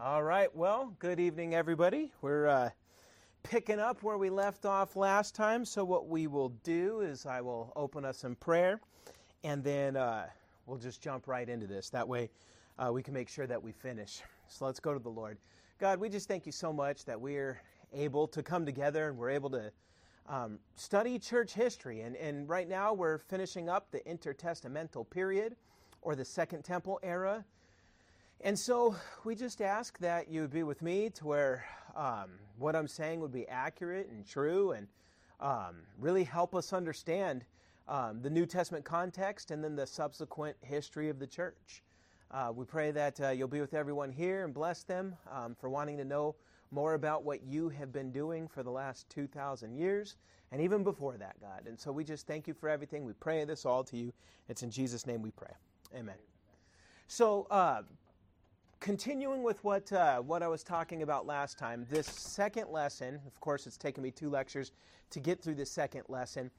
All 0.00 0.24
right. 0.24 0.52
Well, 0.56 0.92
good 0.98 1.20
evening, 1.20 1.54
everybody. 1.54 2.10
We're 2.20 2.48
uh, 2.48 2.70
picking 3.44 3.78
up 3.78 4.02
where 4.02 4.18
we 4.18 4.28
left 4.28 4.66
off 4.66 4.96
last 4.96 5.36
time. 5.36 5.64
So, 5.64 5.84
what 5.84 6.08
we 6.08 6.26
will 6.26 6.48
do 6.64 7.02
is 7.02 7.26
I 7.26 7.40
will 7.40 7.72
open 7.76 8.04
us 8.04 8.24
in 8.24 8.34
prayer, 8.34 8.80
and 9.44 9.62
then 9.62 9.96
uh, 9.96 10.26
we'll 10.66 10.78
just 10.78 11.00
jump 11.00 11.28
right 11.28 11.48
into 11.48 11.68
this. 11.68 11.90
That 11.90 12.08
way, 12.08 12.28
uh, 12.76 12.90
we 12.92 13.04
can 13.04 13.14
make 13.14 13.28
sure 13.28 13.46
that 13.46 13.62
we 13.62 13.70
finish. 13.70 14.20
So, 14.48 14.64
let's 14.64 14.80
go 14.80 14.92
to 14.94 14.98
the 14.98 15.08
Lord. 15.08 15.38
God, 15.78 16.00
we 16.00 16.08
just 16.08 16.26
thank 16.26 16.44
you 16.44 16.50
so 16.50 16.72
much 16.72 17.04
that 17.04 17.20
we're 17.20 17.62
able 17.92 18.26
to 18.26 18.42
come 18.42 18.66
together 18.66 19.08
and 19.08 19.16
we're 19.16 19.30
able 19.30 19.50
to 19.50 19.70
um, 20.28 20.58
study 20.74 21.20
church 21.20 21.54
history. 21.54 22.00
And, 22.00 22.16
and 22.16 22.48
right 22.48 22.68
now, 22.68 22.92
we're 22.92 23.18
finishing 23.18 23.68
up 23.68 23.92
the 23.92 24.00
intertestamental 24.00 25.08
period 25.08 25.54
or 26.02 26.16
the 26.16 26.24
Second 26.24 26.64
Temple 26.64 26.98
era. 27.04 27.44
And 28.44 28.58
so 28.58 28.94
we 29.24 29.34
just 29.34 29.62
ask 29.62 29.98
that 30.00 30.28
you 30.28 30.42
would 30.42 30.52
be 30.52 30.64
with 30.64 30.82
me 30.82 31.08
to 31.14 31.26
where 31.26 31.64
um, 31.96 32.28
what 32.58 32.76
I'm 32.76 32.86
saying 32.86 33.20
would 33.20 33.32
be 33.32 33.48
accurate 33.48 34.10
and 34.10 34.28
true 34.28 34.72
and 34.72 34.86
um, 35.40 35.76
really 35.98 36.24
help 36.24 36.54
us 36.54 36.74
understand 36.74 37.46
um, 37.88 38.20
the 38.20 38.28
New 38.28 38.44
Testament 38.44 38.84
context 38.84 39.50
and 39.50 39.64
then 39.64 39.74
the 39.74 39.86
subsequent 39.86 40.58
history 40.60 41.08
of 41.08 41.18
the 41.18 41.26
church. 41.26 41.82
Uh, 42.32 42.52
we 42.54 42.66
pray 42.66 42.90
that 42.90 43.18
uh, 43.18 43.30
you'll 43.30 43.48
be 43.48 43.62
with 43.62 43.72
everyone 43.72 44.12
here 44.12 44.44
and 44.44 44.52
bless 44.52 44.82
them 44.82 45.16
um, 45.32 45.56
for 45.58 45.70
wanting 45.70 45.96
to 45.96 46.04
know 46.04 46.34
more 46.70 46.92
about 46.92 47.24
what 47.24 47.42
you 47.44 47.70
have 47.70 47.92
been 47.92 48.12
doing 48.12 48.46
for 48.46 48.62
the 48.62 48.70
last 48.70 49.08
2,000 49.08 49.74
years 49.74 50.16
and 50.52 50.60
even 50.60 50.84
before 50.84 51.16
that, 51.16 51.40
God. 51.40 51.62
And 51.66 51.80
so 51.80 51.90
we 51.90 52.04
just 52.04 52.26
thank 52.26 52.46
you 52.46 52.52
for 52.52 52.68
everything. 52.68 53.06
We 53.06 53.14
pray 53.14 53.42
this 53.46 53.64
all 53.64 53.84
to 53.84 53.96
you. 53.96 54.12
It's 54.50 54.62
in 54.62 54.70
Jesus' 54.70 55.06
name 55.06 55.22
we 55.22 55.30
pray. 55.30 55.54
Amen. 55.96 56.16
So, 57.06 57.46
uh, 57.50 57.82
continuing 58.84 59.42
with 59.42 59.64
what 59.64 59.90
uh, 59.94 60.18
what 60.18 60.42
I 60.42 60.48
was 60.48 60.62
talking 60.62 61.00
about 61.00 61.26
last 61.26 61.56
time, 61.56 61.86
this 61.88 62.06
second 62.06 62.68
lesson. 62.68 63.18
Of 63.26 63.40
course, 63.40 63.66
it's 63.66 63.78
taken 63.78 64.02
me 64.02 64.10
two 64.10 64.28
lectures 64.28 64.72
to 65.08 65.20
get 65.20 65.40
through 65.40 65.54
the 65.54 65.64
second 65.64 66.02
lesson, 66.08 66.50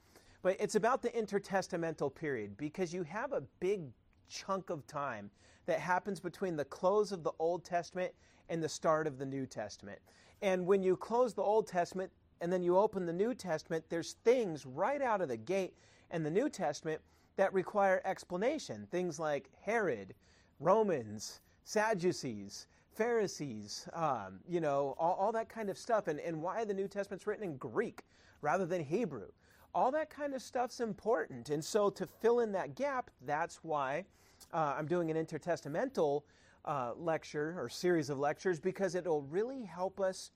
but 0.41 0.57
it's 0.59 0.73
about 0.73 1.03
the 1.03 1.09
intertestamental 1.09 2.15
period 2.15 2.57
because 2.57 2.91
you 2.91 3.03
have 3.03 3.31
a 3.31 3.43
big 3.59 3.83
chunk 4.27 4.71
of 4.71 4.87
time 4.87 5.29
that 5.67 5.79
happens 5.79 6.19
between 6.19 6.55
the 6.55 6.65
close 6.65 7.11
of 7.11 7.21
the 7.21 7.31
Old 7.37 7.63
Testament 7.63 8.11
and 8.49 8.61
the 8.61 8.69
start 8.69 9.05
of 9.05 9.19
the 9.19 9.25
New 9.25 9.45
Testament. 9.45 9.99
And 10.41 10.65
when 10.65 10.81
you 10.81 10.97
close 10.97 11.35
the 11.35 11.43
Old 11.43 11.67
Testament 11.67 12.11
and 12.41 12.51
then 12.51 12.63
you 12.63 12.75
open 12.75 13.05
the 13.05 13.13
New 13.13 13.35
Testament, 13.35 13.85
there's 13.87 14.13
things 14.23 14.65
right 14.65 15.01
out 15.03 15.21
of 15.21 15.27
the 15.27 15.37
gate 15.37 15.75
in 16.09 16.23
the 16.23 16.31
New 16.31 16.49
Testament 16.49 17.01
that 17.35 17.53
require 17.53 18.01
explanation. 18.03 18.87
Things 18.89 19.19
like 19.19 19.51
Herod, 19.61 20.15
Romans, 20.59 21.41
Sadducees, 21.66 22.67
Pharisees, 22.94 23.89
um, 23.94 24.39
you 24.47 24.61
know, 24.61 24.95
all, 24.99 25.17
all, 25.19 25.31
that 25.31 25.49
kind 25.49 25.69
of 25.69 25.77
stuff, 25.77 26.07
and, 26.07 26.19
and 26.19 26.39
why 26.41 26.63
the 26.63 26.73
New 26.73 26.88
Testament's 26.88 27.25
written 27.25 27.44
in 27.44 27.57
Greek 27.57 28.03
rather 28.41 28.67
than 28.67 28.83
Hebrew. 28.83 29.27
All 29.73 29.91
that 29.91 30.11
kind 30.11 30.35
of 30.35 30.44
stuff's 30.44 30.80
important. 30.80 31.49
And 31.49 31.66
so 31.66 31.89
to 31.89 32.05
fill 32.05 32.39
in 32.39 32.52
that 32.53 32.75
gap, 32.75 33.09
that's 33.25 33.59
why 33.63 34.05
uh, 34.53 34.75
I'm 34.77 34.85
doing 34.85 35.09
an 35.09 35.17
intertestamental 35.17 36.22
uh, 36.66 36.91
lecture 36.95 37.55
or 37.57 37.67
series 37.67 38.11
of 38.11 38.19
lectures 38.19 38.59
because 38.59 38.94
it'll 38.94 39.23
really 39.23 39.63
help 39.63 40.00
us 40.00 40.29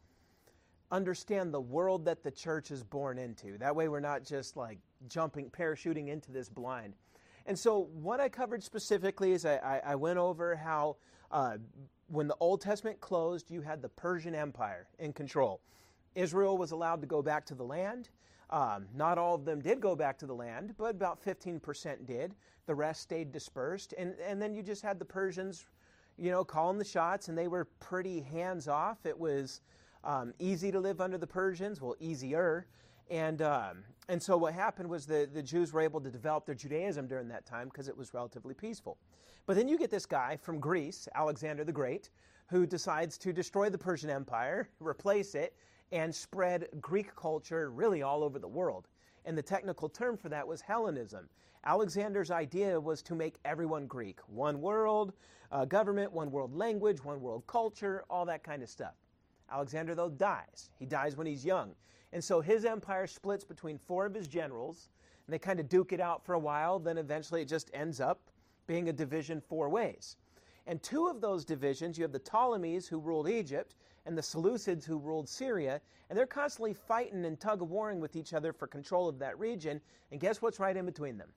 understand 0.92 1.54
the 1.54 1.62
world 1.62 2.06
that 2.06 2.24
the 2.24 2.32
church 2.32 2.72
is 2.72 2.84
born 2.84 3.20
into. 3.20 3.58
That 3.60 3.76
way, 3.76 3.88
we're 3.88 4.00
not 4.00 4.24
just 4.24 4.58
like 4.58 4.80
jumping, 5.08 5.52
parachuting 5.52 6.08
into 6.08 6.32
this 6.32 6.50
blind. 6.50 6.96
And 7.46 7.58
so, 7.58 7.90
what 7.94 8.20
I 8.20 8.30
covered 8.30 8.64
specifically 8.64 9.32
is 9.32 9.46
I, 9.46 9.58
I, 9.58 9.82
I 9.92 9.96
went 9.96 10.18
over 10.18 10.56
how 10.56 10.98
uh, 11.32 11.58
when 12.08 12.28
the 12.28 12.36
Old 12.40 12.62
Testament 12.62 13.00
closed, 13.02 13.52
you 13.52 13.62
had 13.62 13.82
the 13.82 13.90
Persian 13.90 14.34
Empire 14.36 14.88
in 15.00 15.14
control. 15.14 15.62
Israel 16.16 16.58
was 16.58 16.72
allowed 16.72 17.02
to 17.02 17.08
go 17.08 17.22
back 17.22 17.46
to 17.48 17.56
the 17.56 17.64
land. 17.64 18.10
Um, 18.50 18.88
not 18.96 19.18
all 19.18 19.36
of 19.36 19.46
them 19.46 19.62
did 19.62 19.80
go 19.80 19.96
back 19.96 20.18
to 20.20 20.26
the 20.26 20.34
land, 20.34 20.74
but 20.78 20.96
about 20.96 21.24
15% 21.24 22.08
did. 22.08 22.34
The 22.66 22.74
rest 22.74 23.02
stayed 23.02 23.32
dispersed. 23.32 23.94
And, 23.98 24.16
and 24.26 24.42
then 24.42 24.56
you 24.56 24.64
just 24.64 24.82
had 24.82 24.98
the 24.98 25.06
Persians, 25.06 25.66
you 26.18 26.32
know, 26.32 26.44
calling 26.44 26.80
the 26.80 26.86
shots, 26.86 27.28
and 27.28 27.38
they 27.38 27.48
were 27.48 27.66
pretty 27.80 28.22
hands 28.22 28.68
off. 28.68 29.06
It 29.06 29.18
was 29.18 29.62
um, 30.04 30.34
easy 30.40 30.72
to 30.72 30.80
live 30.80 31.00
under 31.00 31.18
the 31.18 31.28
Persians, 31.28 31.80
well, 31.80 31.96
easier. 32.00 32.66
And, 33.12 33.42
um, 33.44 33.84
and 34.08 34.22
so 34.22 34.36
what 34.36 34.54
happened 34.54 34.90
was 34.90 35.06
the, 35.06 35.30
the 35.32 35.44
Jews 35.44 35.72
were 35.72 35.82
able 35.82 36.02
to 36.02 36.10
develop 36.10 36.46
their 36.48 36.56
Judaism 36.56 37.08
during 37.08 37.28
that 37.28 37.46
time 37.46 37.68
because 37.68 37.88
it 37.88 37.96
was 37.96 38.14
relatively 38.16 38.56
peaceful. 38.56 38.98
But 39.46 39.56
then 39.56 39.68
you 39.68 39.78
get 39.78 39.90
this 39.90 40.06
guy 40.06 40.38
from 40.38 40.60
Greece, 40.60 41.08
Alexander 41.16 41.64
the 41.64 41.72
Great, 41.72 42.10
who 42.48 42.66
decides 42.66 43.18
to 43.20 43.34
destroy 43.34 43.70
the 43.70 43.78
Persian 43.78 44.10
Empire, 44.10 44.70
replace 44.80 45.36
it, 45.36 45.56
and 45.92 46.14
spread 46.14 46.68
Greek 46.82 47.16
culture 47.16 47.72
really 47.72 48.02
all 48.02 48.24
over 48.24 48.40
the 48.40 48.48
world. 48.48 48.88
And 49.26 49.38
the 49.38 49.42
technical 49.42 49.90
term 49.90 50.18
for 50.18 50.30
that 50.30 50.48
was 50.48 50.62
Hellenism. 50.62 51.28
Alexander's 51.66 52.32
idea 52.32 52.80
was 52.80 53.02
to 53.04 53.16
make 53.16 53.38
everyone 53.44 53.86
Greek 53.86 54.20
one 54.28 54.62
world 54.62 55.14
uh, 55.52 55.66
government, 55.66 56.12
one 56.12 56.32
world 56.32 56.56
language, 56.56 57.04
one 57.04 57.22
world 57.22 57.44
culture, 57.48 58.04
all 58.10 58.26
that 58.26 58.44
kind 58.44 58.64
of 58.64 58.70
stuff. 58.70 58.94
Alexander, 59.52 59.96
though, 59.96 60.10
dies. 60.10 60.70
He 60.78 60.86
dies 60.86 61.18
when 61.18 61.28
he's 61.28 61.44
young. 61.44 61.74
And 62.14 62.24
so 62.24 62.42
his 62.42 62.66
empire 62.66 63.08
splits 63.08 63.44
between 63.44 63.78
four 63.78 64.06
of 64.06 64.14
his 64.14 64.28
generals, 64.28 64.90
and 65.26 65.34
they 65.34 65.40
kind 65.40 65.60
of 65.60 65.70
duke 65.70 65.92
it 65.92 66.00
out 66.00 66.24
for 66.24 66.34
a 66.34 66.40
while. 66.40 66.80
Then 66.80 66.98
eventually 66.98 67.42
it 67.42 67.48
just 67.48 67.70
ends 67.74 68.00
up 68.00 68.30
being 68.70 68.88
a 68.88 68.94
division 68.94 69.42
four 69.42 69.68
ways. 69.68 70.16
And 70.68 70.82
two 70.84 71.08
of 71.08 71.22
those 71.22 71.44
divisions, 71.44 71.98
you 71.98 72.04
have 72.04 72.12
the 72.12 72.20
Ptolemies 72.20 72.88
who 72.88 73.00
ruled 73.00 73.28
Egypt 73.28 73.74
and 74.06 74.16
the 74.16 74.22
Seleucids 74.22 74.86
who 74.86 75.00
ruled 75.00 75.28
Syria, 75.28 75.82
and 76.08 76.18
they're 76.18 76.28
constantly 76.28 76.76
fighting 76.76 77.26
and 77.26 77.40
tug 77.40 77.64
of 77.64 77.72
warring 77.72 78.00
with 78.00 78.16
each 78.16 78.32
other 78.32 78.54
for 78.54 78.68
control 78.68 79.10
of 79.10 79.18
that 79.18 79.40
region. 79.40 79.82
And 80.12 80.22
guess 80.22 80.40
what's 80.40 80.60
right 80.60 80.78
in 80.78 80.86
between 80.86 81.18
them? 81.18 81.30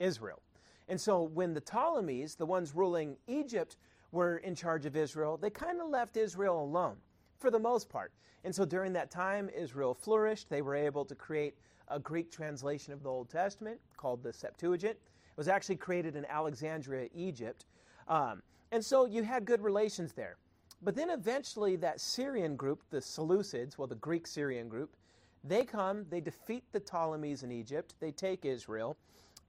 Israel. 0.00 0.40
And 0.88 0.98
so 0.98 1.24
when 1.24 1.52
the 1.52 1.60
Ptolemies, 1.60 2.36
the 2.36 2.46
ones 2.46 2.74
ruling 2.74 3.18
Egypt, 3.26 3.76
were 4.10 4.38
in 4.38 4.54
charge 4.54 4.86
of 4.86 4.96
Israel, 4.96 5.36
they 5.36 5.50
kind 5.50 5.82
of 5.82 5.90
left 5.90 6.16
Israel 6.16 6.62
alone 6.62 6.96
for 7.36 7.50
the 7.50 7.58
most 7.58 7.90
part. 7.90 8.12
And 8.44 8.54
so 8.54 8.64
during 8.64 8.94
that 8.94 9.10
time, 9.10 9.50
Israel 9.54 9.92
flourished. 9.92 10.48
They 10.48 10.62
were 10.62 10.74
able 10.74 11.04
to 11.04 11.14
create 11.14 11.54
a 11.88 12.00
Greek 12.00 12.32
translation 12.32 12.94
of 12.94 13.02
the 13.02 13.10
Old 13.10 13.28
Testament 13.28 13.78
called 13.98 14.22
the 14.22 14.32
Septuagint. 14.32 14.96
Was 15.38 15.48
actually 15.48 15.76
created 15.76 16.16
in 16.16 16.26
Alexandria, 16.26 17.08
Egypt. 17.14 17.64
Um, 18.08 18.42
and 18.70 18.84
so 18.84 19.06
you 19.06 19.22
had 19.22 19.46
good 19.46 19.62
relations 19.62 20.12
there. 20.12 20.36
But 20.82 20.94
then 20.94 21.08
eventually, 21.08 21.76
that 21.76 22.00
Syrian 22.00 22.54
group, 22.56 22.82
the 22.90 22.98
Seleucids, 22.98 23.78
well, 23.78 23.88
the 23.88 23.94
Greek 23.94 24.26
Syrian 24.26 24.68
group, 24.68 24.94
they 25.42 25.64
come, 25.64 26.04
they 26.10 26.20
defeat 26.20 26.64
the 26.72 26.80
Ptolemies 26.80 27.42
in 27.42 27.50
Egypt, 27.50 27.94
they 27.98 28.12
take 28.12 28.44
Israel, 28.44 28.98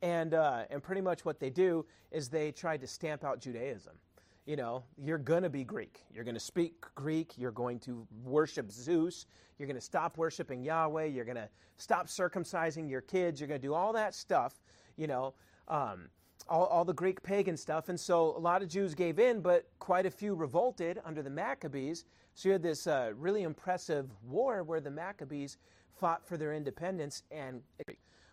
and, 0.01 0.33
uh, 0.33 0.63
and 0.69 0.81
pretty 0.81 1.01
much 1.01 1.25
what 1.25 1.39
they 1.39 1.49
do 1.49 1.85
is 2.11 2.29
they 2.29 2.51
try 2.51 2.77
to 2.77 2.87
stamp 2.87 3.25
out 3.25 3.41
Judaism 3.41 3.93
you 4.49 4.55
know, 4.55 4.81
you're 4.97 5.19
going 5.19 5.43
to 5.43 5.49
be 5.49 5.63
Greek. 5.63 6.03
You're 6.11 6.23
going 6.23 6.33
to 6.33 6.39
speak 6.39 6.83
Greek. 6.95 7.33
You're 7.37 7.51
going 7.51 7.77
to 7.81 8.07
worship 8.23 8.71
Zeus. 8.71 9.27
You're 9.59 9.67
going 9.67 9.75
to 9.75 9.81
stop 9.81 10.17
worshiping 10.17 10.63
Yahweh. 10.63 11.05
You're 11.05 11.23
going 11.23 11.37
to 11.37 11.47
stop 11.77 12.07
circumcising 12.07 12.89
your 12.89 13.01
kids. 13.01 13.39
You're 13.39 13.47
going 13.47 13.61
to 13.61 13.67
do 13.67 13.75
all 13.75 13.93
that 13.93 14.15
stuff, 14.15 14.55
you 14.97 15.05
know, 15.05 15.35
um, 15.69 16.09
all, 16.47 16.65
all 16.65 16.85
the 16.85 16.93
Greek 16.93 17.21
pagan 17.21 17.57
stuff. 17.57 17.89
And 17.89 17.99
so 17.99 18.35
a 18.35 18.39
lot 18.39 18.61
of 18.61 18.69
Jews 18.69 18.95
gave 18.95 19.19
in, 19.19 19.41
but 19.41 19.67
quite 19.79 20.05
a 20.05 20.11
few 20.11 20.35
revolted 20.35 20.99
under 21.05 21.21
the 21.21 21.29
Maccabees. 21.29 22.05
So 22.33 22.49
you 22.49 22.53
had 22.53 22.63
this 22.63 22.87
uh, 22.87 23.11
really 23.15 23.43
impressive 23.43 24.09
war 24.23 24.63
where 24.63 24.81
the 24.81 24.91
Maccabees 24.91 25.57
fought 25.99 26.25
for 26.25 26.37
their 26.37 26.53
independence 26.53 27.23
and 27.31 27.61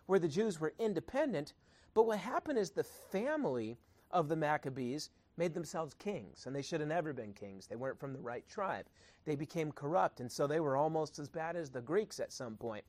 where 0.05 0.19
the 0.19 0.27
Jews 0.27 0.59
were 0.59 0.73
independent. 0.79 1.53
But 1.93 2.07
what 2.07 2.19
happened 2.19 2.57
is 2.57 2.71
the 2.71 2.83
family 2.83 3.77
of 4.11 4.29
the 4.29 4.35
Maccabees 4.35 5.09
made 5.37 5.53
themselves 5.53 5.93
kings, 5.93 6.45
and 6.45 6.55
they 6.55 6.61
should 6.61 6.79
have 6.79 6.89
never 6.89 7.13
been 7.13 7.33
kings. 7.33 7.67
They 7.67 7.75
weren't 7.75 7.99
from 7.99 8.13
the 8.13 8.19
right 8.19 8.47
tribe. 8.49 8.85
They 9.25 9.35
became 9.35 9.71
corrupt, 9.71 10.19
and 10.19 10.31
so 10.31 10.47
they 10.47 10.59
were 10.59 10.77
almost 10.77 11.19
as 11.19 11.29
bad 11.29 11.55
as 11.55 11.69
the 11.69 11.81
Greeks 11.81 12.19
at 12.19 12.33
some 12.33 12.55
point. 12.55 12.83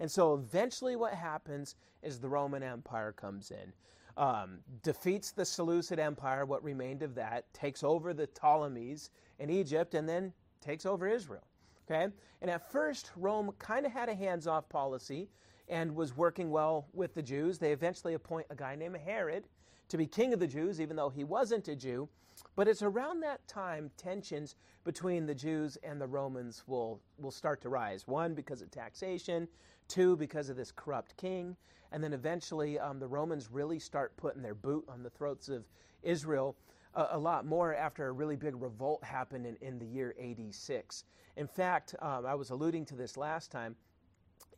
And 0.00 0.10
so 0.10 0.34
eventually, 0.34 0.96
what 0.96 1.14
happens 1.14 1.76
is 2.02 2.18
the 2.18 2.28
Roman 2.28 2.62
Empire 2.62 3.12
comes 3.12 3.50
in, 3.50 3.72
um, 4.16 4.58
defeats 4.82 5.32
the 5.32 5.44
Seleucid 5.44 5.98
Empire, 5.98 6.44
what 6.46 6.62
remained 6.62 7.02
of 7.02 7.14
that, 7.14 7.52
takes 7.52 7.82
over 7.82 8.14
the 8.14 8.26
Ptolemies 8.26 9.10
in 9.38 9.50
Egypt, 9.50 9.94
and 9.94 10.08
then 10.08 10.32
takes 10.60 10.86
over 10.86 11.08
Israel. 11.08 11.44
Okay? 11.90 12.08
And 12.40 12.50
at 12.50 12.70
first, 12.70 13.10
Rome 13.16 13.52
kind 13.58 13.84
of 13.86 13.92
had 13.92 14.08
a 14.08 14.14
hands 14.14 14.46
off 14.46 14.68
policy 14.68 15.28
and 15.68 15.94
was 15.94 16.16
working 16.16 16.50
well 16.50 16.88
with 16.92 17.14
the 17.14 17.22
Jews. 17.22 17.58
They 17.58 17.72
eventually 17.72 18.14
appoint 18.14 18.46
a 18.50 18.54
guy 18.54 18.74
named 18.74 18.96
Herod 18.98 19.48
to 19.88 19.96
be 19.96 20.06
king 20.06 20.32
of 20.32 20.40
the 20.40 20.46
Jews, 20.46 20.80
even 20.80 20.96
though 20.96 21.10
he 21.10 21.24
wasn't 21.24 21.68
a 21.68 21.76
Jew. 21.76 22.08
But 22.56 22.68
it's 22.68 22.82
around 22.82 23.20
that 23.20 23.46
time 23.46 23.90
tensions 23.96 24.56
between 24.82 25.26
the 25.26 25.34
Jews 25.34 25.78
and 25.82 26.00
the 26.00 26.06
Romans 26.06 26.64
will, 26.66 27.00
will 27.18 27.30
start 27.30 27.60
to 27.62 27.68
rise. 27.68 28.06
One, 28.06 28.34
because 28.34 28.60
of 28.60 28.70
taxation, 28.70 29.48
two, 29.88 30.16
because 30.16 30.48
of 30.48 30.56
this 30.56 30.72
corrupt 30.72 31.16
king. 31.16 31.56
And 31.92 32.02
then 32.02 32.12
eventually, 32.12 32.78
um, 32.78 32.98
the 32.98 33.06
Romans 33.06 33.48
really 33.50 33.78
start 33.78 34.16
putting 34.16 34.42
their 34.42 34.54
boot 34.54 34.84
on 34.88 35.02
the 35.02 35.10
throats 35.10 35.48
of 35.48 35.64
Israel 36.02 36.56
a, 36.94 37.08
a, 37.12 37.18
lot 37.18 37.46
more 37.46 37.74
after 37.74 38.06
a 38.06 38.12
really 38.12 38.36
big 38.36 38.60
revolt 38.60 39.02
happened 39.04 39.46
in, 39.46 39.56
in 39.60 39.78
the 39.78 39.86
year 39.86 40.14
86. 40.18 41.04
In 41.36 41.46
fact, 41.46 41.94
um, 42.00 42.26
I 42.26 42.34
was 42.34 42.50
alluding 42.50 42.84
to 42.86 42.94
this 42.94 43.16
last 43.16 43.50
time. 43.50 43.76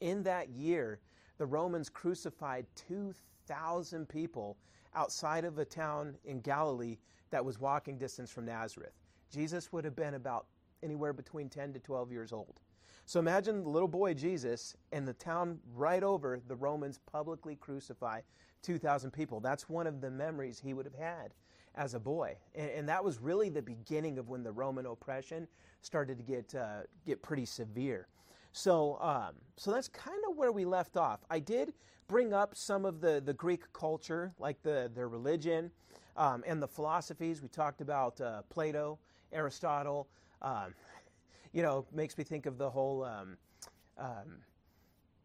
In 0.00 0.22
that 0.24 0.50
year, 0.50 1.00
the 1.38 1.46
Romans 1.46 1.88
crucified 1.88 2.66
2,000 2.88 4.08
people 4.08 4.56
outside 4.94 5.44
of 5.44 5.58
a 5.58 5.64
town 5.64 6.16
in 6.24 6.40
Galilee 6.40 6.96
that 7.30 7.44
was 7.44 7.58
walking 7.58 7.98
distance 7.98 8.30
from 8.30 8.46
Nazareth. 8.46 8.92
Jesus 9.30 9.72
would 9.72 9.84
have 9.84 9.96
been 9.96 10.14
about 10.14 10.46
anywhere 10.82 11.12
between 11.12 11.48
10 11.48 11.72
to 11.72 11.80
12 11.80 12.12
years 12.12 12.32
old. 12.32 12.60
So 13.06 13.20
imagine 13.20 13.62
the 13.62 13.68
little 13.68 13.88
boy 13.88 14.14
Jesus 14.14 14.76
and 14.90 15.06
the 15.06 15.12
town 15.12 15.60
right 15.76 16.02
over, 16.02 16.40
the 16.48 16.56
Romans 16.56 16.98
publicly 17.10 17.54
crucify 17.54 18.20
2,000 18.62 19.12
people. 19.12 19.38
That's 19.38 19.68
one 19.68 19.86
of 19.86 20.00
the 20.00 20.10
memories 20.10 20.58
he 20.58 20.74
would 20.74 20.84
have 20.86 20.94
had 20.94 21.32
as 21.76 21.94
a 21.94 22.00
boy. 22.00 22.36
And, 22.56 22.68
and 22.70 22.88
that 22.88 23.04
was 23.04 23.20
really 23.20 23.48
the 23.48 23.62
beginning 23.62 24.18
of 24.18 24.28
when 24.28 24.42
the 24.42 24.50
Roman 24.50 24.86
oppression 24.86 25.46
started 25.82 26.18
to 26.18 26.24
get, 26.24 26.52
uh, 26.56 26.80
get 27.06 27.22
pretty 27.22 27.44
severe. 27.44 28.08
So, 28.50 28.98
um, 29.00 29.34
so 29.56 29.70
that's 29.70 29.86
kind 29.86 30.20
of 30.28 30.36
where 30.36 30.50
we 30.50 30.64
left 30.64 30.96
off. 30.96 31.20
I 31.30 31.38
did 31.38 31.74
bring 32.08 32.32
up 32.32 32.56
some 32.56 32.84
of 32.84 33.00
the, 33.00 33.22
the 33.24 33.34
Greek 33.34 33.72
culture, 33.72 34.32
like 34.40 34.60
the, 34.64 34.90
their 34.92 35.08
religion 35.08 35.70
um, 36.16 36.42
and 36.44 36.60
the 36.60 36.66
philosophies. 36.66 37.40
We 37.40 37.48
talked 37.48 37.80
about 37.80 38.20
uh, 38.20 38.42
Plato, 38.50 38.98
Aristotle. 39.32 40.08
Um, 40.42 40.74
you 41.56 41.62
know, 41.62 41.86
makes 41.90 42.18
me 42.18 42.22
think 42.22 42.44
of 42.44 42.58
the 42.58 42.68
whole 42.68 43.02
um, 43.02 43.38
um, 43.96 44.42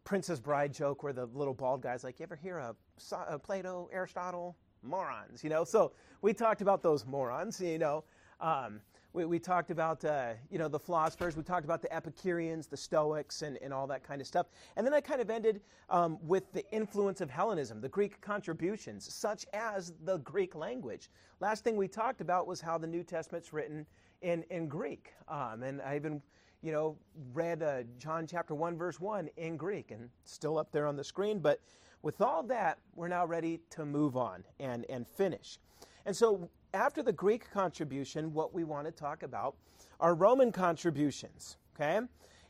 Princess 0.02 0.40
Bride 0.40 0.72
joke 0.72 1.02
where 1.02 1.12
the 1.12 1.26
little 1.26 1.52
bald 1.52 1.82
guy's 1.82 2.02
like, 2.02 2.18
"You 2.18 2.22
ever 2.22 2.36
hear 2.36 2.58
of 2.58 2.76
uh, 3.12 3.36
Plato, 3.36 3.90
Aristotle, 3.92 4.56
morons?" 4.82 5.44
You 5.44 5.50
know. 5.50 5.62
So 5.62 5.92
we 6.22 6.32
talked 6.32 6.62
about 6.62 6.82
those 6.82 7.04
morons. 7.04 7.60
You 7.60 7.78
know. 7.78 8.04
Um, 8.40 8.80
we, 9.12 9.26
we, 9.26 9.38
talked 9.38 9.70
about 9.70 10.06
uh, 10.06 10.32
you 10.50 10.58
know 10.58 10.68
the 10.68 10.78
philosophers. 10.78 11.36
We 11.36 11.42
talked 11.42 11.66
about 11.66 11.82
the 11.82 11.94
Epicureans, 11.94 12.66
the 12.66 12.78
Stoics, 12.78 13.42
and, 13.42 13.58
and 13.58 13.70
all 13.70 13.86
that 13.88 14.02
kind 14.02 14.22
of 14.22 14.26
stuff. 14.26 14.46
And 14.76 14.86
then 14.86 14.94
I 14.94 15.02
kind 15.02 15.20
of 15.20 15.28
ended 15.28 15.60
um, 15.90 16.16
with 16.22 16.50
the 16.54 16.64
influence 16.72 17.20
of 17.20 17.28
Hellenism, 17.28 17.82
the 17.82 17.90
Greek 17.90 18.22
contributions, 18.22 19.12
such 19.14 19.44
as 19.52 19.92
the 20.06 20.16
Greek 20.20 20.54
language. 20.54 21.10
Last 21.40 21.62
thing 21.62 21.76
we 21.76 21.88
talked 21.88 22.22
about 22.22 22.46
was 22.46 22.62
how 22.62 22.78
the 22.78 22.86
New 22.86 23.02
Testament's 23.02 23.52
written 23.52 23.84
in 24.22 24.44
in 24.50 24.68
Greek. 24.68 25.12
Um, 25.28 25.62
and 25.62 25.82
I 25.82 25.96
even 25.96 26.22
you 26.62 26.72
know 26.72 26.96
read 27.34 27.62
uh, 27.62 27.82
John 27.98 28.26
chapter 28.26 28.54
one 28.54 28.76
verse 28.76 28.98
one 29.00 29.28
in 29.36 29.56
Greek, 29.56 29.90
and 29.90 30.08
still 30.24 30.58
up 30.58 30.72
there 30.72 30.86
on 30.86 30.96
the 30.96 31.04
screen. 31.04 31.38
But 31.38 31.60
with 32.02 32.20
all 32.20 32.42
that, 32.44 32.78
we're 32.94 33.08
now 33.08 33.26
ready 33.26 33.60
to 33.70 33.84
move 33.84 34.16
on 34.16 34.44
and 34.58 34.86
and 34.88 35.06
finish. 35.06 35.58
And 36.06 36.16
so 36.16 36.48
after 36.74 37.02
the 37.02 37.12
Greek 37.12 37.50
contribution, 37.50 38.32
what 38.32 38.54
we 38.54 38.64
want 38.64 38.86
to 38.86 38.92
talk 38.92 39.22
about 39.22 39.56
are 40.00 40.14
Roman 40.14 40.50
contributions, 40.50 41.56
okay? 41.74 42.00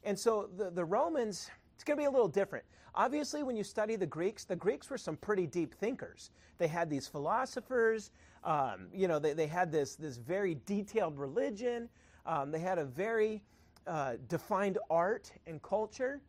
And 0.05 0.19
so 0.19 0.49
the, 0.57 0.71
the 0.71 0.85
Romans, 0.85 1.51
it's 1.75 1.85
going 1.85 1.97
to 1.97 2.01
be 2.01 2.07
a 2.07 2.11
little 2.11 2.29
different. 2.29 2.65
Obviously, 2.95 3.43
when 3.43 3.57
you 3.57 3.65
study 3.65 3.97
the 3.97 4.07
Greeks, 4.07 4.45
the 4.45 4.57
Greeks 4.57 4.91
were 4.91 4.99
some 4.99 5.17
pretty 5.17 5.47
deep 5.47 5.75
thinkers. 5.75 6.31
They 6.59 6.69
had 6.69 6.89
these 6.89 7.09
philosophers, 7.09 8.11
um, 8.45 8.89
you 8.95 9.09
know, 9.09 9.19
they, 9.19 9.33
they 9.33 9.47
had 9.47 9.71
this, 9.71 9.95
this 9.95 10.17
very 10.17 10.57
detailed 10.67 11.19
religion, 11.19 11.89
um, 12.27 12.51
they 12.51 12.59
had 12.59 12.79
a 12.79 12.85
very 12.85 13.43
uh, 13.87 14.15
defined 14.29 14.79
art 14.91 15.33
and 15.47 15.63
culture. 15.63 16.21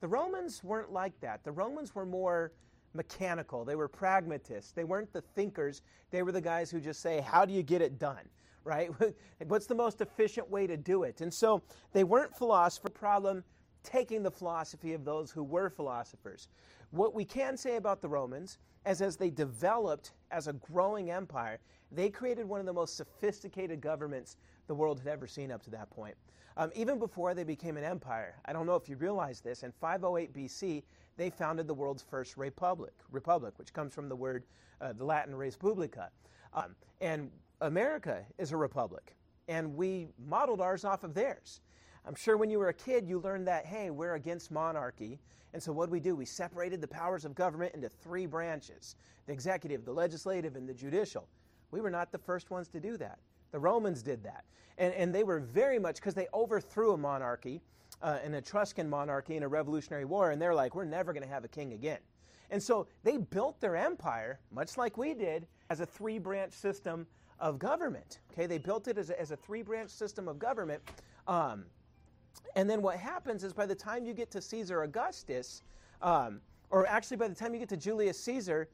The 0.00 0.08
Romans 0.08 0.62
weren't 0.62 0.92
like 0.92 1.18
that. 1.20 1.42
The 1.44 1.52
Romans 1.52 1.94
were 1.94 2.06
more 2.06 2.52
mechanical. 2.94 3.64
They 3.64 3.76
were 3.76 3.88
pragmatists. 3.88 4.72
They 4.72 4.84
weren't 4.84 5.12
the 5.12 5.22
thinkers. 5.22 5.82
They 6.10 6.22
were 6.22 6.32
the 6.32 6.40
guys 6.40 6.70
who 6.70 6.80
just 6.80 7.00
say, 7.00 7.20
How 7.20 7.44
do 7.44 7.52
you 7.52 7.62
get 7.62 7.82
it 7.82 7.98
done? 7.98 8.18
Right? 8.64 8.90
What's 9.46 9.64
the 9.64 9.74
most 9.74 10.02
efficient 10.02 10.50
way 10.50 10.66
to 10.66 10.76
do 10.76 11.04
it? 11.04 11.22
And 11.22 11.32
so 11.32 11.62
they 11.94 12.04
weren't 12.04 12.36
philosophers. 12.36 12.92
Problem 12.92 13.42
taking 13.82 14.22
the 14.22 14.30
philosophy 14.30 14.92
of 14.92 15.06
those 15.06 15.30
who 15.30 15.42
were 15.42 15.70
philosophers. 15.70 16.48
What 16.90 17.14
we 17.14 17.24
can 17.24 17.56
say 17.56 17.76
about 17.76 18.02
the 18.02 18.08
Romans 18.08 18.58
is 18.86 19.00
as 19.00 19.16
they 19.16 19.30
developed 19.30 20.12
as 20.30 20.48
a 20.48 20.52
growing 20.52 21.10
empire, 21.10 21.58
they 21.90 22.10
created 22.10 22.46
one 22.46 22.60
of 22.60 22.66
the 22.66 22.72
most 22.72 22.96
sophisticated 22.96 23.80
governments 23.80 24.36
the 24.66 24.74
world 24.74 24.98
had 24.98 25.08
ever 25.08 25.26
seen 25.26 25.50
up 25.50 25.62
to 25.62 25.70
that 25.70 25.90
point. 25.90 26.14
Um, 26.56 26.70
even 26.74 26.98
before 26.98 27.34
they 27.34 27.44
became 27.44 27.76
an 27.76 27.84
empire, 27.84 28.34
I 28.44 28.52
don't 28.52 28.66
know 28.66 28.74
if 28.74 28.88
you 28.88 28.96
realize 28.96 29.40
this, 29.40 29.62
in 29.62 29.72
508 29.72 30.32
BC, 30.34 30.82
they 31.16 31.30
founded 31.30 31.66
the 31.66 31.74
world's 31.74 32.02
first 32.02 32.36
republic, 32.36 32.92
republic, 33.10 33.54
which 33.58 33.72
comes 33.72 33.94
from 33.94 34.08
the 34.08 34.16
word, 34.16 34.44
uh, 34.80 34.92
the 34.92 35.04
Latin 35.04 35.34
res 35.34 35.56
publica. 35.56 36.10
Um, 36.52 36.74
and 37.00 37.30
America 37.60 38.24
is 38.38 38.52
a 38.52 38.56
republic, 38.56 39.16
and 39.46 39.76
we 39.76 40.08
modeled 40.26 40.60
ours 40.60 40.84
off 40.84 41.04
of 41.04 41.14
theirs. 41.14 41.60
I'm 42.06 42.14
sure 42.14 42.36
when 42.36 42.50
you 42.50 42.58
were 42.58 42.68
a 42.68 42.74
kid, 42.74 43.06
you 43.08 43.18
learned 43.20 43.46
that, 43.48 43.66
hey, 43.66 43.90
we're 43.90 44.14
against 44.14 44.50
monarchy. 44.50 45.18
And 45.52 45.62
so 45.62 45.72
what 45.72 45.86
did 45.86 45.92
we 45.92 46.00
do? 46.00 46.14
We 46.14 46.24
separated 46.24 46.80
the 46.80 46.88
powers 46.88 47.24
of 47.24 47.34
government 47.34 47.74
into 47.74 47.88
three 47.88 48.26
branches 48.26 48.96
the 49.26 49.32
executive, 49.32 49.84
the 49.84 49.92
legislative, 49.92 50.56
and 50.56 50.66
the 50.66 50.72
judicial. 50.72 51.28
We 51.70 51.82
were 51.82 51.90
not 51.90 52.12
the 52.12 52.18
first 52.18 52.50
ones 52.50 52.68
to 52.68 52.80
do 52.80 52.96
that. 52.96 53.18
The 53.50 53.58
Romans 53.58 54.02
did 54.02 54.22
that. 54.24 54.44
And, 54.78 54.94
and 54.94 55.14
they 55.14 55.22
were 55.24 55.40
very 55.40 55.78
much, 55.78 55.96
because 55.96 56.14
they 56.14 56.28
overthrew 56.32 56.92
a 56.92 56.96
monarchy, 56.96 57.60
uh, 58.02 58.18
an 58.24 58.34
Etruscan 58.34 58.88
monarchy 58.88 59.36
in 59.36 59.42
a 59.42 59.48
revolutionary 59.48 60.06
war, 60.06 60.30
and 60.30 60.40
they're 60.40 60.54
like, 60.54 60.74
we're 60.74 60.84
never 60.84 61.12
going 61.12 61.22
to 61.22 61.28
have 61.28 61.44
a 61.44 61.48
king 61.48 61.74
again. 61.74 61.98
And 62.50 62.62
so 62.62 62.86
they 63.04 63.18
built 63.18 63.60
their 63.60 63.76
empire, 63.76 64.40
much 64.50 64.78
like 64.78 64.96
we 64.96 65.12
did, 65.12 65.46
as 65.68 65.80
a 65.80 65.86
three 65.86 66.18
branch 66.18 66.52
system 66.52 67.06
of 67.38 67.58
government. 67.58 68.20
Okay, 68.32 68.46
they 68.46 68.58
built 68.58 68.88
it 68.88 68.96
as 68.98 69.10
a, 69.10 69.20
as 69.20 69.30
a 69.30 69.36
three 69.36 69.62
branch 69.62 69.90
system 69.90 70.28
of 70.28 70.38
government. 70.38 70.82
Um, 71.26 71.64
and 72.56 72.68
then 72.68 72.82
what 72.82 72.96
happens 72.96 73.44
is 73.44 73.52
by 73.52 73.66
the 73.66 73.74
time 73.74 74.04
you 74.04 74.14
get 74.14 74.30
to 74.32 74.40
Caesar 74.40 74.82
Augustus, 74.82 75.62
um, 76.02 76.40
or 76.70 76.86
actually 76.86 77.16
by 77.16 77.28
the 77.28 77.34
time 77.34 77.52
you 77.52 77.60
get 77.60 77.68
to 77.70 77.76
Julius 77.76 78.18
Caesar, 78.20 78.68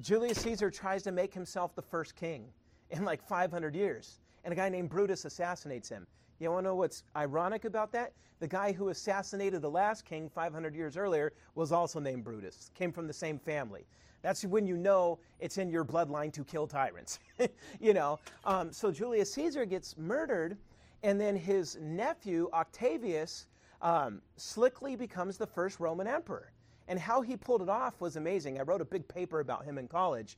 Julius 0.00 0.38
Caesar 0.40 0.70
tries 0.70 1.02
to 1.04 1.12
make 1.12 1.32
himself 1.32 1.74
the 1.74 1.82
first 1.82 2.16
king 2.16 2.46
in 2.90 3.04
like 3.04 3.22
500 3.22 3.74
years. 3.74 4.20
And 4.44 4.52
a 4.52 4.56
guy 4.56 4.68
named 4.68 4.90
Brutus 4.90 5.24
assassinates 5.24 5.88
him. 5.88 6.06
You 6.38 6.50
want 6.50 6.64
to 6.64 6.70
know 6.70 6.74
what's 6.74 7.02
ironic 7.16 7.64
about 7.64 7.92
that? 7.92 8.12
The 8.38 8.48
guy 8.48 8.72
who 8.72 8.90
assassinated 8.90 9.62
the 9.62 9.70
last 9.70 10.04
king 10.04 10.28
500 10.28 10.74
years 10.74 10.96
earlier 10.96 11.32
was 11.54 11.72
also 11.72 11.98
named 11.98 12.24
Brutus, 12.24 12.70
came 12.74 12.92
from 12.92 13.06
the 13.06 13.12
same 13.12 13.38
family. 13.38 13.86
That's 14.22 14.44
when 14.44 14.66
you 14.66 14.76
know 14.76 15.18
it's 15.40 15.56
in 15.56 15.70
your 15.70 15.84
bloodline 15.84 16.32
to 16.34 16.44
kill 16.44 16.66
tyrants. 16.66 17.18
you 17.80 17.94
know, 17.94 18.18
um, 18.44 18.72
so 18.72 18.90
Julius 18.90 19.32
Caesar 19.34 19.64
gets 19.64 19.96
murdered, 19.96 20.58
and 21.06 21.20
then 21.20 21.36
his 21.36 21.78
nephew 21.80 22.50
Octavius 22.52 23.46
um, 23.80 24.20
slickly 24.36 24.96
becomes 24.96 25.38
the 25.38 25.46
first 25.46 25.78
Roman 25.78 26.08
emperor. 26.08 26.50
And 26.88 26.98
how 26.98 27.22
he 27.22 27.36
pulled 27.36 27.62
it 27.62 27.68
off 27.68 28.00
was 28.00 28.16
amazing. 28.16 28.58
I 28.58 28.62
wrote 28.62 28.80
a 28.80 28.84
big 28.84 29.06
paper 29.06 29.38
about 29.38 29.64
him 29.64 29.78
in 29.78 29.86
college. 29.86 30.36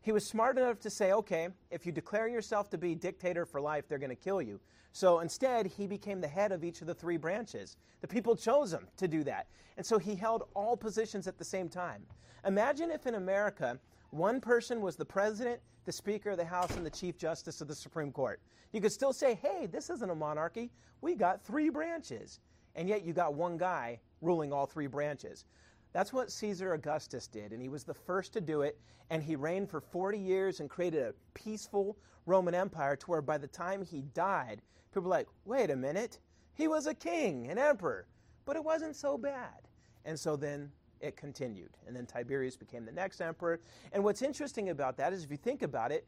He 0.00 0.10
was 0.10 0.26
smart 0.26 0.58
enough 0.58 0.80
to 0.80 0.90
say, 0.90 1.12
okay, 1.12 1.50
if 1.70 1.86
you 1.86 1.92
declare 1.92 2.26
yourself 2.26 2.68
to 2.70 2.78
be 2.78 2.96
dictator 2.96 3.46
for 3.46 3.60
life, 3.60 3.84
they're 3.88 3.98
going 3.98 4.10
to 4.10 4.16
kill 4.16 4.42
you. 4.42 4.58
So 4.90 5.20
instead, 5.20 5.66
he 5.66 5.86
became 5.86 6.20
the 6.20 6.26
head 6.26 6.50
of 6.50 6.64
each 6.64 6.80
of 6.80 6.88
the 6.88 6.94
three 6.94 7.16
branches. 7.16 7.76
The 8.00 8.08
people 8.08 8.34
chose 8.34 8.72
him 8.72 8.88
to 8.96 9.06
do 9.06 9.22
that. 9.22 9.46
And 9.76 9.86
so 9.86 9.98
he 9.98 10.16
held 10.16 10.48
all 10.54 10.76
positions 10.76 11.28
at 11.28 11.38
the 11.38 11.44
same 11.44 11.68
time. 11.68 12.02
Imagine 12.44 12.90
if 12.90 13.06
in 13.06 13.14
America, 13.14 13.78
one 14.10 14.40
person 14.40 14.80
was 14.80 14.96
the 14.96 15.04
president, 15.04 15.60
the 15.84 15.92
Speaker 15.92 16.30
of 16.30 16.38
the 16.38 16.44
House, 16.44 16.76
and 16.76 16.84
the 16.84 16.90
Chief 16.90 17.18
Justice 17.18 17.60
of 17.60 17.68
the 17.68 17.74
Supreme 17.74 18.12
Court. 18.12 18.40
You 18.72 18.80
could 18.80 18.92
still 18.92 19.12
say, 19.12 19.34
hey, 19.34 19.66
this 19.66 19.90
isn't 19.90 20.10
a 20.10 20.14
monarchy. 20.14 20.70
We 21.00 21.14
got 21.14 21.44
three 21.44 21.68
branches. 21.68 22.40
And 22.74 22.88
yet 22.88 23.04
you 23.04 23.12
got 23.12 23.34
one 23.34 23.56
guy 23.56 24.00
ruling 24.20 24.52
all 24.52 24.66
three 24.66 24.86
branches. 24.86 25.44
That's 25.92 26.12
what 26.12 26.30
Caesar 26.30 26.74
Augustus 26.74 27.26
did, 27.26 27.52
and 27.52 27.62
he 27.62 27.68
was 27.68 27.84
the 27.84 27.94
first 27.94 28.32
to 28.34 28.40
do 28.40 28.62
it. 28.62 28.78
And 29.10 29.22
he 29.22 29.36
reigned 29.36 29.70
for 29.70 29.80
40 29.80 30.18
years 30.18 30.60
and 30.60 30.68
created 30.68 31.02
a 31.02 31.14
peaceful 31.32 31.96
Roman 32.26 32.54
Empire 32.54 32.94
to 32.96 33.06
where 33.06 33.22
by 33.22 33.38
the 33.38 33.46
time 33.46 33.82
he 33.82 34.02
died, 34.14 34.60
people 34.92 35.02
were 35.02 35.08
like, 35.08 35.28
wait 35.46 35.70
a 35.70 35.76
minute, 35.76 36.18
he 36.54 36.68
was 36.68 36.86
a 36.86 36.94
king, 36.94 37.50
an 37.50 37.56
emperor, 37.56 38.06
but 38.44 38.56
it 38.56 38.64
wasn't 38.64 38.96
so 38.96 39.16
bad. 39.16 39.66
And 40.04 40.18
so 40.18 40.36
then 40.36 40.70
it 41.00 41.16
continued. 41.16 41.70
And 41.86 41.94
then 41.94 42.06
Tiberius 42.06 42.56
became 42.56 42.84
the 42.84 42.92
next 42.92 43.20
emperor. 43.20 43.60
And 43.92 44.02
what's 44.02 44.22
interesting 44.22 44.70
about 44.70 44.96
that 44.96 45.12
is 45.12 45.24
if 45.24 45.30
you 45.30 45.36
think 45.36 45.62
about 45.62 45.92
it, 45.92 46.06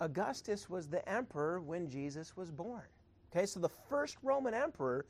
Augustus 0.00 0.68
was 0.68 0.88
the 0.88 1.06
emperor 1.08 1.60
when 1.60 1.88
Jesus 1.88 2.36
was 2.36 2.50
born. 2.50 2.82
Okay, 3.34 3.46
so 3.46 3.60
the 3.60 3.70
first 3.88 4.16
Roman 4.22 4.52
emperor 4.52 5.06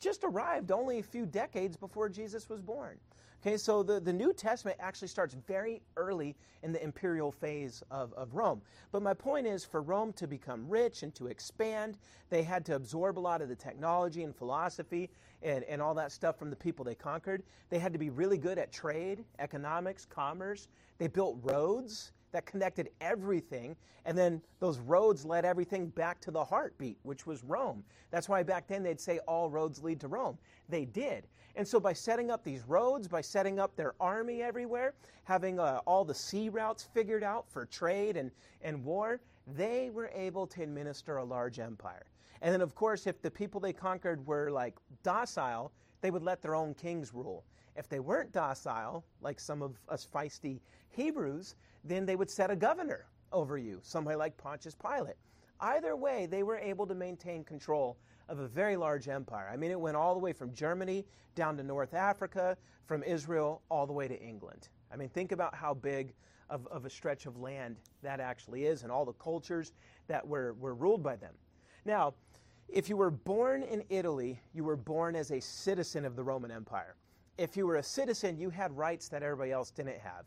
just 0.00 0.24
arrived 0.24 0.72
only 0.72 0.98
a 0.98 1.02
few 1.02 1.26
decades 1.26 1.76
before 1.76 2.08
Jesus 2.08 2.48
was 2.48 2.60
born. 2.60 2.98
Okay, 3.42 3.56
so 3.56 3.82
the, 3.82 3.98
the 3.98 4.12
New 4.12 4.34
Testament 4.34 4.76
actually 4.80 5.08
starts 5.08 5.34
very 5.46 5.80
early 5.96 6.36
in 6.62 6.72
the 6.72 6.84
imperial 6.84 7.32
phase 7.32 7.82
of, 7.90 8.12
of 8.12 8.34
Rome. 8.34 8.60
But 8.92 9.00
my 9.00 9.14
point 9.14 9.46
is, 9.46 9.64
for 9.64 9.80
Rome 9.80 10.12
to 10.14 10.26
become 10.26 10.68
rich 10.68 11.02
and 11.02 11.14
to 11.14 11.28
expand, 11.28 11.96
they 12.28 12.42
had 12.42 12.66
to 12.66 12.74
absorb 12.74 13.18
a 13.18 13.20
lot 13.20 13.40
of 13.40 13.48
the 13.48 13.56
technology 13.56 14.24
and 14.24 14.36
philosophy 14.36 15.08
and, 15.42 15.64
and 15.64 15.80
all 15.80 15.94
that 15.94 16.12
stuff 16.12 16.38
from 16.38 16.50
the 16.50 16.56
people 16.56 16.84
they 16.84 16.94
conquered. 16.94 17.42
They 17.70 17.78
had 17.78 17.94
to 17.94 17.98
be 17.98 18.10
really 18.10 18.36
good 18.36 18.58
at 18.58 18.72
trade, 18.72 19.24
economics, 19.38 20.04
commerce. 20.04 20.68
They 20.98 21.06
built 21.06 21.38
roads. 21.40 22.12
That 22.32 22.46
connected 22.46 22.90
everything. 23.00 23.76
And 24.04 24.16
then 24.16 24.40
those 24.60 24.78
roads 24.78 25.24
led 25.24 25.44
everything 25.44 25.88
back 25.88 26.20
to 26.22 26.30
the 26.30 26.44
heartbeat, 26.44 26.98
which 27.02 27.26
was 27.26 27.44
Rome. 27.44 27.84
That's 28.10 28.28
why 28.28 28.42
back 28.42 28.66
then 28.66 28.82
they'd 28.82 29.00
say 29.00 29.18
all 29.26 29.50
roads 29.50 29.82
lead 29.82 30.00
to 30.00 30.08
Rome. 30.08 30.38
They 30.68 30.84
did. 30.84 31.26
And 31.56 31.66
so 31.66 31.80
by 31.80 31.92
setting 31.92 32.30
up 32.30 32.44
these 32.44 32.62
roads, 32.66 33.08
by 33.08 33.20
setting 33.20 33.58
up 33.58 33.76
their 33.76 33.94
army 34.00 34.42
everywhere, 34.42 34.94
having 35.24 35.58
uh, 35.58 35.80
all 35.86 36.04
the 36.04 36.14
sea 36.14 36.48
routes 36.48 36.88
figured 36.94 37.24
out 37.24 37.48
for 37.48 37.66
trade 37.66 38.16
and, 38.16 38.30
and 38.62 38.84
war, 38.84 39.20
they 39.56 39.90
were 39.90 40.10
able 40.14 40.46
to 40.46 40.62
administer 40.62 41.18
a 41.18 41.24
large 41.24 41.58
empire. 41.58 42.06
And 42.42 42.54
then, 42.54 42.60
of 42.62 42.74
course, 42.74 43.06
if 43.06 43.20
the 43.20 43.30
people 43.30 43.60
they 43.60 43.72
conquered 43.72 44.26
were 44.26 44.50
like 44.50 44.76
docile, 45.02 45.72
they 46.00 46.10
would 46.10 46.22
let 46.22 46.40
their 46.40 46.54
own 46.54 46.74
kings 46.74 47.12
rule. 47.12 47.44
If 47.76 47.88
they 47.88 48.00
weren't 48.00 48.32
docile, 48.32 49.04
like 49.20 49.38
some 49.38 49.62
of 49.62 49.76
us 49.88 50.06
feisty 50.12 50.60
Hebrews, 50.90 51.54
then 51.84 52.06
they 52.06 52.16
would 52.16 52.30
set 52.30 52.50
a 52.50 52.56
governor 52.56 53.06
over 53.32 53.58
you, 53.58 53.80
somebody 53.82 54.16
like 54.16 54.36
Pontius 54.36 54.74
Pilate. 54.74 55.16
Either 55.60 55.94
way, 55.94 56.26
they 56.26 56.42
were 56.42 56.58
able 56.58 56.86
to 56.86 56.94
maintain 56.94 57.44
control 57.44 57.96
of 58.28 58.38
a 58.38 58.48
very 58.48 58.76
large 58.76 59.08
empire. 59.08 59.50
I 59.52 59.56
mean, 59.56 59.70
it 59.70 59.80
went 59.80 59.96
all 59.96 60.14
the 60.14 60.20
way 60.20 60.32
from 60.32 60.52
Germany 60.54 61.04
down 61.34 61.56
to 61.56 61.62
North 61.62 61.94
Africa, 61.94 62.56
from 62.86 63.02
Israel 63.02 63.62
all 63.68 63.86
the 63.86 63.92
way 63.92 64.08
to 64.08 64.20
England. 64.20 64.68
I 64.92 64.96
mean, 64.96 65.08
think 65.08 65.32
about 65.32 65.54
how 65.54 65.74
big 65.74 66.12
of, 66.48 66.66
of 66.68 66.84
a 66.84 66.90
stretch 66.90 67.26
of 67.26 67.38
land 67.38 67.76
that 68.02 68.20
actually 68.20 68.64
is 68.64 68.82
and 68.82 68.90
all 68.90 69.04
the 69.04 69.12
cultures 69.12 69.72
that 70.08 70.26
were, 70.26 70.54
were 70.54 70.74
ruled 70.74 71.02
by 71.02 71.16
them. 71.16 71.34
Now, 71.84 72.14
if 72.68 72.88
you 72.88 72.96
were 72.96 73.10
born 73.10 73.62
in 73.62 73.84
Italy, 73.88 74.40
you 74.52 74.64
were 74.64 74.76
born 74.76 75.16
as 75.16 75.30
a 75.30 75.40
citizen 75.40 76.04
of 76.04 76.16
the 76.16 76.22
Roman 76.22 76.50
Empire. 76.50 76.96
If 77.38 77.56
you 77.56 77.66
were 77.66 77.76
a 77.76 77.82
citizen, 77.82 78.38
you 78.38 78.50
had 78.50 78.76
rights 78.76 79.08
that 79.08 79.22
everybody 79.22 79.50
else 79.52 79.70
didn't 79.70 79.98
have. 79.98 80.24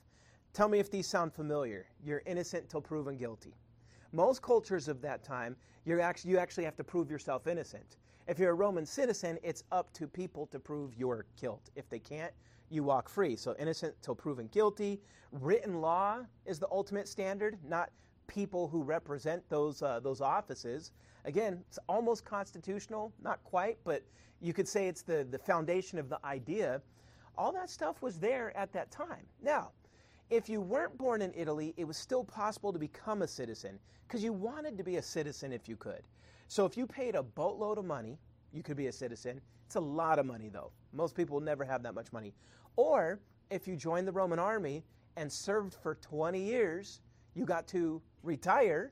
Tell 0.54 0.70
me 0.70 0.78
if 0.78 0.92
these 0.92 1.08
sound 1.08 1.34
familiar. 1.34 1.88
You're 2.06 2.22
innocent 2.28 2.70
till 2.70 2.82
proven 2.82 3.18
guilty. 3.18 3.56
Most 4.12 4.44
cultures 4.44 4.88
of 4.88 5.02
that 5.02 5.24
time, 5.24 5.56
you're 5.84 6.00
actually, 6.00 6.30
you 6.30 6.38
actually 6.38 6.66
have 6.66 6.76
to 6.76 6.84
prove 6.84 7.10
yourself 7.10 7.48
innocent. 7.48 7.98
If 8.28 8.38
you're 8.38 8.52
a 8.52 8.56
Roman 8.56 8.86
citizen, 8.86 9.40
it's 9.42 9.64
up 9.72 9.92
to 9.94 10.08
people 10.08 10.46
to 10.48 10.60
prove 10.60 10.96
your 10.96 11.26
guilt. 11.42 11.72
If 11.76 11.90
they 11.90 11.98
can't, 11.98 12.32
you 12.70 12.84
walk 12.84 13.10
free. 13.10 13.36
So 13.36 13.56
innocent 13.58 13.96
till 14.04 14.14
proven 14.14 14.48
guilty. 14.48 15.02
Written 15.32 15.82
law 15.82 16.20
is 16.46 16.60
the 16.60 16.68
ultimate 16.72 17.08
standard, 17.08 17.58
not 17.68 17.90
people 18.28 18.68
who 18.68 18.84
represent 18.84 19.48
those 19.50 19.82
uh, 19.82 20.00
those 20.00 20.22
offices. 20.22 20.92
Again, 21.26 21.64
it's 21.68 21.80
almost 21.90 22.26
constitutional, 22.26 23.12
not 23.22 23.44
quite, 23.44 23.78
but 23.84 24.04
you 24.40 24.54
could 24.54 24.68
say 24.68 24.88
it's 24.88 25.02
the 25.02 25.28
the 25.30 25.40
foundation 25.40 25.98
of 25.98 26.10
the 26.10 26.24
idea. 26.24 26.82
All 27.38 27.52
that 27.52 27.72
stuff 27.72 28.04
was 28.04 28.20
there 28.20 28.56
at 28.56 28.72
that 28.74 28.92
time. 28.92 29.26
Now, 29.42 29.72
if 30.34 30.50
you 30.50 30.62
weren't 30.62 30.98
born 30.98 31.22
in 31.22 31.32
Italy, 31.36 31.76
it 31.78 31.84
was 31.84 31.96
still 31.96 32.24
possible 32.24 32.74
to 32.74 32.80
become 32.80 33.22
a 33.22 33.28
citizen 33.28 33.78
because 34.08 34.24
you 34.24 34.34
wanted 34.34 34.80
to 34.80 34.84
be 34.84 34.96
a 34.96 35.02
citizen 35.02 35.54
if 35.54 35.70
you 35.70 35.76
could. 35.76 36.02
So 36.48 36.66
if 36.66 36.76
you 36.76 36.88
paid 36.88 37.14
a 37.14 37.22
boatload 37.22 37.78
of 37.78 37.86
money, 37.86 38.18
you 38.52 38.64
could 38.64 38.76
be 38.76 38.88
a 38.88 38.92
citizen. 38.92 39.40
It's 39.68 39.76
a 39.76 39.80
lot 39.80 40.18
of 40.18 40.26
money, 40.26 40.50
though. 40.50 40.72
Most 40.92 41.16
people 41.16 41.36
will 41.36 41.46
never 41.46 41.64
have 41.64 41.84
that 41.84 41.94
much 41.94 42.12
money. 42.12 42.34
Or 42.78 43.20
if 43.52 43.68
you 43.68 43.76
joined 43.76 44.08
the 44.08 44.12
Roman 44.12 44.40
army 44.40 44.84
and 45.18 45.32
served 45.32 45.76
for 45.76 45.96
20 45.96 46.40
years, 46.40 47.02
you 47.36 47.46
got 47.46 47.68
to 47.68 48.02
retire, 48.24 48.92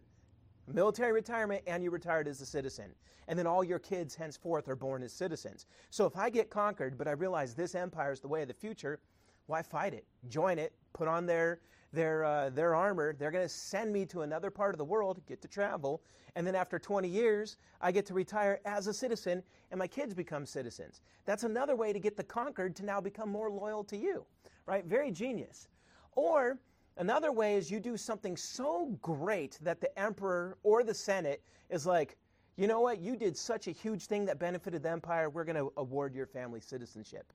military 0.71 1.11
retirement, 1.11 1.63
and 1.65 1.83
you 1.83 1.89
retired 1.89 2.27
as 2.27 2.39
a 2.41 2.45
citizen. 2.45 2.93
And 3.27 3.37
then 3.37 3.47
all 3.47 3.63
your 3.63 3.79
kids 3.79 4.13
henceforth 4.13 4.69
are 4.69 4.75
born 4.75 5.01
as 5.01 5.11
citizens. 5.11 5.65
So 5.89 6.05
if 6.05 6.15
I 6.15 6.29
get 6.29 6.51
conquered, 6.51 6.99
but 6.99 7.07
I 7.07 7.11
realize 7.11 7.55
this 7.55 7.73
empire 7.73 8.11
is 8.11 8.19
the 8.19 8.27
way 8.27 8.43
of 8.43 8.47
the 8.47 8.53
future, 8.53 8.99
why 9.47 9.63
fight 9.63 9.95
it? 9.95 10.05
Join 10.29 10.59
it, 10.59 10.73
put 10.93 11.07
on 11.07 11.25
their 11.25 11.59
their 11.93 12.23
uh, 12.23 12.49
their 12.49 12.75
armor. 12.75 13.13
They're 13.13 13.31
going 13.31 13.45
to 13.45 13.49
send 13.49 13.91
me 13.91 14.05
to 14.07 14.21
another 14.21 14.49
part 14.49 14.73
of 14.73 14.77
the 14.77 14.85
world, 14.85 15.21
get 15.27 15.41
to 15.41 15.47
travel, 15.47 16.01
and 16.35 16.47
then 16.47 16.55
after 16.55 16.79
20 16.79 17.07
years, 17.07 17.57
I 17.81 17.91
get 17.91 18.05
to 18.07 18.13
retire 18.13 18.59
as 18.65 18.87
a 18.87 18.93
citizen, 18.93 19.43
and 19.69 19.77
my 19.77 19.87
kids 19.87 20.13
become 20.13 20.45
citizens. 20.45 21.01
That's 21.25 21.43
another 21.43 21.75
way 21.75 21.91
to 21.93 21.99
get 21.99 22.15
the 22.15 22.23
conquered 22.23 22.75
to 22.77 22.85
now 22.85 23.01
become 23.01 23.29
more 23.29 23.49
loyal 23.49 23.83
to 23.85 23.97
you, 23.97 24.25
right? 24.65 24.85
Very 24.85 25.11
genius. 25.11 25.67
Or 26.13 26.57
another 26.97 27.31
way 27.31 27.55
is 27.55 27.69
you 27.69 27.79
do 27.79 27.97
something 27.97 28.37
so 28.37 28.97
great 29.01 29.59
that 29.61 29.81
the 29.81 29.97
emperor 29.99 30.57
or 30.63 30.83
the 30.83 30.93
senate 30.93 31.43
is 31.69 31.85
like, 31.85 32.17
you 32.57 32.67
know 32.67 32.81
what? 32.81 32.99
You 32.99 33.15
did 33.15 33.35
such 33.35 33.67
a 33.67 33.71
huge 33.71 34.05
thing 34.05 34.25
that 34.25 34.37
benefited 34.39 34.83
the 34.83 34.89
empire. 34.89 35.29
We're 35.29 35.45
going 35.45 35.55
to 35.55 35.71
award 35.77 36.13
your 36.13 36.27
family 36.27 36.59
citizenship. 36.59 37.31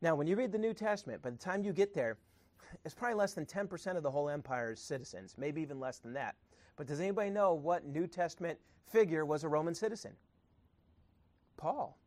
Now, 0.00 0.14
when 0.14 0.26
you 0.26 0.34
read 0.34 0.50
the 0.50 0.58
New 0.58 0.74
Testament, 0.74 1.22
by 1.22 1.30
the 1.30 1.36
time 1.36 1.62
you 1.62 1.72
get 1.72 1.94
there, 1.94 2.16
it's 2.84 2.94
probably 2.94 3.16
less 3.16 3.34
than 3.34 3.46
10% 3.46 3.96
of 3.96 4.02
the 4.02 4.10
whole 4.10 4.28
empire's 4.28 4.80
citizens, 4.80 5.34
maybe 5.38 5.60
even 5.60 5.80
less 5.80 5.98
than 5.98 6.12
that. 6.14 6.36
But 6.76 6.86
does 6.86 7.00
anybody 7.00 7.30
know 7.30 7.54
what 7.54 7.84
New 7.84 8.06
Testament 8.06 8.58
figure 8.90 9.24
was 9.24 9.44
a 9.44 9.48
Roman 9.48 9.74
citizen? 9.74 10.12
Paul. 11.56 11.98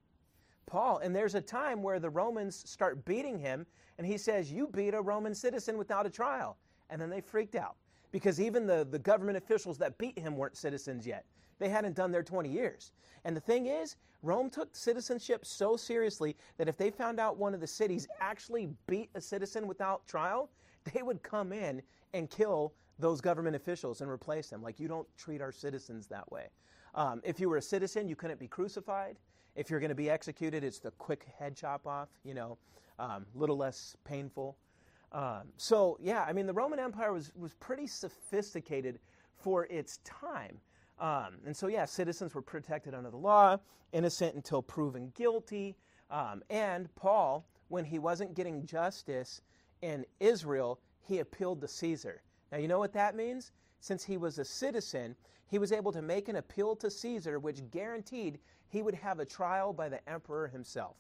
Paul. 0.66 0.98
And 0.98 1.16
there's 1.16 1.36
a 1.36 1.42
time 1.42 1.84
where 1.84 2.00
the 2.00 2.10
Romans 2.10 2.70
start 2.70 3.06
beating 3.06 3.38
him, 3.38 3.66
and 3.98 4.06
he 4.06 4.18
says, 4.18 4.52
You 4.52 4.68
beat 4.68 4.94
a 4.94 5.02
Roman 5.02 5.36
citizen 5.36 5.78
without 5.78 6.06
a 6.06 6.10
trial. 6.10 6.58
And 6.90 7.02
then 7.02 7.10
they 7.10 7.22
freaked 7.22 7.56
out 7.56 7.76
because 8.12 8.40
even 8.40 8.66
the, 8.66 8.88
the 8.90 9.00
government 9.00 9.38
officials 9.38 9.78
that 9.80 9.98
beat 9.98 10.18
him 10.18 10.36
weren't 10.36 10.56
citizens 10.56 11.06
yet. 11.06 11.26
They 11.60 11.70
hadn't 11.70 11.96
done 11.96 12.12
their 12.12 12.24
20 12.24 12.50
years. 12.50 12.92
And 13.24 13.36
the 13.36 13.42
thing 13.42 13.68
is, 13.68 13.96
Rome 14.22 14.50
took 14.50 14.76
citizenship 14.76 15.46
so 15.46 15.78
seriously 15.78 16.36
that 16.58 16.68
if 16.68 16.78
they 16.78 16.90
found 16.90 17.20
out 17.20 17.38
one 17.38 17.54
of 17.54 17.62
the 17.62 17.68
cities 17.68 18.08
actually 18.20 18.70
beat 18.88 19.10
a 19.16 19.22
citizen 19.22 19.68
without 19.68 20.06
trial, 20.08 20.50
they 20.94 21.02
would 21.02 21.22
come 21.24 21.54
in 21.54 21.82
and 22.14 22.30
kill 22.30 22.74
those 22.98 23.22
government 23.22 23.56
officials 23.56 24.02
and 24.02 24.10
replace 24.10 24.50
them. 24.50 24.62
Like, 24.62 24.80
you 24.80 24.88
don't 24.88 25.08
treat 25.18 25.42
our 25.42 25.52
citizens 25.52 26.08
that 26.08 26.30
way. 26.32 26.48
Um, 26.96 27.22
if 27.24 27.40
you 27.40 27.50
were 27.50 27.58
a 27.58 27.62
citizen, 27.62 28.08
you 28.08 28.16
couldn't 28.16 28.40
be 28.40 28.48
crucified. 28.48 29.18
If 29.56 29.70
you're 29.70 29.80
going 29.80 29.90
to 29.90 29.96
be 29.96 30.10
executed, 30.10 30.64
it's 30.64 30.80
the 30.80 30.92
quick 30.92 31.26
head 31.38 31.56
chop 31.56 31.86
off, 31.88 32.10
you 32.24 32.34
know, 32.34 32.58
a 33.00 33.04
um, 33.04 33.26
little 33.36 33.58
less 33.58 33.96
painful. 34.06 34.58
Um, 35.12 35.44
so, 35.58 35.98
yeah, 36.02 36.24
I 36.28 36.34
mean, 36.34 36.46
the 36.46 36.54
Roman 36.54 36.80
Empire 36.80 37.14
was, 37.14 37.32
was 37.36 37.54
pretty 37.56 37.88
sophisticated 37.88 39.00
for 39.36 39.66
its 39.66 40.00
time. 40.04 40.60
Um, 41.00 41.38
and 41.46 41.56
so, 41.56 41.68
yeah, 41.68 41.86
citizens 41.86 42.34
were 42.34 42.42
protected 42.42 42.94
under 42.94 43.10
the 43.10 43.18
law, 43.18 43.58
innocent 43.92 44.36
until 44.36 44.62
proven 44.62 45.12
guilty. 45.16 45.76
Um, 46.10 46.42
and 46.50 46.94
Paul, 46.96 47.46
when 47.68 47.84
he 47.84 48.00
wasn't 48.00 48.34
getting 48.34 48.66
justice 48.66 49.42
in 49.82 50.06
Israel, 50.20 50.80
he 51.02 51.20
appealed 51.20 51.62
to 51.62 51.68
Caesar. 51.68 52.22
Now, 52.52 52.58
you 52.60 52.68
know 52.68 52.80
what 52.80 52.94
that 52.94 53.16
means? 53.16 53.52
Since 53.80 54.04
he 54.04 54.18
was 54.18 54.40
a 54.40 54.46
citizen, 54.46 55.16
he 55.48 55.60
was 55.60 55.72
able 55.72 55.92
to 55.92 56.02
make 56.02 56.30
an 56.30 56.38
appeal 56.38 56.76
to 56.78 56.90
Caesar, 56.90 57.40
which 57.40 57.70
guaranteed 57.72 58.40
he 58.70 58.82
would 58.82 58.96
have 58.96 59.20
a 59.20 59.26
trial 59.26 59.74
by 59.74 59.90
the 59.90 60.08
emperor 60.10 60.48
himself. 60.48 60.96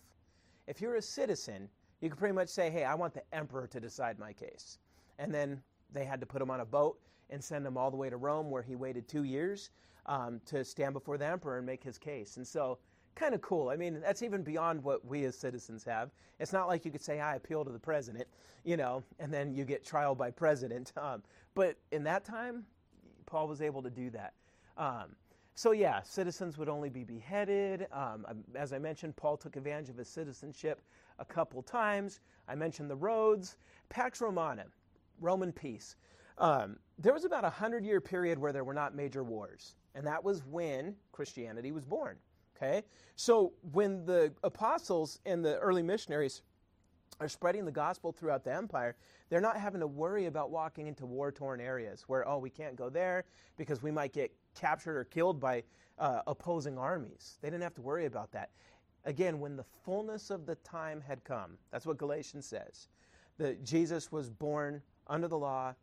If 0.67 0.81
you're 0.81 0.95
a 0.95 1.01
citizen, 1.01 1.69
you 2.01 2.09
could 2.09 2.19
pretty 2.19 2.35
much 2.35 2.49
say, 2.49 2.69
hey, 2.69 2.83
I 2.83 2.95
want 2.95 3.13
the 3.13 3.23
emperor 3.33 3.67
to 3.67 3.79
decide 3.79 4.19
my 4.19 4.33
case. 4.33 4.77
And 5.17 5.33
then 5.33 5.61
they 5.91 6.05
had 6.05 6.19
to 6.19 6.25
put 6.25 6.41
him 6.41 6.51
on 6.51 6.59
a 6.59 6.65
boat 6.65 6.99
and 7.29 7.43
send 7.43 7.65
him 7.65 7.77
all 7.77 7.91
the 7.91 7.97
way 7.97 8.09
to 8.09 8.17
Rome, 8.17 8.49
where 8.49 8.63
he 8.63 8.75
waited 8.75 9.07
two 9.07 9.23
years 9.23 9.71
um, 10.05 10.39
to 10.45 10.63
stand 10.63 10.93
before 10.93 11.17
the 11.17 11.25
emperor 11.25 11.57
and 11.57 11.65
make 11.65 11.83
his 11.83 11.97
case. 11.97 12.37
And 12.37 12.47
so, 12.47 12.77
kind 13.15 13.33
of 13.33 13.41
cool. 13.41 13.69
I 13.69 13.77
mean, 13.77 14.01
that's 14.01 14.21
even 14.21 14.43
beyond 14.43 14.83
what 14.83 15.05
we 15.05 15.23
as 15.25 15.37
citizens 15.37 15.83
have. 15.85 16.11
It's 16.39 16.53
not 16.53 16.67
like 16.67 16.85
you 16.85 16.91
could 16.91 17.01
say, 17.01 17.19
I 17.19 17.35
appeal 17.35 17.63
to 17.63 17.71
the 17.71 17.79
president, 17.79 18.27
you 18.63 18.77
know, 18.77 19.03
and 19.19 19.33
then 19.33 19.53
you 19.53 19.63
get 19.63 19.85
trial 19.85 20.15
by 20.15 20.31
president. 20.31 20.91
Um, 21.01 21.23
but 21.53 21.77
in 21.91 22.03
that 22.03 22.25
time, 22.25 22.65
Paul 23.25 23.47
was 23.47 23.61
able 23.61 23.81
to 23.83 23.89
do 23.89 24.09
that. 24.09 24.33
Um, 24.77 25.15
so, 25.53 25.71
yeah, 25.71 26.01
citizens 26.01 26.57
would 26.57 26.67
only 26.67 26.89
be 26.89 27.05
beheaded. 27.05 27.87
Um, 27.93 28.25
as 28.55 28.73
I 28.73 28.77
mentioned, 28.77 29.15
Paul 29.15 29.37
took 29.37 29.55
advantage 29.55 29.89
of 29.89 29.97
his 29.97 30.09
citizenship 30.09 30.81
a 31.19 31.23
couple 31.23 31.61
times. 31.61 32.19
I 32.49 32.55
mentioned 32.55 32.89
the 32.89 32.95
roads. 32.95 33.55
Pax 33.87 34.19
Romana, 34.19 34.65
Roman 35.21 35.53
peace. 35.53 35.95
Um, 36.37 36.77
there 36.97 37.13
was 37.13 37.25
about 37.25 37.43
a 37.43 37.49
hundred 37.49 37.85
year 37.85 38.01
period 38.01 38.37
where 38.39 38.51
there 38.51 38.63
were 38.63 38.73
not 38.73 38.95
major 38.95 39.23
wars, 39.23 39.75
and 39.93 40.05
that 40.05 40.23
was 40.23 40.43
when 40.45 40.95
Christianity 41.11 41.71
was 41.71 41.85
born. 41.85 42.17
Okay, 42.55 42.83
so 43.15 43.51
when 43.73 44.05
the 44.05 44.31
apostles 44.43 45.19
and 45.25 45.43
the 45.43 45.57
early 45.57 45.83
missionaries 45.83 46.41
are 47.19 47.27
spreading 47.27 47.65
the 47.65 47.71
gospel 47.71 48.11
throughout 48.11 48.43
the 48.43 48.53
empire, 48.53 48.95
they're 49.29 49.41
not 49.41 49.57
having 49.57 49.79
to 49.81 49.87
worry 49.87 50.25
about 50.25 50.51
walking 50.51 50.87
into 50.87 51.05
war 51.05 51.31
torn 51.31 51.61
areas 51.61 52.03
where, 52.07 52.27
oh, 52.27 52.37
we 52.37 52.49
can't 52.49 52.75
go 52.75 52.89
there 52.89 53.25
because 53.57 53.81
we 53.81 53.91
might 53.91 54.13
get 54.13 54.33
captured 54.53 54.97
or 54.97 55.03
killed 55.03 55.39
by 55.39 55.63
uh, 55.99 56.21
opposing 56.27 56.77
armies. 56.77 57.37
They 57.41 57.49
didn't 57.49 57.63
have 57.63 57.75
to 57.75 57.81
worry 57.81 58.05
about 58.05 58.31
that. 58.31 58.51
Again, 59.05 59.39
when 59.39 59.55
the 59.55 59.65
fullness 59.83 60.29
of 60.29 60.45
the 60.45 60.55
time 60.55 61.01
had 61.01 61.23
come, 61.23 61.57
that's 61.71 61.85
what 61.85 61.97
Galatians 61.97 62.45
says, 62.45 62.87
that 63.37 63.63
Jesus 63.63 64.11
was 64.11 64.29
born 64.29 64.81
under 65.07 65.27
the 65.27 65.37
law, 65.37 65.73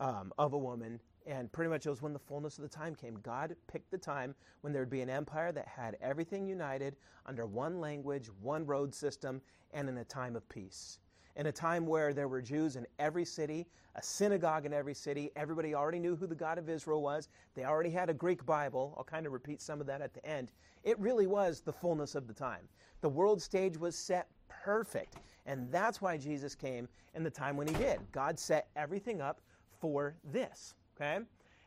um, 0.00 0.32
of 0.38 0.54
a 0.54 0.58
woman. 0.58 1.00
And 1.26 1.52
pretty 1.52 1.70
much 1.70 1.86
it 1.86 1.90
was 1.90 2.02
when 2.02 2.12
the 2.14 2.18
fullness 2.18 2.58
of 2.58 2.62
the 2.62 2.68
time 2.68 2.94
came. 2.96 3.18
God 3.22 3.54
picked 3.68 3.90
the 3.90 3.98
time 3.98 4.34
when 4.62 4.72
there 4.72 4.82
would 4.82 4.90
be 4.90 5.02
an 5.02 5.10
empire 5.10 5.52
that 5.52 5.68
had 5.68 5.96
everything 6.00 6.46
united 6.46 6.96
under 7.26 7.46
one 7.46 7.80
language, 7.80 8.28
one 8.40 8.66
road 8.66 8.94
system, 8.94 9.40
and 9.72 9.88
in 9.88 9.98
a 9.98 10.04
time 10.04 10.34
of 10.34 10.48
peace. 10.48 10.98
in 11.36 11.46
a 11.46 11.52
time 11.52 11.86
where 11.86 12.12
there 12.12 12.28
were 12.28 12.42
Jews 12.42 12.76
in 12.76 12.86
every 12.98 13.24
city, 13.24 13.66
a 13.96 14.02
synagogue 14.02 14.66
in 14.66 14.72
every 14.72 14.94
city. 14.94 15.30
Everybody 15.36 15.74
already 15.74 15.98
knew 15.98 16.16
who 16.16 16.26
the 16.26 16.34
God 16.34 16.58
of 16.58 16.68
Israel 16.68 17.02
was. 17.02 17.28
They 17.54 17.64
already 17.64 17.90
had 17.90 18.10
a 18.10 18.14
Greek 18.14 18.44
Bible. 18.46 18.94
I'll 18.96 19.04
kind 19.04 19.26
of 19.26 19.32
repeat 19.32 19.60
some 19.60 19.80
of 19.80 19.86
that 19.86 20.00
at 20.02 20.14
the 20.14 20.24
end. 20.26 20.52
It 20.84 20.98
really 20.98 21.26
was 21.26 21.60
the 21.60 21.72
fullness 21.72 22.14
of 22.14 22.26
the 22.26 22.34
time. 22.34 22.68
The 23.00 23.08
world 23.08 23.40
stage 23.40 23.76
was 23.78 23.96
set 23.96 24.28
perfect. 24.48 25.16
And 25.46 25.70
that's 25.72 26.00
why 26.00 26.16
Jesus 26.16 26.54
came 26.54 26.88
in 27.14 27.22
the 27.22 27.30
time 27.30 27.56
when 27.56 27.66
he 27.66 27.74
did. 27.74 28.00
God 28.12 28.38
set 28.38 28.68
everything 28.76 29.20
up 29.20 29.40
for 29.80 30.16
this. 30.24 30.74
Okay? 30.96 31.20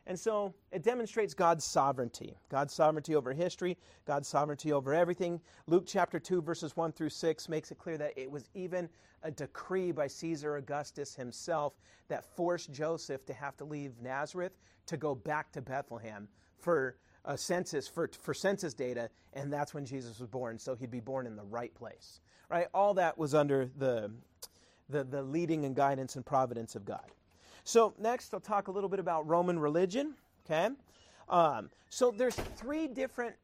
And 0.06 0.18
so 0.18 0.54
it 0.70 0.82
demonstrates 0.82 1.32
God's 1.32 1.64
sovereignty 1.64 2.36
God's 2.50 2.74
sovereignty 2.74 3.14
over 3.14 3.32
history, 3.32 3.78
God's 4.06 4.28
sovereignty 4.28 4.72
over 4.72 4.92
everything. 4.92 5.40
Luke 5.66 5.84
chapter 5.86 6.18
2, 6.20 6.42
verses 6.42 6.76
1 6.76 6.92
through 6.92 7.08
6 7.08 7.48
makes 7.48 7.70
it 7.70 7.78
clear 7.78 7.96
that 7.98 8.12
it 8.16 8.30
was 8.30 8.48
even 8.54 8.88
a 9.22 9.30
decree 9.30 9.92
by 9.92 10.06
Caesar 10.06 10.56
Augustus 10.56 11.14
himself 11.14 11.74
that 12.08 12.24
forced 12.36 12.70
Joseph 12.70 13.24
to 13.24 13.32
have 13.32 13.56
to 13.56 13.64
leave 13.64 13.92
Nazareth 14.02 14.52
to 14.86 14.98
go 14.98 15.14
back 15.14 15.50
to 15.52 15.62
Bethlehem 15.62 16.28
for 16.58 16.96
a 17.24 17.36
census 17.36 17.88
for, 17.88 18.10
for 18.20 18.34
census 18.34 18.74
data 18.74 19.08
and 19.32 19.52
that's 19.52 19.72
when 19.72 19.84
jesus 19.84 20.18
was 20.18 20.28
born 20.28 20.58
so 20.58 20.74
he'd 20.74 20.90
be 20.90 21.00
born 21.00 21.26
in 21.26 21.36
the 21.36 21.44
right 21.44 21.74
place 21.74 22.20
right 22.50 22.66
all 22.74 22.94
that 22.94 23.16
was 23.16 23.34
under 23.34 23.70
the 23.78 24.10
the, 24.90 25.02
the 25.04 25.22
leading 25.22 25.64
and 25.64 25.74
guidance 25.74 26.16
and 26.16 26.26
providence 26.26 26.74
of 26.74 26.84
god 26.84 27.10
so 27.64 27.94
next, 27.98 28.32
I'll 28.32 28.40
talk 28.40 28.68
a 28.68 28.70
little 28.70 28.88
bit 28.88 29.00
about 29.00 29.26
Roman 29.26 29.58
religion. 29.58 30.14
Okay, 30.44 30.70
um, 31.28 31.70
so 31.88 32.10
there's 32.10 32.36
three 32.56 32.86
different, 32.86 33.34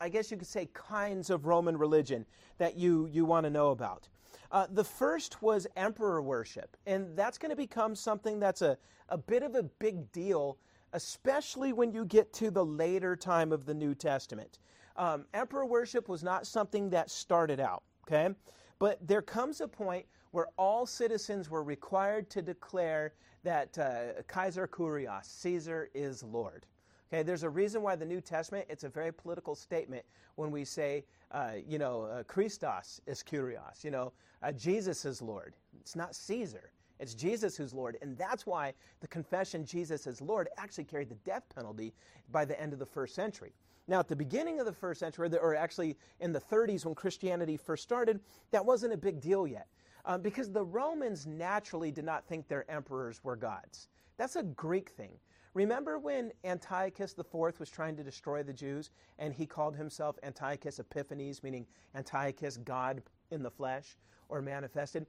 I 0.00 0.08
guess 0.08 0.30
you 0.30 0.36
could 0.36 0.48
say, 0.48 0.68
kinds 0.74 1.30
of 1.30 1.46
Roman 1.46 1.76
religion 1.76 2.26
that 2.58 2.76
you 2.76 3.06
you 3.06 3.24
want 3.24 3.44
to 3.44 3.50
know 3.50 3.70
about. 3.70 4.08
Uh, 4.50 4.66
the 4.70 4.84
first 4.84 5.42
was 5.42 5.66
emperor 5.76 6.22
worship, 6.22 6.76
and 6.86 7.16
that's 7.16 7.38
going 7.38 7.50
to 7.50 7.56
become 7.56 7.94
something 7.94 8.40
that's 8.40 8.62
a, 8.62 8.78
a 9.10 9.18
bit 9.18 9.42
of 9.42 9.54
a 9.54 9.62
big 9.62 10.10
deal, 10.10 10.58
especially 10.94 11.72
when 11.72 11.92
you 11.92 12.04
get 12.04 12.32
to 12.32 12.50
the 12.50 12.64
later 12.64 13.14
time 13.14 13.52
of 13.52 13.66
the 13.66 13.74
New 13.74 13.94
Testament. 13.94 14.58
Um, 14.96 15.26
emperor 15.34 15.66
worship 15.66 16.08
was 16.08 16.22
not 16.22 16.46
something 16.46 16.90
that 16.90 17.10
started 17.10 17.60
out, 17.60 17.82
okay? 18.06 18.34
But 18.78 19.06
there 19.06 19.22
comes 19.22 19.60
a 19.60 19.68
point 19.68 20.06
where 20.30 20.46
all 20.56 20.86
citizens 20.86 21.50
were 21.50 21.62
required 21.62 22.30
to 22.30 22.42
declare 22.42 23.12
that 23.48 23.78
uh, 23.78 24.22
Kaiser 24.26 24.68
Kurios, 24.68 25.24
Caesar 25.24 25.88
is 25.94 26.22
Lord. 26.22 26.66
Okay, 27.10 27.22
there's 27.22 27.44
a 27.44 27.48
reason 27.48 27.80
why 27.80 27.96
the 27.96 28.04
New 28.04 28.20
Testament, 28.20 28.66
it's 28.68 28.84
a 28.84 28.90
very 28.90 29.10
political 29.10 29.54
statement 29.54 30.04
when 30.34 30.50
we 30.50 30.66
say, 30.66 31.06
uh, 31.32 31.52
you 31.66 31.78
know, 31.78 32.02
uh, 32.02 32.24
Christos 32.24 33.00
is 33.06 33.22
Kurios, 33.22 33.82
you 33.82 33.90
know, 33.90 34.12
uh, 34.42 34.52
Jesus 34.52 35.06
is 35.06 35.22
Lord. 35.22 35.56
It's 35.80 35.96
not 35.96 36.14
Caesar. 36.14 36.72
It's 37.00 37.14
Jesus 37.14 37.56
who's 37.56 37.72
Lord. 37.72 37.96
And 38.02 38.18
that's 38.18 38.44
why 38.44 38.74
the 39.00 39.08
confession 39.08 39.64
Jesus 39.64 40.06
is 40.06 40.20
Lord 40.20 40.48
actually 40.58 40.84
carried 40.84 41.08
the 41.08 41.14
death 41.14 41.44
penalty 41.54 41.94
by 42.30 42.44
the 42.44 42.60
end 42.60 42.74
of 42.74 42.78
the 42.78 42.84
first 42.84 43.14
century. 43.14 43.54
Now, 43.86 43.98
at 44.00 44.08
the 44.08 44.16
beginning 44.16 44.60
of 44.60 44.66
the 44.66 44.74
first 44.74 45.00
century, 45.00 45.30
or 45.40 45.54
actually 45.54 45.96
in 46.20 46.32
the 46.32 46.40
30s 46.40 46.84
when 46.84 46.94
Christianity 46.94 47.56
first 47.56 47.82
started, 47.82 48.20
that 48.50 48.62
wasn't 48.62 48.92
a 48.92 48.98
big 48.98 49.22
deal 49.22 49.46
yet 49.46 49.68
um, 50.04 50.22
because 50.22 50.50
the 50.50 50.64
Romans 50.64 51.26
naturally 51.26 51.90
did 51.90 52.04
not 52.04 52.26
think 52.26 52.48
their 52.48 52.70
emperors 52.70 53.22
were 53.22 53.36
gods. 53.36 53.88
That's 54.16 54.36
a 54.36 54.42
Greek 54.42 54.90
thing. 54.90 55.12
Remember 55.54 55.98
when 55.98 56.32
Antiochus 56.44 57.14
IV 57.18 57.58
was 57.58 57.70
trying 57.70 57.96
to 57.96 58.04
destroy 58.04 58.42
the 58.42 58.52
Jews 58.52 58.90
and 59.18 59.32
he 59.32 59.46
called 59.46 59.74
himself 59.74 60.18
Antiochus 60.22 60.78
Epiphanes, 60.78 61.42
meaning 61.42 61.66
Antiochus, 61.94 62.58
God 62.58 63.02
in 63.30 63.42
the 63.42 63.50
flesh 63.50 63.96
or 64.28 64.42
manifested? 64.42 65.06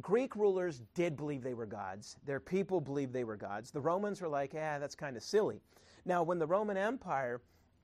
Greek 0.00 0.34
rulers 0.36 0.80
did 0.94 1.16
believe 1.16 1.42
they 1.42 1.52
were 1.52 1.66
gods. 1.66 2.16
Their 2.24 2.40
people 2.40 2.80
believed 2.80 3.12
they 3.12 3.24
were 3.24 3.36
gods. 3.36 3.70
The 3.70 3.80
Romans 3.80 4.22
were 4.22 4.28
like, 4.28 4.54
ah, 4.54 4.78
that's 4.78 4.94
kind 4.94 5.16
of 5.16 5.22
silly. 5.22 5.60
Now, 6.04 6.22
when 6.22 6.38
the 6.38 6.46
Roman 6.46 6.76
Empire 6.76 7.42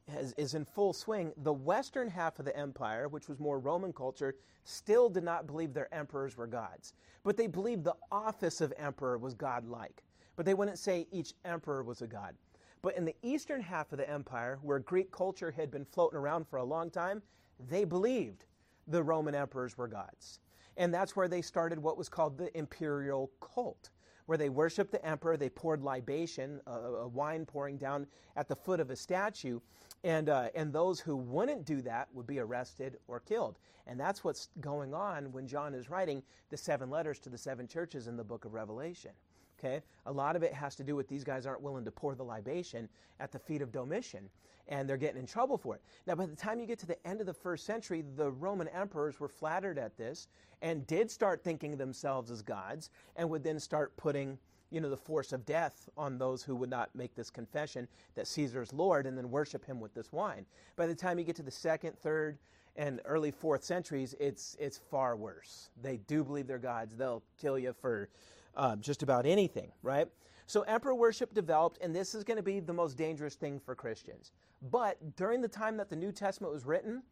has, 0.09 0.35
is 0.37 0.55
in 0.55 0.65
full 0.65 0.93
swing. 0.93 1.33
The 1.39 1.53
western 1.53 2.09
half 2.09 2.39
of 2.39 2.45
the 2.45 2.57
empire, 2.57 3.09
which 3.09 3.29
was 3.29 3.39
more 3.39 3.59
Roman 3.59 3.93
culture, 3.93 4.35
still 4.65 5.09
did 5.09 5.25
not 5.25 5.47
believe 5.47 5.73
their 5.73 5.93
emperors 5.95 6.37
were 6.37 6.47
gods. 6.47 6.95
But 7.23 7.37
they 7.37 7.47
believed 7.47 7.85
the 7.85 7.97
office 8.11 8.61
of 8.61 8.73
emperor 8.77 9.19
was 9.19 9.35
godlike. 9.35 10.03
But 10.37 10.47
they 10.47 10.55
wouldn't 10.55 10.79
say 10.79 11.07
each 11.11 11.35
emperor 11.45 11.83
was 11.83 12.03
a 12.03 12.07
god. 12.07 12.35
But 12.81 12.97
in 12.97 13.05
the 13.05 13.17
eastern 13.23 13.61
half 13.61 13.93
of 13.93 13.99
the 13.99 14.09
empire, 14.09 14.59
where 14.63 14.79
Greek 14.79 15.11
culture 15.11 15.51
had 15.51 15.71
been 15.71 15.85
floating 15.85 16.19
around 16.19 16.47
for 16.47 16.59
a 16.59 16.65
long 16.65 16.91
time, 16.91 17.23
they 17.69 17.85
believed 17.85 18.45
the 18.87 19.03
Roman 19.03 19.35
emperors 19.35 19.77
were 19.77 19.89
gods. 19.89 20.41
And 20.77 20.95
that's 20.95 21.17
where 21.17 21.29
they 21.29 21.43
started 21.43 21.79
what 21.79 21.99
was 21.99 22.09
called 22.09 22.39
the 22.39 22.57
imperial 22.57 23.33
cult 23.41 23.91
where 24.29 24.37
they 24.37 24.51
worshiped 24.51 24.93
the 24.93 25.03
emperor. 25.03 25.39
They 25.39 25.49
poured 25.49 25.83
libation, 25.83 26.61
a 26.67 27.09
wine 27.09 27.47
pouring 27.47 27.79
down 27.79 28.07
at 28.37 28.47
the 28.47 28.55
foot 28.55 28.79
of 28.79 28.91
a 28.91 28.97
statue. 28.97 29.59
And, 30.05 30.29
uh, 30.29 30.51
and 30.55 30.71
those 30.71 31.01
who 31.01 31.17
wouldn't 31.17 31.65
do 31.65 31.81
that 31.81 32.09
would 32.13 32.27
be 32.27 32.39
arrested 32.39 32.99
or 33.09 33.21
killed. 33.21 33.59
And 33.87 33.99
that's 33.99 34.23
what's 34.23 34.51
going 34.61 34.93
on 34.93 35.33
when 35.33 35.49
John 35.49 35.73
is 35.73 35.89
writing 35.89 36.23
the 36.51 36.59
seven 36.59 36.91
letters 36.91 37.19
to 37.21 37.31
the 37.31 37.39
seven 37.39 37.67
churches 37.67 38.07
in 38.07 38.19
the 38.19 38.23
book 38.23 38.45
of 38.45 38.53
Revelation. 38.53 39.13
Okay? 39.59 39.83
A 40.07 40.13
lot 40.13 40.37
of 40.37 40.43
it 40.43 40.53
has 40.53 40.77
to 40.77 40.85
do 40.85 40.95
with 40.95 41.09
these 41.09 41.25
guys 41.25 41.47
aren't 41.47 41.63
willing 41.63 41.85
to 41.85 41.91
pour 41.91 42.15
the 42.15 42.23
libation 42.23 42.89
at 43.21 43.33
the 43.33 43.39
feet 43.39 43.63
of 43.63 43.73
Domitian, 43.73 44.29
and 44.69 44.89
they're 44.89 44.97
getting 44.97 45.21
in 45.21 45.27
trouble 45.27 45.59
for 45.59 45.75
it. 45.75 45.83
Now, 46.07 46.15
by 46.15 46.27
the 46.27 46.37
time 46.37 46.61
you 46.61 46.67
get 46.67 46.79
to 46.81 46.87
the 46.87 47.07
end 47.07 47.21
of 47.21 47.27
the 47.27 47.35
first 47.35 47.65
century, 47.67 48.05
the 48.17 48.31
Roman 48.31 48.69
emperors 48.69 49.19
were 49.19 49.29
flattered 49.29 49.79
at 49.79 49.97
this 49.97 50.29
and 50.63 50.87
did 50.87 51.11
start 51.11 51.43
thinking 51.43 51.77
themselves 51.77 52.31
as 52.31 52.43
gods 52.43 52.91
and 53.17 53.29
would 53.31 53.43
then 53.43 53.59
start 53.59 53.97
putting 53.97 54.39
you 54.71 54.81
know, 54.81 54.91
the 54.91 54.97
force 54.97 55.33
of 55.33 55.47
death 55.47 55.89
on 55.97 56.19
those 56.19 56.43
who 56.43 56.55
would 56.55 56.71
not 56.71 56.95
make 56.95 57.15
this 57.15 57.31
confession 57.31 57.89
that 58.15 58.27
Caesar 58.27 58.61
is 58.61 58.73
Lord 58.73 59.07
and 59.07 59.17
then 59.17 59.31
worship 59.31 59.65
him 59.65 59.81
with 59.81 59.95
this 59.95 60.13
wine. 60.13 60.45
By 60.77 60.87
the 60.87 60.95
time 60.95 61.19
you 61.19 61.25
get 61.25 61.37
to 61.37 61.43
the 61.43 61.51
second, 61.51 61.97
third, 61.99 62.39
and 62.77 63.01
early 63.05 63.31
fourth 63.31 63.65
centuries, 63.65 64.15
it's, 64.21 64.57
it's 64.61 64.79
far 64.79 65.17
worse. 65.17 65.71
They 65.83 65.97
do 66.07 66.23
believe 66.23 66.47
they're 66.47 66.59
gods. 66.59 66.95
They'll 66.97 67.23
kill 67.41 67.59
you 67.59 67.73
for 67.73 68.09
uh, 68.57 68.77
just 68.77 69.03
about 69.03 69.27
anything, 69.27 69.73
right? 69.83 70.09
So 70.47 70.63
emperor 70.63 70.95
worship 70.95 71.35
developed, 71.35 71.79
and 71.83 71.95
this 71.95 72.15
is 72.15 72.25
going 72.25 72.39
to 72.39 72.43
be 72.43 72.61
the 72.61 72.73
most 72.73 72.97
dangerous 72.97 73.35
thing 73.35 73.61
for 73.61 73.75
Christians. 73.75 74.33
But 74.71 75.17
during 75.17 75.41
the 75.41 75.49
time 75.49 75.77
that 75.77 75.91
the 75.91 75.97
New 75.97 76.11
Testament 76.11 76.53
was 76.53 76.65
written, 76.65 77.03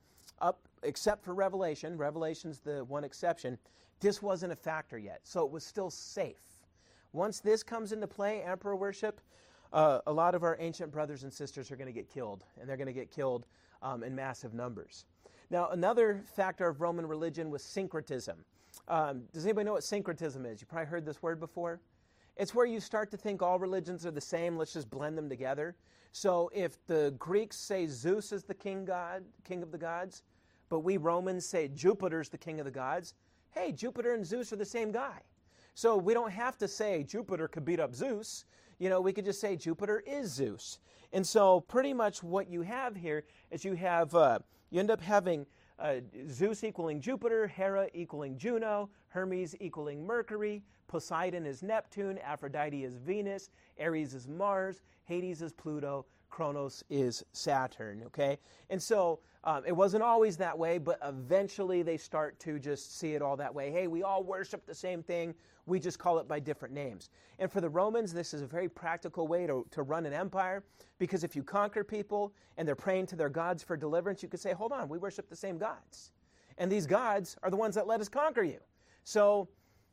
up 0.40 0.68
except 0.82 1.24
for 1.24 1.34
Revelation, 1.34 1.96
Revelation's 1.96 2.60
the 2.60 2.84
one 2.84 3.04
exception, 3.04 3.58
this 4.00 4.22
wasn't 4.22 4.52
a 4.52 4.56
factor 4.56 4.98
yet. 4.98 5.20
So 5.24 5.44
it 5.44 5.50
was 5.50 5.64
still 5.64 5.90
safe. 5.90 6.40
Once 7.12 7.40
this 7.40 7.62
comes 7.62 7.92
into 7.92 8.06
play, 8.06 8.42
emperor 8.42 8.76
worship, 8.76 9.20
uh, 9.72 10.00
a 10.06 10.12
lot 10.12 10.34
of 10.34 10.42
our 10.42 10.56
ancient 10.60 10.90
brothers 10.92 11.22
and 11.22 11.32
sisters 11.32 11.70
are 11.70 11.76
going 11.76 11.86
to 11.86 11.92
get 11.92 12.08
killed, 12.08 12.44
and 12.60 12.68
they're 12.68 12.76
going 12.76 12.86
to 12.86 12.92
get 12.92 13.10
killed 13.10 13.46
um, 13.82 14.02
in 14.02 14.14
massive 14.14 14.54
numbers. 14.54 15.04
Now, 15.50 15.68
another 15.70 16.22
factor 16.34 16.66
of 16.68 16.80
Roman 16.80 17.06
religion 17.06 17.50
was 17.50 17.62
syncretism. 17.62 18.44
Um, 18.88 19.22
does 19.32 19.44
anybody 19.44 19.66
know 19.66 19.72
what 19.72 19.84
syncretism 19.84 20.46
is? 20.46 20.60
You 20.60 20.66
probably 20.66 20.86
heard 20.86 21.04
this 21.04 21.22
word 21.22 21.40
before. 21.40 21.80
It's 22.36 22.54
where 22.54 22.66
you 22.66 22.80
start 22.80 23.10
to 23.10 23.16
think 23.16 23.42
all 23.42 23.58
religions 23.58 24.04
are 24.06 24.10
the 24.10 24.20
same. 24.20 24.56
Let's 24.56 24.72
just 24.72 24.90
blend 24.90 25.16
them 25.16 25.28
together. 25.28 25.74
So, 26.12 26.50
if 26.54 26.84
the 26.86 27.14
Greeks 27.18 27.56
say 27.56 27.86
Zeus 27.86 28.32
is 28.32 28.44
the 28.44 28.54
king 28.54 28.84
god, 28.84 29.24
king 29.44 29.62
of 29.62 29.70
the 29.70 29.78
gods, 29.78 30.22
but 30.68 30.80
we 30.80 30.96
Romans 30.96 31.46
say 31.46 31.68
Jupiter's 31.68 32.28
the 32.28 32.38
king 32.38 32.58
of 32.58 32.64
the 32.64 32.70
gods, 32.70 33.14
hey, 33.50 33.72
Jupiter 33.72 34.14
and 34.14 34.24
Zeus 34.24 34.52
are 34.52 34.56
the 34.56 34.64
same 34.64 34.92
guy. 34.92 35.20
So 35.74 35.96
we 35.96 36.14
don't 36.14 36.32
have 36.32 36.56
to 36.58 36.68
say 36.68 37.02
Jupiter 37.02 37.48
could 37.48 37.64
beat 37.64 37.80
up 37.80 37.94
Zeus. 37.94 38.44
You 38.78 38.88
know, 38.88 39.00
we 39.00 39.12
could 39.12 39.24
just 39.24 39.40
say 39.40 39.56
Jupiter 39.56 40.02
is 40.06 40.32
Zeus. 40.32 40.78
And 41.12 41.26
so 41.26 41.60
pretty 41.60 41.92
much 41.92 42.22
what 42.22 42.48
you 42.48 42.62
have 42.62 42.96
here 42.96 43.24
is 43.50 43.64
you 43.64 43.74
have, 43.74 44.14
uh, 44.14 44.38
you 44.70 44.80
end 44.80 44.90
up 44.90 45.00
having 45.00 45.46
uh, 45.78 45.96
Zeus 46.30 46.64
equaling 46.64 47.00
Jupiter, 47.00 47.46
Hera 47.46 47.88
equaling 47.94 48.38
Juno, 48.38 48.88
Hermes 49.08 49.54
equaling 49.60 50.06
Mercury, 50.06 50.62
Poseidon 50.88 51.44
is 51.46 51.62
Neptune, 51.62 52.18
Aphrodite 52.18 52.84
is 52.84 52.96
Venus, 52.96 53.50
Ares 53.80 54.14
is 54.14 54.28
Mars, 54.28 54.82
Hades 55.04 55.42
is 55.42 55.52
Pluto, 55.52 56.06
Kronos 56.28 56.84
is 56.90 57.24
Saturn, 57.32 58.02
okay? 58.06 58.38
And 58.70 58.82
so 58.82 59.20
um, 59.44 59.62
it 59.66 59.72
wasn't 59.72 60.02
always 60.02 60.36
that 60.38 60.58
way, 60.58 60.78
but 60.78 60.98
eventually 61.04 61.82
they 61.82 61.96
start 61.96 62.38
to 62.40 62.58
just 62.58 62.98
see 62.98 63.14
it 63.14 63.22
all 63.22 63.36
that 63.36 63.54
way. 63.54 63.70
Hey, 63.70 63.86
we 63.86 64.02
all 64.02 64.24
worship 64.24 64.66
the 64.66 64.74
same 64.74 65.02
thing, 65.02 65.34
we 65.66 65.78
just 65.78 65.98
call 65.98 66.18
it 66.18 66.28
by 66.28 66.40
different 66.40 66.74
names. 66.74 67.10
And 67.38 67.50
for 67.50 67.60
the 67.60 67.68
Romans, 67.68 68.12
this 68.12 68.34
is 68.34 68.42
a 68.42 68.46
very 68.46 68.68
practical 68.68 69.26
way 69.26 69.46
to, 69.46 69.66
to 69.70 69.82
run 69.82 70.06
an 70.06 70.12
empire 70.12 70.64
because 70.98 71.24
if 71.24 71.36
you 71.36 71.42
conquer 71.42 71.84
people 71.84 72.32
and 72.56 72.66
they're 72.66 72.74
praying 72.74 73.06
to 73.06 73.16
their 73.16 73.28
gods 73.28 73.62
for 73.62 73.76
deliverance, 73.76 74.22
you 74.22 74.28
could 74.28 74.40
say, 74.40 74.52
hold 74.52 74.72
on, 74.72 74.88
we 74.88 74.98
worship 74.98 75.28
the 75.28 75.36
same 75.36 75.58
gods. 75.58 76.12
And 76.58 76.70
these 76.70 76.86
gods 76.86 77.36
are 77.42 77.50
the 77.50 77.56
ones 77.56 77.74
that 77.74 77.86
let 77.86 78.00
us 78.00 78.08
conquer 78.08 78.42
you. 78.42 78.58
So 79.04 79.48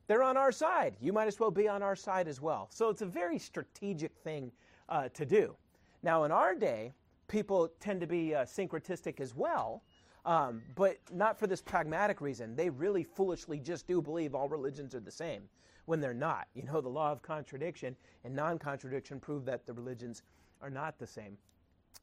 they're 0.08 0.24
on 0.24 0.38
our 0.38 0.52
side. 0.52 0.96
You 1.00 1.14
might 1.14 1.28
as 1.28 1.40
well 1.40 1.52
be 1.52 1.68
on 1.68 1.82
our 1.82 1.96
side 1.96 2.28
as 2.28 2.42
well. 2.42 2.68
So 2.72 2.90
it's 2.90 3.02
a 3.02 3.06
very 3.06 3.38
strategic 3.38 4.16
thing 4.18 4.52
uh, 4.90 5.10
to 5.10 5.26
do. 5.26 5.56
Now, 6.04 6.26
in 6.26 6.32
our 6.32 6.54
day, 6.54 6.94
people 7.28 7.72
tend 7.80 8.02
to 8.02 8.08
be 8.08 8.36
uh, 8.36 8.46
syncretistic 8.46 9.20
as 9.20 9.34
well, 9.36 9.82
Um, 10.26 10.62
but 10.76 10.98
not 11.12 11.38
for 11.38 11.48
this 11.48 11.62
pragmatic 11.62 12.22
reason. 12.22 12.56
They 12.56 12.70
really 12.70 13.04
foolishly 13.04 13.60
just 13.60 13.88
do 13.88 14.02
believe 14.02 14.34
all 14.36 14.48
religions 14.48 14.96
are 14.96 15.02
the 15.02 15.12
same 15.12 15.50
when 15.86 16.00
they're 16.00 16.14
not. 16.14 16.48
You 16.54 16.64
know, 16.64 16.80
the 16.82 16.90
law 16.90 17.12
of 17.12 17.22
contradiction 17.22 17.96
and 18.24 18.34
non 18.34 18.58
contradiction 18.58 19.20
prove 19.20 19.44
that 19.46 19.66
the 19.66 19.74
religions 19.74 20.24
are 20.62 20.70
not 20.70 20.98
the 20.98 21.08
same. 21.08 21.38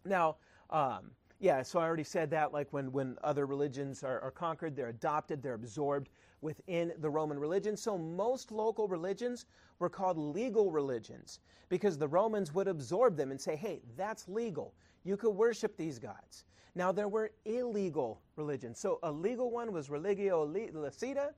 Now, 0.05 0.37
um, 0.69 1.13
yeah, 1.39 1.63
so 1.63 1.79
I 1.81 1.85
already 1.85 2.05
said 2.05 2.31
that, 2.31 2.53
like 2.53 2.71
when, 2.73 2.93
when 2.93 3.17
other 3.25 3.47
religions 3.47 4.05
are, 4.05 4.21
are 4.21 4.31
conquered, 4.31 4.77
they're 4.77 4.89
adopted, 4.89 5.43
they're 5.43 5.55
absorbed 5.55 6.11
within 6.41 6.93
the 6.99 7.11
Roman 7.11 7.39
religion. 7.39 7.77
So 7.77 7.99
most 7.99 8.51
local 8.51 8.89
religions 8.89 9.47
were 9.79 9.89
called 9.89 10.17
legal 10.17 10.71
religions 10.71 11.41
because 11.69 11.99
the 11.99 12.09
Romans 12.09 12.55
would 12.55 12.69
absorb 12.69 13.17
them 13.17 13.31
and 13.31 13.41
say, 13.41 13.57
hey, 13.57 13.81
that's 13.97 14.29
legal. 14.29 14.75
You 15.05 15.17
could 15.17 15.31
worship 15.31 15.77
these 15.77 15.99
gods. 15.99 16.45
Now, 16.75 16.93
there 16.93 17.09
were 17.09 17.33
illegal 17.45 18.21
religions. 18.37 18.79
So 18.79 18.99
a 19.03 19.11
legal 19.11 19.51
one 19.51 19.73
was 19.73 19.91
religio 19.91 20.47
licita, 20.47 21.31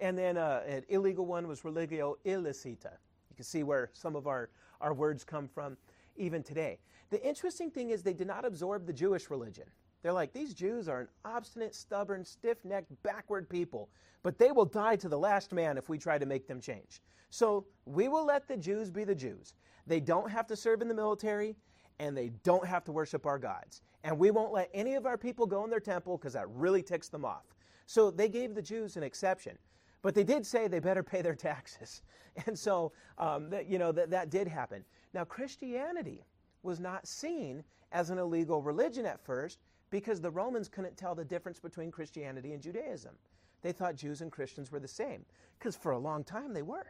and 0.00 0.16
then 0.16 0.36
uh, 0.36 0.62
an 0.66 0.84
illegal 0.88 1.26
one 1.26 1.46
was 1.46 1.64
religio 1.64 2.16
illicita. 2.24 2.92
You 3.30 3.36
can 3.36 3.44
see 3.44 3.62
where 3.62 3.90
some 3.92 4.16
of 4.16 4.26
our, 4.26 4.48
our 4.80 4.94
words 4.94 5.24
come 5.24 5.46
from 5.46 5.76
even 6.16 6.42
today. 6.42 6.78
The 7.10 7.24
interesting 7.26 7.70
thing 7.70 7.90
is 7.90 8.02
they 8.02 8.12
did 8.12 8.26
not 8.26 8.44
absorb 8.44 8.86
the 8.86 8.92
Jewish 8.92 9.30
religion. 9.30 9.64
They're 10.02 10.12
like, 10.12 10.32
these 10.32 10.54
Jews 10.54 10.88
are 10.88 11.00
an 11.00 11.08
obstinate, 11.24 11.74
stubborn, 11.74 12.24
stiff 12.24 12.64
necked, 12.64 12.90
backward 13.02 13.48
people, 13.48 13.88
but 14.22 14.38
they 14.38 14.52
will 14.52 14.64
die 14.64 14.96
to 14.96 15.08
the 15.08 15.18
last 15.18 15.52
man 15.52 15.76
if 15.76 15.88
we 15.88 15.98
try 15.98 16.18
to 16.18 16.26
make 16.26 16.46
them 16.46 16.60
change. 16.60 17.00
So 17.30 17.66
we 17.84 18.08
will 18.08 18.24
let 18.24 18.46
the 18.48 18.56
Jews 18.56 18.90
be 18.90 19.04
the 19.04 19.14
Jews. 19.14 19.54
They 19.86 20.00
don't 20.00 20.30
have 20.30 20.46
to 20.48 20.56
serve 20.56 20.82
in 20.82 20.88
the 20.88 20.94
military, 20.94 21.56
and 21.98 22.16
they 22.16 22.30
don't 22.44 22.66
have 22.66 22.84
to 22.84 22.92
worship 22.92 23.26
our 23.26 23.38
gods. 23.38 23.82
And 24.04 24.18
we 24.18 24.30
won't 24.30 24.52
let 24.52 24.70
any 24.72 24.94
of 24.94 25.06
our 25.06 25.18
people 25.18 25.46
go 25.46 25.64
in 25.64 25.70
their 25.70 25.80
temple 25.80 26.16
because 26.16 26.34
that 26.34 26.48
really 26.50 26.82
ticks 26.82 27.08
them 27.08 27.24
off. 27.24 27.44
So 27.86 28.10
they 28.10 28.28
gave 28.28 28.54
the 28.54 28.62
Jews 28.62 28.96
an 28.96 29.02
exception. 29.02 29.58
But 30.02 30.14
they 30.14 30.22
did 30.22 30.46
say 30.46 30.68
they 30.68 30.78
better 30.78 31.02
pay 31.02 31.22
their 31.22 31.34
taxes. 31.34 32.02
And 32.46 32.56
so, 32.56 32.92
um, 33.18 33.50
that, 33.50 33.66
you 33.66 33.80
know, 33.80 33.90
that, 33.90 34.10
that 34.10 34.30
did 34.30 34.46
happen. 34.46 34.84
Now, 35.12 35.24
Christianity 35.24 36.24
was 36.62 36.78
not 36.78 37.04
seen 37.08 37.64
as 37.90 38.10
an 38.10 38.18
illegal 38.18 38.62
religion 38.62 39.04
at 39.06 39.18
first 39.24 39.58
because 39.90 40.20
the 40.20 40.30
Romans 40.30 40.68
couldn't 40.68 40.96
tell 40.96 41.14
the 41.14 41.24
difference 41.24 41.58
between 41.58 41.90
Christianity 41.90 42.52
and 42.52 42.62
Judaism. 42.62 43.14
They 43.62 43.72
thought 43.72 43.96
Jews 43.96 44.20
and 44.20 44.30
Christians 44.30 44.70
were 44.70 44.80
the 44.80 44.88
same 44.88 45.24
because 45.58 45.76
for 45.76 45.92
a 45.92 45.98
long 45.98 46.24
time 46.24 46.52
they 46.52 46.62
were. 46.62 46.86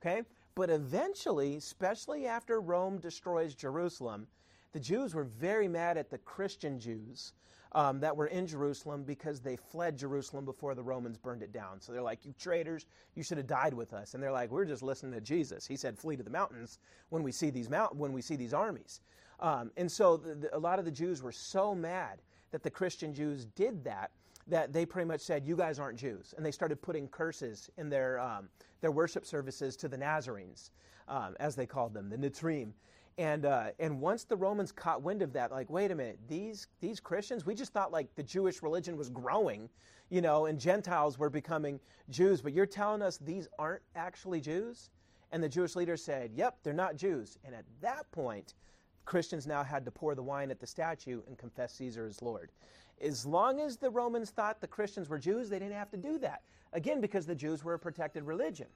Okay? 0.00 0.22
But 0.54 0.70
eventually, 0.70 1.56
especially 1.56 2.26
after 2.26 2.60
Rome 2.60 2.98
destroys 2.98 3.54
Jerusalem, 3.54 4.26
the 4.72 4.80
Jews 4.80 5.14
were 5.14 5.24
very 5.24 5.68
mad 5.68 5.96
at 5.96 6.10
the 6.10 6.18
Christian 6.18 6.78
Jews 6.78 7.32
um, 7.72 8.00
that 8.00 8.16
were 8.16 8.26
in 8.26 8.46
Jerusalem 8.46 9.04
because 9.04 9.40
they 9.40 9.56
fled 9.56 9.96
Jerusalem 9.96 10.44
before 10.44 10.74
the 10.74 10.82
Romans 10.82 11.16
burned 11.16 11.42
it 11.42 11.52
down. 11.52 11.80
So 11.80 11.92
they're 11.92 12.02
like, 12.02 12.24
You 12.24 12.34
traitors, 12.38 12.86
you 13.14 13.22
should 13.22 13.38
have 13.38 13.46
died 13.46 13.74
with 13.74 13.92
us. 13.92 14.14
And 14.14 14.22
they're 14.22 14.32
like, 14.32 14.50
We're 14.50 14.64
just 14.64 14.82
listening 14.82 15.12
to 15.12 15.20
Jesus. 15.20 15.66
He 15.66 15.76
said, 15.76 15.96
Flee 15.96 16.16
to 16.16 16.22
the 16.22 16.30
mountains 16.30 16.78
when 17.10 17.22
we 17.22 17.30
see 17.30 17.50
these, 17.50 17.70
mount- 17.70 17.94
when 17.94 18.12
we 18.12 18.22
see 18.22 18.36
these 18.36 18.54
armies. 18.54 19.00
Um, 19.38 19.70
and 19.76 19.90
so 19.90 20.16
the, 20.16 20.34
the, 20.34 20.56
a 20.56 20.58
lot 20.58 20.78
of 20.78 20.84
the 20.84 20.90
Jews 20.90 21.22
were 21.22 21.32
so 21.32 21.74
mad 21.74 22.22
that 22.50 22.62
the 22.62 22.70
Christian 22.70 23.14
Jews 23.14 23.44
did 23.44 23.84
that 23.84 24.10
that 24.46 24.72
they 24.72 24.84
pretty 24.84 25.06
much 25.06 25.20
said, 25.20 25.46
"You 25.46 25.56
guys 25.56 25.78
aren't 25.78 25.98
Jews," 25.98 26.34
and 26.36 26.44
they 26.44 26.50
started 26.50 26.82
putting 26.82 27.08
curses 27.08 27.70
in 27.76 27.88
their 27.88 28.18
um, 28.18 28.48
their 28.80 28.90
worship 28.90 29.24
services 29.24 29.76
to 29.76 29.88
the 29.88 29.96
Nazarenes, 29.96 30.70
um, 31.08 31.36
as 31.40 31.54
they 31.54 31.66
called 31.66 31.94
them, 31.94 32.08
the 32.08 32.16
Natrim. 32.16 32.72
And 33.18 33.44
uh, 33.44 33.70
and 33.78 34.00
once 34.00 34.24
the 34.24 34.36
Romans 34.36 34.72
caught 34.72 35.02
wind 35.02 35.22
of 35.22 35.32
that, 35.34 35.50
like, 35.50 35.70
wait 35.70 35.90
a 35.90 35.94
minute, 35.94 36.18
these 36.28 36.66
these 36.80 37.00
Christians, 37.00 37.44
we 37.46 37.54
just 37.54 37.72
thought 37.72 37.92
like 37.92 38.14
the 38.14 38.22
Jewish 38.22 38.62
religion 38.62 38.96
was 38.96 39.08
growing, 39.08 39.68
you 40.08 40.20
know, 40.20 40.46
and 40.46 40.58
Gentiles 40.58 41.18
were 41.18 41.30
becoming 41.30 41.80
Jews, 42.08 42.40
but 42.40 42.52
you're 42.52 42.66
telling 42.66 43.02
us 43.02 43.18
these 43.18 43.48
aren't 43.58 43.82
actually 43.94 44.40
Jews? 44.40 44.90
And 45.32 45.42
the 45.42 45.48
Jewish 45.48 45.76
leaders 45.76 46.02
said, 46.02 46.32
"Yep, 46.34 46.58
they're 46.62 46.72
not 46.72 46.96
Jews." 46.96 47.38
And 47.44 47.54
at 47.54 47.64
that 47.82 48.10
point, 48.10 48.54
Christians 49.04 49.46
now 49.46 49.64
had 49.64 49.84
to 49.84 49.90
pour 49.90 50.14
the 50.14 50.22
wine 50.22 50.50
at 50.50 50.60
the 50.60 50.66
statue 50.66 51.22
and 51.26 51.36
confess 51.36 51.74
Caesar 51.74 52.06
as 52.06 52.22
Lord. 52.22 52.50
As 53.00 53.24
long 53.24 53.60
as 53.60 53.76
the 53.76 53.90
Romans 53.90 54.30
thought 54.30 54.60
the 54.60 54.66
Christians 54.66 55.08
were 55.08 55.18
Jews, 55.18 55.48
they 55.48 55.58
didn't 55.58 55.74
have 55.74 55.90
to 55.90 55.96
do 55.96 56.18
that. 56.18 56.42
Again, 56.72 57.00
because 57.00 57.26
the 57.26 57.34
Jews 57.34 57.64
were 57.64 57.74
a 57.74 57.78
protected 57.78 58.24
religion. 58.24 58.66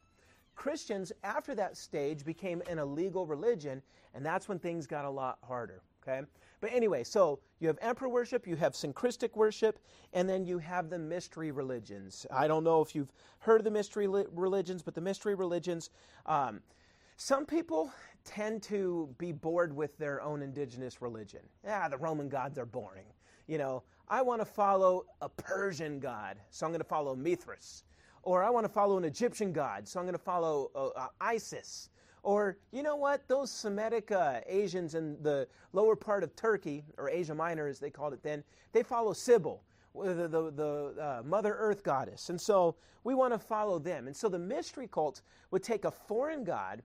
Christians, 0.54 1.12
after 1.22 1.54
that 1.56 1.76
stage, 1.76 2.24
became 2.24 2.62
an 2.68 2.78
illegal 2.78 3.26
religion, 3.26 3.82
and 4.14 4.24
that's 4.24 4.48
when 4.48 4.58
things 4.58 4.86
got 4.86 5.04
a 5.04 5.10
lot 5.10 5.38
harder. 5.42 5.82
Okay? 6.02 6.26
But 6.60 6.72
anyway, 6.72 7.04
so 7.04 7.40
you 7.60 7.68
have 7.68 7.78
emperor 7.80 8.08
worship, 8.08 8.46
you 8.46 8.56
have 8.56 8.74
syncretic 8.74 9.36
worship, 9.36 9.78
and 10.12 10.28
then 10.28 10.44
you 10.44 10.58
have 10.58 10.90
the 10.90 10.98
mystery 10.98 11.50
religions. 11.50 12.26
I 12.30 12.46
don't 12.46 12.64
know 12.64 12.80
if 12.82 12.94
you've 12.94 13.12
heard 13.38 13.60
of 13.60 13.64
the 13.64 13.70
mystery 13.70 14.06
li- 14.06 14.26
religions, 14.32 14.82
but 14.82 14.94
the 14.94 15.00
mystery 15.00 15.34
religions, 15.34 15.90
um, 16.26 16.60
some 17.16 17.46
people 17.46 17.92
tend 18.24 18.62
to 18.64 19.14
be 19.18 19.32
bored 19.32 19.74
with 19.74 19.96
their 19.98 20.20
own 20.22 20.42
indigenous 20.42 21.00
religion. 21.00 21.40
Yeah, 21.62 21.88
the 21.88 21.98
Roman 21.98 22.28
gods 22.28 22.58
are 22.58 22.66
boring. 22.66 23.06
You 23.46 23.58
know, 23.58 23.82
I 24.08 24.22
want 24.22 24.40
to 24.40 24.46
follow 24.46 25.04
a 25.20 25.28
Persian 25.28 26.00
god, 26.00 26.38
so 26.50 26.66
I'm 26.66 26.72
going 26.72 26.80
to 26.80 26.88
follow 26.88 27.14
Mithras. 27.14 27.84
Or 28.22 28.42
I 28.42 28.50
want 28.50 28.64
to 28.64 28.72
follow 28.72 28.96
an 28.96 29.04
Egyptian 29.04 29.52
god, 29.52 29.86
so 29.86 30.00
I'm 30.00 30.06
going 30.06 30.16
to 30.16 30.22
follow 30.22 30.70
uh, 30.74 30.86
uh, 30.88 31.08
Isis. 31.20 31.90
Or, 32.22 32.56
you 32.72 32.82
know 32.82 32.96
what, 32.96 33.28
those 33.28 33.50
Semitic 33.50 34.10
uh, 34.10 34.40
Asians 34.46 34.94
in 34.94 35.22
the 35.22 35.46
lower 35.74 35.94
part 35.94 36.22
of 36.22 36.34
Turkey, 36.34 36.84
or 36.96 37.10
Asia 37.10 37.34
Minor 37.34 37.66
as 37.66 37.78
they 37.78 37.90
called 37.90 38.14
it 38.14 38.22
then, 38.22 38.42
they 38.72 38.82
follow 38.82 39.12
Cybele, 39.12 39.62
the, 39.94 40.26
the, 40.28 40.50
the 40.50 40.94
uh, 40.98 41.22
Mother 41.24 41.54
Earth 41.54 41.82
goddess. 41.82 42.30
And 42.30 42.40
so 42.40 42.76
we 43.04 43.14
want 43.14 43.34
to 43.34 43.38
follow 43.38 43.78
them. 43.78 44.06
And 44.06 44.16
so 44.16 44.30
the 44.30 44.38
mystery 44.38 44.88
cults 44.90 45.22
would 45.50 45.62
take 45.62 45.84
a 45.84 45.90
foreign 45.90 46.44
god 46.44 46.82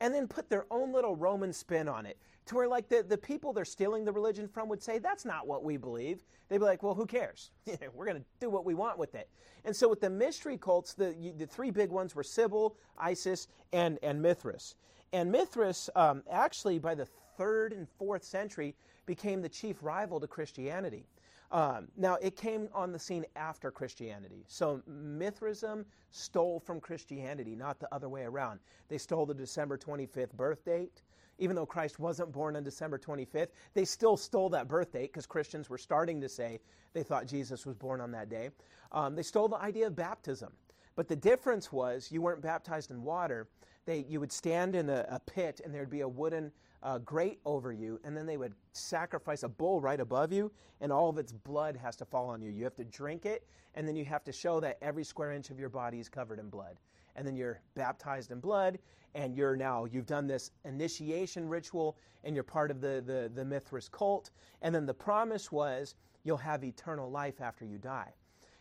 and 0.00 0.14
then 0.14 0.28
put 0.28 0.48
their 0.48 0.66
own 0.70 0.92
little 0.92 1.16
Roman 1.16 1.52
spin 1.52 1.88
on 1.88 2.06
it 2.06 2.18
to 2.46 2.54
where 2.54 2.68
like 2.68 2.88
the, 2.88 3.02
the 3.02 3.18
people 3.18 3.52
they're 3.52 3.64
stealing 3.64 4.04
the 4.04 4.12
religion 4.12 4.46
from 4.46 4.68
would 4.68 4.82
say 4.82 4.98
that's 4.98 5.24
not 5.24 5.46
what 5.46 5.64
we 5.64 5.76
believe. 5.76 6.24
They'd 6.48 6.58
be 6.58 6.64
like 6.64 6.82
well 6.82 6.94
who 6.94 7.06
cares? 7.06 7.50
We're 7.94 8.06
going 8.06 8.18
to 8.18 8.24
do 8.40 8.50
what 8.50 8.64
we 8.64 8.74
want 8.74 8.98
with 8.98 9.14
it. 9.14 9.28
And 9.64 9.74
so 9.74 9.88
with 9.88 10.00
the 10.00 10.10
mystery 10.10 10.56
cults 10.56 10.94
the, 10.94 11.14
the 11.36 11.46
three 11.46 11.70
big 11.70 11.90
ones 11.90 12.14
were 12.14 12.22
Cybele 12.22 12.76
isis 12.98 13.48
and, 13.72 13.98
and 14.02 14.22
mithras. 14.22 14.76
And 15.12 15.30
mithras 15.32 15.90
um, 15.96 16.22
actually 16.30 16.78
by 16.78 16.94
the 16.94 17.06
third 17.36 17.72
and 17.72 17.88
fourth 17.98 18.24
century 18.24 18.74
became 19.06 19.42
the 19.42 19.48
chief 19.48 19.82
rival 19.82 20.18
to 20.20 20.26
christianity 20.26 21.06
um, 21.52 21.88
now, 21.96 22.16
it 22.16 22.36
came 22.36 22.68
on 22.74 22.92
the 22.92 22.98
scene 22.98 23.24
after 23.36 23.70
Christianity. 23.70 24.44
So 24.48 24.82
Mithraism 24.86 25.86
stole 26.10 26.58
from 26.58 26.80
Christianity, 26.80 27.54
not 27.54 27.78
the 27.78 27.92
other 27.94 28.08
way 28.08 28.22
around. 28.22 28.60
They 28.88 28.98
stole 28.98 29.26
the 29.26 29.34
December 29.34 29.78
25th 29.78 30.32
birth 30.32 30.64
date. 30.64 31.02
Even 31.38 31.54
though 31.54 31.66
Christ 31.66 31.98
wasn't 31.98 32.32
born 32.32 32.56
on 32.56 32.64
December 32.64 32.98
25th, 32.98 33.48
they 33.74 33.84
still 33.84 34.16
stole 34.16 34.48
that 34.50 34.68
birth 34.68 34.92
date 34.92 35.12
because 35.12 35.26
Christians 35.26 35.68
were 35.68 35.78
starting 35.78 36.20
to 36.22 36.28
say 36.28 36.60
they 36.94 37.02
thought 37.02 37.26
Jesus 37.26 37.66
was 37.66 37.76
born 37.76 38.00
on 38.00 38.10
that 38.12 38.30
day. 38.30 38.48
Um, 38.90 39.14
they 39.14 39.22
stole 39.22 39.46
the 39.46 39.58
idea 39.58 39.86
of 39.86 39.94
baptism. 39.94 40.52
But 40.94 41.08
the 41.08 41.16
difference 41.16 41.70
was 41.70 42.10
you 42.10 42.22
weren't 42.22 42.40
baptized 42.40 42.90
in 42.90 43.02
water. 43.02 43.48
They, 43.84 44.06
you 44.08 44.18
would 44.18 44.32
stand 44.32 44.74
in 44.74 44.88
a, 44.88 45.06
a 45.10 45.20
pit 45.20 45.60
and 45.62 45.72
there'd 45.74 45.90
be 45.90 46.00
a 46.00 46.08
wooden 46.08 46.50
uh, 46.82 46.98
over 47.44 47.72
you, 47.72 48.00
and 48.04 48.16
then 48.16 48.26
they 48.26 48.36
would 48.36 48.54
sacrifice 48.72 49.42
a 49.42 49.48
bull 49.48 49.80
right 49.80 50.00
above 50.00 50.32
you, 50.32 50.50
and 50.80 50.92
all 50.92 51.08
of 51.08 51.18
its 51.18 51.32
blood 51.32 51.76
has 51.76 51.96
to 51.96 52.04
fall 52.04 52.28
on 52.28 52.42
you. 52.42 52.50
You 52.50 52.64
have 52.64 52.76
to 52.76 52.84
drink 52.84 53.26
it, 53.26 53.46
and 53.74 53.86
then 53.86 53.96
you 53.96 54.04
have 54.04 54.24
to 54.24 54.32
show 54.32 54.60
that 54.60 54.78
every 54.82 55.04
square 55.04 55.32
inch 55.32 55.50
of 55.50 55.58
your 55.58 55.68
body 55.68 55.98
is 55.98 56.08
covered 56.08 56.38
in 56.38 56.48
blood. 56.48 56.76
And 57.16 57.26
then 57.26 57.34
you're 57.34 57.60
baptized 57.74 58.30
in 58.30 58.40
blood, 58.40 58.78
and 59.14 59.34
you're 59.34 59.56
now, 59.56 59.86
you've 59.86 60.06
done 60.06 60.26
this 60.26 60.50
initiation 60.64 61.48
ritual, 61.48 61.96
and 62.24 62.34
you're 62.34 62.44
part 62.44 62.70
of 62.70 62.80
the, 62.80 63.02
the, 63.06 63.30
the 63.34 63.44
Mithras 63.44 63.88
cult. 63.88 64.30
And 64.60 64.74
then 64.74 64.84
the 64.84 64.94
promise 64.94 65.50
was 65.50 65.94
you'll 66.24 66.36
have 66.36 66.62
eternal 66.62 67.10
life 67.10 67.40
after 67.40 67.64
you 67.64 67.78
die. 67.78 68.12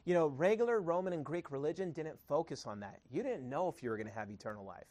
You 0.05 0.13
know, 0.13 0.27
regular 0.27 0.81
Roman 0.81 1.13
and 1.13 1.25
Greek 1.25 1.51
religion 1.51 1.91
didn't 1.91 2.19
focus 2.19 2.65
on 2.65 2.79
that. 2.79 2.99
You 3.11 3.23
didn't 3.23 3.49
know 3.49 3.67
if 3.67 3.81
you 3.81 3.89
were 3.89 3.97
going 3.97 4.07
to 4.07 4.13
have 4.13 4.29
eternal 4.29 4.63
life. 4.63 4.85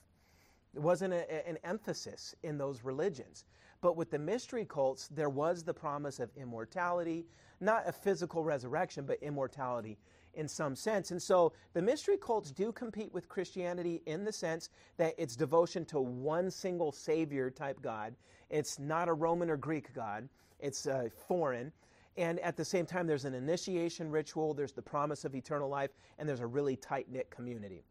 There 0.75 0.83
wasn't 0.83 1.15
a, 1.15 1.49
an 1.49 1.59
emphasis 1.65 2.35
in 2.43 2.59
those 2.59 2.85
religions. 2.85 3.45
But 3.81 3.97
with 3.97 4.11
the 4.11 4.19
mystery 4.19 4.65
cults, 4.65 5.09
there 5.09 5.29
was 5.29 5.63
the 5.63 5.75
promise 5.75 6.21
of 6.21 6.31
immortality, 6.37 7.27
not 7.61 7.89
a 7.89 7.93
physical 7.93 8.45
resurrection, 8.45 9.05
but 9.07 9.23
immortality 9.23 9.99
in 10.35 10.49
some 10.49 10.75
sense. 10.75 11.11
And 11.11 11.23
so 11.23 11.53
the 11.73 11.83
mystery 11.83 12.17
cults 12.17 12.51
do 12.51 12.73
compete 12.73 13.13
with 13.13 13.29
Christianity 13.29 14.03
in 14.07 14.25
the 14.25 14.33
sense 14.33 14.71
that 14.97 15.15
it's 15.19 15.37
devotion 15.37 15.85
to 15.87 16.01
one 16.01 16.51
single 16.51 16.93
Savior 16.93 17.51
type 17.51 17.81
God. 17.83 18.15
It's 18.51 18.79
not 18.79 19.09
a 19.09 19.13
Roman 19.13 19.51
or 19.51 19.57
Greek 19.57 19.93
God, 19.95 20.29
it's 20.61 20.87
uh, 20.87 21.09
foreign. 21.29 21.73
And 22.17 22.39
at 22.41 22.57
the 22.57 22.65
same 22.65 22.87
time, 22.87 23.07
there's 23.07 23.25
an 23.25 23.35
initiation 23.35 24.11
ritual, 24.11 24.55
there's 24.55 24.73
the 24.73 24.83
promise 24.83 25.25
of 25.25 25.35
eternal 25.35 25.69
life, 25.69 25.91
and 26.19 26.29
there's 26.29 26.41
a 26.41 26.47
really 26.47 26.77
tight 26.77 27.11
knit 27.11 27.29
community. 27.31 27.83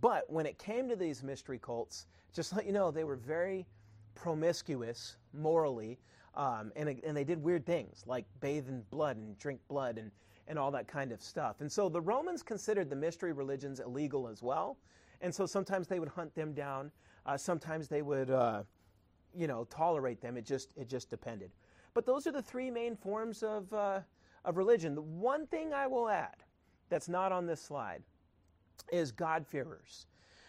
But 0.00 0.30
when 0.30 0.46
it 0.46 0.58
came 0.58 0.88
to 0.88 0.96
these 0.96 1.22
mystery 1.22 1.58
cults, 1.58 2.06
just 2.32 2.54
let 2.54 2.66
you 2.66 2.72
know, 2.72 2.90
they 2.90 3.04
were 3.04 3.16
very 3.16 3.66
promiscuous 4.14 5.16
morally. 5.32 5.98
Um, 6.34 6.72
and, 6.76 6.88
and 7.04 7.16
they 7.16 7.24
did 7.24 7.42
weird 7.42 7.66
things 7.66 8.04
like 8.06 8.24
bathe 8.40 8.68
in 8.68 8.82
blood 8.90 9.16
and 9.16 9.38
drink 9.38 9.60
blood 9.68 9.98
and, 9.98 10.10
and 10.48 10.58
all 10.58 10.70
that 10.70 10.88
kind 10.88 11.12
of 11.12 11.20
stuff. 11.20 11.60
And 11.60 11.70
so 11.70 11.90
the 11.90 12.00
Romans 12.00 12.42
considered 12.42 12.88
the 12.88 12.96
mystery 12.96 13.32
religions 13.32 13.80
illegal 13.80 14.28
as 14.28 14.42
well. 14.42 14.78
And 15.20 15.34
so 15.34 15.44
sometimes 15.44 15.88
they 15.88 16.00
would 16.00 16.08
hunt 16.08 16.34
them 16.34 16.54
down. 16.54 16.90
Uh, 17.26 17.36
sometimes 17.36 17.88
they 17.88 18.02
would, 18.02 18.30
uh, 18.30 18.62
you 19.36 19.46
know, 19.46 19.64
tolerate 19.70 20.20
them. 20.22 20.36
It 20.36 20.46
just, 20.46 20.70
it 20.74 20.88
just 20.88 21.10
depended. 21.10 21.50
But 21.94 22.06
those 22.06 22.26
are 22.26 22.32
the 22.32 22.42
three 22.42 22.70
main 22.70 22.96
forms 22.96 23.42
of, 23.42 23.72
uh, 23.74 24.00
of 24.46 24.56
religion. 24.56 24.94
The 24.94 25.02
one 25.02 25.46
thing 25.46 25.74
I 25.74 25.86
will 25.86 26.08
add 26.08 26.36
that's 26.88 27.08
not 27.08 27.30
on 27.30 27.46
this 27.46 27.60
slide 27.60 28.02
is 28.90 29.12
God-fearers. 29.12 30.06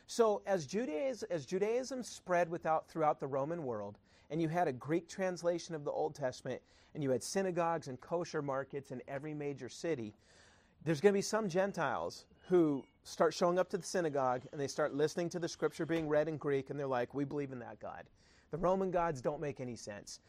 So 0.08 0.42
as 0.46 0.66
Judaism, 0.66 1.28
as 1.32 1.46
Judaism 1.46 2.04
spread 2.04 2.50
without, 2.50 2.88
throughout 2.88 3.20
the 3.20 3.28
Roman 3.28 3.64
world, 3.64 4.00
and 4.30 4.42
you 4.42 4.48
had 4.48 4.68
a 4.68 4.74
Greek 4.74 5.08
translation 5.08 5.76
of 5.76 5.84
the 5.84 5.92
Old 5.92 6.16
Testament, 6.16 6.62
and 6.94 7.04
you 7.04 7.10
had 7.10 7.24
synagogues 7.24 7.88
and 7.88 8.00
kosher 8.00 8.42
markets 8.42 8.92
in 8.92 9.02
every 9.08 9.34
major 9.34 9.70
city, 9.70 10.16
there's 10.84 11.02
going 11.02 11.14
to 11.14 11.18
be 11.18 11.22
some 11.22 11.48
Gentiles 11.48 12.26
who 12.50 12.84
start 13.04 13.34
showing 13.34 13.58
up 13.58 13.70
to 13.70 13.78
the 13.78 13.86
synagogue 13.86 14.42
and 14.52 14.60
they 14.60 14.68
start 14.68 14.94
listening 14.94 15.30
to 15.30 15.40
the 15.40 15.48
scripture 15.48 15.86
being 15.86 16.08
read 16.08 16.28
in 16.28 16.38
Greek, 16.38 16.70
and 16.70 16.80
they're 16.80 16.88
like, 16.88 17.14
We 17.14 17.24
believe 17.24 17.52
in 17.52 17.60
that 17.60 17.80
God. 17.80 18.04
The 18.52 18.58
Roman 18.58 18.92
gods 18.92 19.20
don't 19.20 19.42
make 19.42 19.60
any 19.60 19.76
sense. 19.76 20.20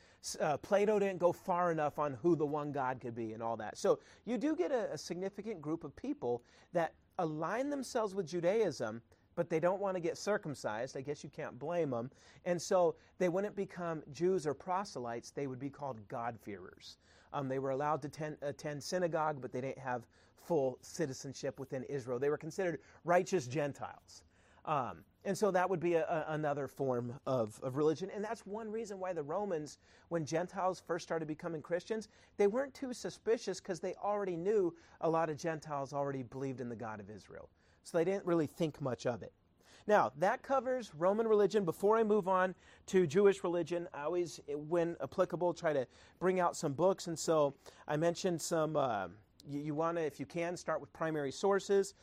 Uh, 0.41 0.57
Plato 0.57 0.99
didn't 0.99 1.19
go 1.19 1.31
far 1.31 1.71
enough 1.71 1.99
on 1.99 2.15
who 2.23 2.35
the 2.37 2.47
one 2.47 2.73
God 2.73 2.99
could 2.99 3.15
be 3.15 3.35
and 3.35 3.43
all 3.43 3.57
that. 3.59 3.77
So 3.77 3.99
you 4.25 4.39
do 4.39 4.57
get 4.57 4.73
a, 4.73 4.91
a 4.93 4.97
significant 4.97 5.61
group 5.61 5.85
of 5.85 5.95
people 5.95 6.43
that 6.73 6.95
align 7.19 7.71
themselves 7.71 8.15
with 8.15 8.27
Judaism, 8.27 9.03
but 9.37 9.51
they 9.51 9.61
don't 9.61 9.81
want 9.81 9.97
to 9.97 10.01
get 10.01 10.17
circumcised. 10.17 10.97
I 10.97 11.01
guess 11.01 11.25
you 11.25 11.31
can't 11.31 11.59
blame 11.59 11.91
them. 11.91 12.11
And 12.45 12.61
so 12.61 12.95
they 13.19 13.29
wouldn't 13.29 13.57
become 13.57 14.03
Jews 14.13 14.47
or 14.47 14.55
proselytes, 14.55 15.31
they 15.31 15.47
would 15.47 15.59
be 15.59 15.71
called 15.71 16.07
God-fearers. 16.09 16.99
Um, 17.33 17.49
they 17.49 17.59
were 17.59 17.71
allowed 17.71 18.01
to 18.03 18.09
ten, 18.09 18.37
attend 18.43 18.83
synagogue, 18.83 19.41
but 19.41 19.53
they 19.53 19.61
didn't 19.61 19.79
have 19.79 20.07
full 20.37 20.79
citizenship 20.83 21.59
within 21.59 21.83
Israel. 21.85 22.19
They 22.19 22.29
were 22.31 22.39
considered 22.39 22.81
righteous 23.05 23.47
Gentiles. 23.47 24.23
Um, 24.65 25.05
and 25.27 25.37
so 25.37 25.51
that 25.51 25.69
would 25.69 25.81
be 25.81 25.95
a, 25.95 26.05
a, 26.05 26.35
another 26.35 26.69
form 26.69 27.15
of, 27.27 27.59
of 27.63 27.77
religion. 27.77 28.11
And 28.15 28.23
that's 28.23 28.45
one 28.47 28.71
reason 28.71 28.99
why 28.99 29.13
the 29.13 29.23
Romans, 29.23 29.79
when 30.09 30.25
Gentiles 30.25 30.83
first 30.87 31.07
started 31.07 31.27
becoming 31.27 31.63
Christians, 31.63 32.09
they 32.37 32.47
weren't 32.47 32.75
too 32.75 32.93
suspicious 32.93 33.61
because 33.61 33.81
they 33.81 33.95
already 34.03 34.37
knew 34.37 34.75
a 35.01 35.09
lot 35.09 35.31
of 35.31 35.39
Gentiles 35.39 35.93
already 35.93 36.23
believed 36.23 36.61
in 36.61 36.69
the 36.69 36.77
God 36.77 37.01
of 37.01 37.11
Israel. 37.11 37.49
So 37.85 37.99
they 37.99 38.05
didn't 38.05 38.27
really 38.27 38.47
think 38.47 38.81
much 38.81 39.07
of 39.07 39.23
it. 39.23 39.33
Now, 39.87 40.13
that 40.19 40.43
covers 40.43 40.95
Roman 40.95 41.29
religion. 41.29 41.65
Before 41.65 41.99
I 41.99 42.03
move 42.03 42.27
on 42.27 42.55
to 42.87 43.07
Jewish 43.07 43.45
religion, 43.45 43.87
I 43.93 44.05
always, 44.05 44.41
when 44.49 44.97
applicable, 45.03 45.53
try 45.53 45.75
to 45.75 45.87
bring 46.19 46.41
out 46.41 46.57
some 46.57 46.73
books. 46.73 47.07
And 47.07 47.19
so 47.19 47.55
I 47.87 47.99
mentioned 47.99 48.41
some, 48.41 48.77
uh, 48.77 49.09
you, 49.47 49.61
you 49.61 49.75
want 49.75 49.99
to, 49.99 50.03
if 50.03 50.19
you 50.19 50.25
can, 50.25 50.57
start 50.57 50.81
with 50.81 50.91
primary 50.95 51.31
sources. 51.31 51.95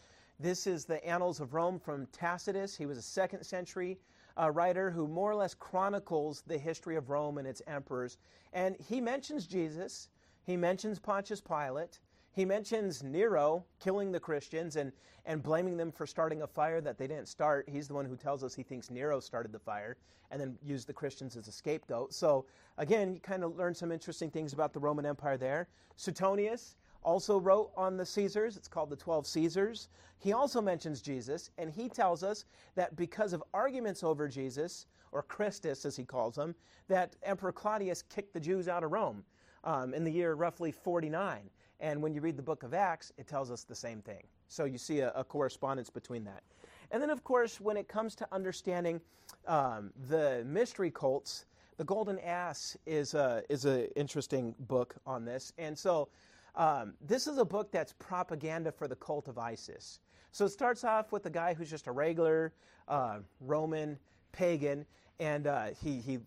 This 0.41 0.65
is 0.65 0.85
the 0.85 1.05
Annals 1.05 1.39
of 1.39 1.53
Rome 1.53 1.77
from 1.77 2.07
Tacitus. 2.07 2.75
He 2.75 2.87
was 2.87 2.97
a 2.97 3.03
second 3.03 3.43
century 3.43 3.99
uh, 4.39 4.49
writer 4.49 4.89
who 4.89 5.07
more 5.07 5.29
or 5.29 5.35
less 5.35 5.53
chronicles 5.53 6.41
the 6.47 6.57
history 6.57 6.95
of 6.95 7.11
Rome 7.11 7.37
and 7.37 7.47
its 7.47 7.61
emperors. 7.67 8.17
And 8.51 8.75
he 8.77 8.99
mentions 8.99 9.45
Jesus, 9.45 10.09
he 10.41 10.57
mentions 10.57 10.97
Pontius 10.97 11.41
Pilate, 11.41 11.99
he 12.31 12.43
mentions 12.43 13.03
Nero 13.03 13.63
killing 13.79 14.11
the 14.11 14.19
Christians 14.19 14.77
and, 14.77 14.91
and 15.27 15.43
blaming 15.43 15.77
them 15.77 15.91
for 15.91 16.07
starting 16.07 16.41
a 16.41 16.47
fire 16.47 16.81
that 16.81 16.97
they 16.97 17.05
didn't 17.05 17.27
start. 17.27 17.69
He's 17.69 17.87
the 17.87 17.93
one 17.93 18.05
who 18.05 18.15
tells 18.15 18.43
us 18.43 18.55
he 18.55 18.63
thinks 18.63 18.89
Nero 18.89 19.19
started 19.19 19.51
the 19.51 19.59
fire 19.59 19.95
and 20.31 20.41
then 20.41 20.57
used 20.63 20.87
the 20.87 20.93
Christians 20.93 21.37
as 21.37 21.49
a 21.49 21.51
scapegoat. 21.51 22.15
So, 22.15 22.47
again, 22.79 23.13
you 23.13 23.19
kind 23.19 23.43
of 23.43 23.57
learn 23.57 23.75
some 23.75 23.91
interesting 23.91 24.31
things 24.31 24.53
about 24.53 24.73
the 24.73 24.79
Roman 24.79 25.05
Empire 25.05 25.37
there. 25.37 25.67
Suetonius, 25.97 26.77
also 27.03 27.39
wrote 27.39 27.71
on 27.75 27.97
the 27.97 28.05
Caesars. 28.05 28.57
It's 28.57 28.67
called 28.67 28.89
the 28.89 28.95
12 28.95 29.27
Caesars. 29.27 29.89
He 30.19 30.33
also 30.33 30.61
mentions 30.61 31.01
Jesus, 31.01 31.49
and 31.57 31.69
he 31.69 31.89
tells 31.89 32.23
us 32.23 32.45
that 32.75 32.95
because 32.95 33.33
of 33.33 33.43
arguments 33.53 34.03
over 34.03 34.27
Jesus, 34.27 34.85
or 35.11 35.23
Christus 35.23 35.85
as 35.85 35.95
he 35.95 36.05
calls 36.05 36.37
him, 36.37 36.55
that 36.87 37.15
Emperor 37.23 37.51
Claudius 37.51 38.03
kicked 38.03 38.33
the 38.33 38.39
Jews 38.39 38.67
out 38.67 38.83
of 38.83 38.91
Rome 38.91 39.23
um, 39.63 39.93
in 39.93 40.03
the 40.03 40.11
year 40.11 40.33
roughly 40.33 40.71
49. 40.71 41.49
And 41.79 42.01
when 42.01 42.13
you 42.13 42.21
read 42.21 42.37
the 42.37 42.43
book 42.43 42.63
of 42.63 42.73
Acts, 42.73 43.11
it 43.17 43.27
tells 43.27 43.49
us 43.49 43.63
the 43.63 43.75
same 43.75 44.01
thing. 44.01 44.23
So 44.47 44.65
you 44.65 44.77
see 44.77 44.99
a, 44.99 45.11
a 45.11 45.23
correspondence 45.23 45.89
between 45.89 46.23
that. 46.25 46.43
And 46.91 47.01
then, 47.01 47.09
of 47.09 47.23
course, 47.23 47.59
when 47.59 47.77
it 47.77 47.87
comes 47.87 48.15
to 48.15 48.27
understanding 48.31 49.01
um, 49.47 49.91
the 50.09 50.43
mystery 50.45 50.91
cults, 50.91 51.45
the 51.77 51.85
Golden 51.85 52.19
Ass 52.19 52.77
is 52.85 53.13
a 53.13 53.43
is 53.49 53.65
an 53.65 53.87
interesting 53.95 54.53
book 54.59 54.95
on 55.05 55.25
this. 55.25 55.53
And 55.57 55.77
so 55.77 56.09
um, 56.55 56.93
this 57.01 57.27
is 57.27 57.37
a 57.37 57.45
book 57.45 57.71
that's 57.71 57.93
propaganda 57.93 58.71
for 58.71 58.87
the 58.87 58.95
cult 58.95 59.27
of 59.27 59.37
Isis. 59.37 59.99
So 60.31 60.45
it 60.45 60.49
starts 60.49 60.83
off 60.83 61.11
with 61.11 61.25
a 61.25 61.29
guy 61.29 61.53
who's 61.53 61.69
just 61.69 61.87
a 61.87 61.91
regular 61.91 62.53
uh, 62.87 63.19
Roman 63.39 63.97
pagan, 64.31 64.85
and 65.19 65.47
uh, 65.47 65.67
he, 65.81 65.99
he 65.99 66.19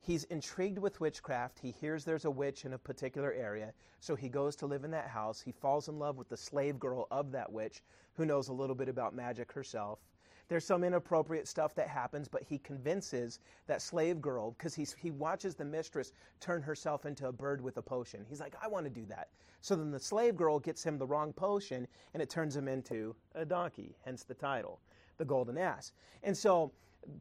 he's 0.00 0.24
intrigued 0.24 0.78
with 0.78 1.00
witchcraft. 1.00 1.58
He 1.58 1.70
hears 1.70 2.04
there's 2.04 2.24
a 2.24 2.30
witch 2.30 2.64
in 2.64 2.72
a 2.72 2.78
particular 2.78 3.32
area, 3.32 3.72
so 4.00 4.14
he 4.14 4.28
goes 4.28 4.56
to 4.56 4.66
live 4.66 4.84
in 4.84 4.90
that 4.92 5.08
house. 5.08 5.40
He 5.40 5.52
falls 5.52 5.88
in 5.88 5.98
love 5.98 6.16
with 6.16 6.28
the 6.28 6.36
slave 6.36 6.78
girl 6.78 7.08
of 7.10 7.32
that 7.32 7.50
witch, 7.50 7.82
who 8.14 8.26
knows 8.26 8.48
a 8.48 8.52
little 8.52 8.76
bit 8.76 8.88
about 8.88 9.14
magic 9.14 9.50
herself. 9.52 9.98
There's 10.48 10.64
some 10.64 10.84
inappropriate 10.84 11.48
stuff 11.48 11.74
that 11.76 11.88
happens, 11.88 12.28
but 12.28 12.42
he 12.42 12.58
convinces 12.58 13.40
that 13.66 13.80
slave 13.80 14.20
girl 14.20 14.52
because 14.52 14.74
he 14.74 15.10
watches 15.10 15.54
the 15.54 15.64
mistress 15.64 16.12
turn 16.40 16.62
herself 16.62 17.06
into 17.06 17.28
a 17.28 17.32
bird 17.32 17.60
with 17.60 17.76
a 17.76 17.82
potion. 17.82 18.26
He's 18.28 18.40
like, 18.40 18.54
I 18.62 18.68
want 18.68 18.84
to 18.84 18.90
do 18.90 19.06
that. 19.06 19.28
So 19.60 19.76
then 19.76 19.90
the 19.90 20.00
slave 20.00 20.36
girl 20.36 20.58
gets 20.58 20.84
him 20.84 20.98
the 20.98 21.06
wrong 21.06 21.32
potion 21.32 21.86
and 22.12 22.22
it 22.22 22.28
turns 22.28 22.56
him 22.56 22.68
into 22.68 23.14
a 23.34 23.44
donkey, 23.44 23.96
hence 24.04 24.24
the 24.24 24.34
title, 24.34 24.80
the 25.18 25.24
golden 25.24 25.56
ass. 25.56 25.92
And 26.22 26.36
so 26.36 26.72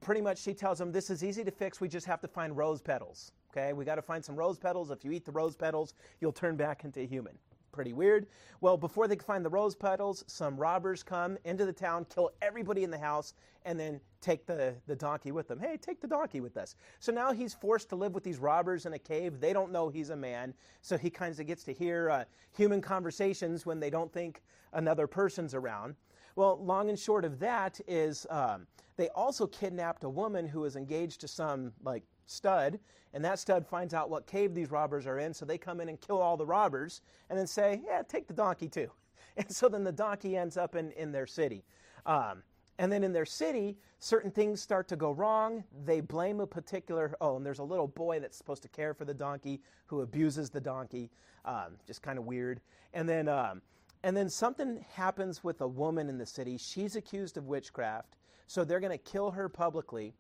pretty 0.02 0.22
much 0.22 0.40
she 0.40 0.54
tells 0.54 0.82
him, 0.82 0.92
This 0.92 1.10
is 1.10 1.24
easy 1.24 1.44
to 1.44 1.52
fix. 1.52 1.80
We 1.80 1.88
just 1.88 2.08
have 2.08 2.22
to 2.22 2.28
find 2.28 2.58
rose 2.58 2.82
petals. 2.82 3.32
Okay, 3.52 3.74
we 3.74 3.86
got 3.86 3.96
to 3.96 4.02
find 4.02 4.24
some 4.24 4.36
rose 4.36 4.58
petals. 4.58 4.92
If 4.92 5.04
you 5.04 5.12
eat 5.12 5.26
the 5.26 5.32
rose 5.32 5.56
petals, 5.56 5.94
you'll 6.20 6.32
turn 6.32 6.56
back 6.56 6.84
into 6.84 7.02
a 7.02 7.06
human 7.06 7.38
pretty 7.72 7.94
weird. 7.94 8.28
Well, 8.60 8.78
before 8.78 9.08
they 9.08 9.16
can 9.16 9.26
find 9.26 9.46
the 9.46 9.50
rose 9.50 9.76
petals, 9.76 10.24
some 10.28 10.58
robbers 10.58 11.04
come 11.04 11.38
into 11.46 11.66
the 11.66 11.74
town, 11.74 12.06
kill 12.14 12.32
everybody 12.42 12.84
in 12.84 12.92
the 12.92 12.98
house, 12.98 13.34
and 13.66 13.80
then 13.80 14.00
take 14.22 14.46
the, 14.46 14.76
the 14.88 14.96
donkey 14.96 15.32
with 15.32 15.48
them. 15.48 15.60
Hey, 15.60 15.78
take 15.78 16.02
the 16.02 16.08
donkey 16.08 16.42
with 16.42 16.58
us. 16.58 16.76
So 17.00 17.12
now 17.12 17.32
he's 17.32 17.54
forced 17.54 17.90
to 17.90 17.96
live 17.96 18.14
with 18.14 18.24
these 18.24 18.40
robbers 18.40 18.86
in 18.86 18.94
a 18.94 19.00
cave. 19.00 19.40
They 19.40 19.54
don't 19.54 19.72
know 19.72 19.90
he's 19.90 20.10
a 20.10 20.16
man, 20.16 20.54
so 20.82 20.98
he 20.98 21.10
kind 21.10 21.38
of 21.40 21.46
gets 21.48 21.64
to 21.66 21.74
hear 21.74 22.10
uh, 22.10 22.24
human 22.52 22.82
conversations 22.82 23.66
when 23.66 23.80
they 23.80 23.90
don't 23.90 24.12
think 24.12 24.42
another 24.74 25.08
person's 25.08 25.54
around. 25.54 25.96
Well, 26.36 26.64
long 26.64 26.90
and 26.90 26.98
short 26.98 27.26
of 27.26 27.40
that 27.40 27.80
is 27.88 28.26
um, 28.30 28.68
they 28.98 29.10
also 29.10 29.48
kidnapped 29.48 30.04
a 30.04 30.10
woman 30.10 30.48
who 30.48 30.62
was 30.62 30.76
engaged 30.76 31.22
to 31.22 31.28
some 31.28 31.74
like 31.84 32.04
stud, 32.32 32.80
and 33.14 33.24
that 33.26 33.40
stud 33.40 33.68
finds 33.68 33.94
out 33.94 34.10
what 34.10 34.26
cave 34.26 34.54
these 34.54 34.72
robbers 34.72 35.06
are 35.06 35.20
in, 35.20 35.34
so 35.34 35.46
they 35.46 35.58
come 35.58 35.82
in 35.82 35.90
and 35.90 36.00
kill 36.00 36.20
all 36.20 36.38
the 36.38 36.46
robbers, 36.46 37.02
and 37.30 37.38
then 37.38 37.48
say, 37.48 37.82
"Yeah, 37.86 38.02
take 38.02 38.28
the 38.28 38.34
donkey 38.34 38.68
too." 38.68 38.92
And 39.38 39.50
so 39.50 39.70
then 39.70 39.86
the 39.86 39.94
donkey 39.94 40.36
ends 40.36 40.58
up 40.58 40.76
in 40.76 40.92
in 40.92 41.12
their 41.12 41.28
city. 41.28 41.64
Um, 42.06 42.44
and 42.82 42.92
then 42.92 43.04
in 43.04 43.14
their 43.14 43.26
city, 43.26 43.78
certain 44.00 44.32
things 44.32 44.60
start 44.60 44.88
to 44.88 44.96
go 44.96 45.12
wrong. 45.12 45.64
They 45.86 46.02
blame 46.02 46.40
a 46.40 46.48
particular, 46.48 47.16
oh, 47.22 47.36
and 47.36 47.46
there's 47.46 47.60
a 47.60 47.64
little 47.64 47.88
boy 47.88 48.20
that's 48.20 48.36
supposed 48.36 48.64
to 48.64 48.70
care 48.70 48.96
for 48.96 49.06
the 49.06 49.14
donkey 49.14 49.62
who 49.86 50.02
abuses 50.02 50.50
the 50.50 50.62
donkey. 50.62 51.12
Um, 51.46 51.78
just 51.86 52.02
kind 52.02 52.18
of 52.18 52.26
weird. 52.26 52.60
And 52.94 53.08
then, 53.08 53.28
um, 53.28 53.62
and 54.04 54.18
then 54.18 54.30
something 54.30 54.84
happens 54.94 55.44
with 55.44 55.62
a 55.62 55.68
woman 55.68 56.10
in 56.10 56.18
the 56.18 56.26
city. 56.26 56.58
She's 56.58 56.96
accused 56.96 57.38
of 57.38 57.46
witchcraft. 57.46 58.16
So 58.48 58.64
they're 58.64 58.80
going 58.80 58.92
to 58.92 58.98
kill 58.98 59.30
her 59.32 59.48
publicly 59.48 60.16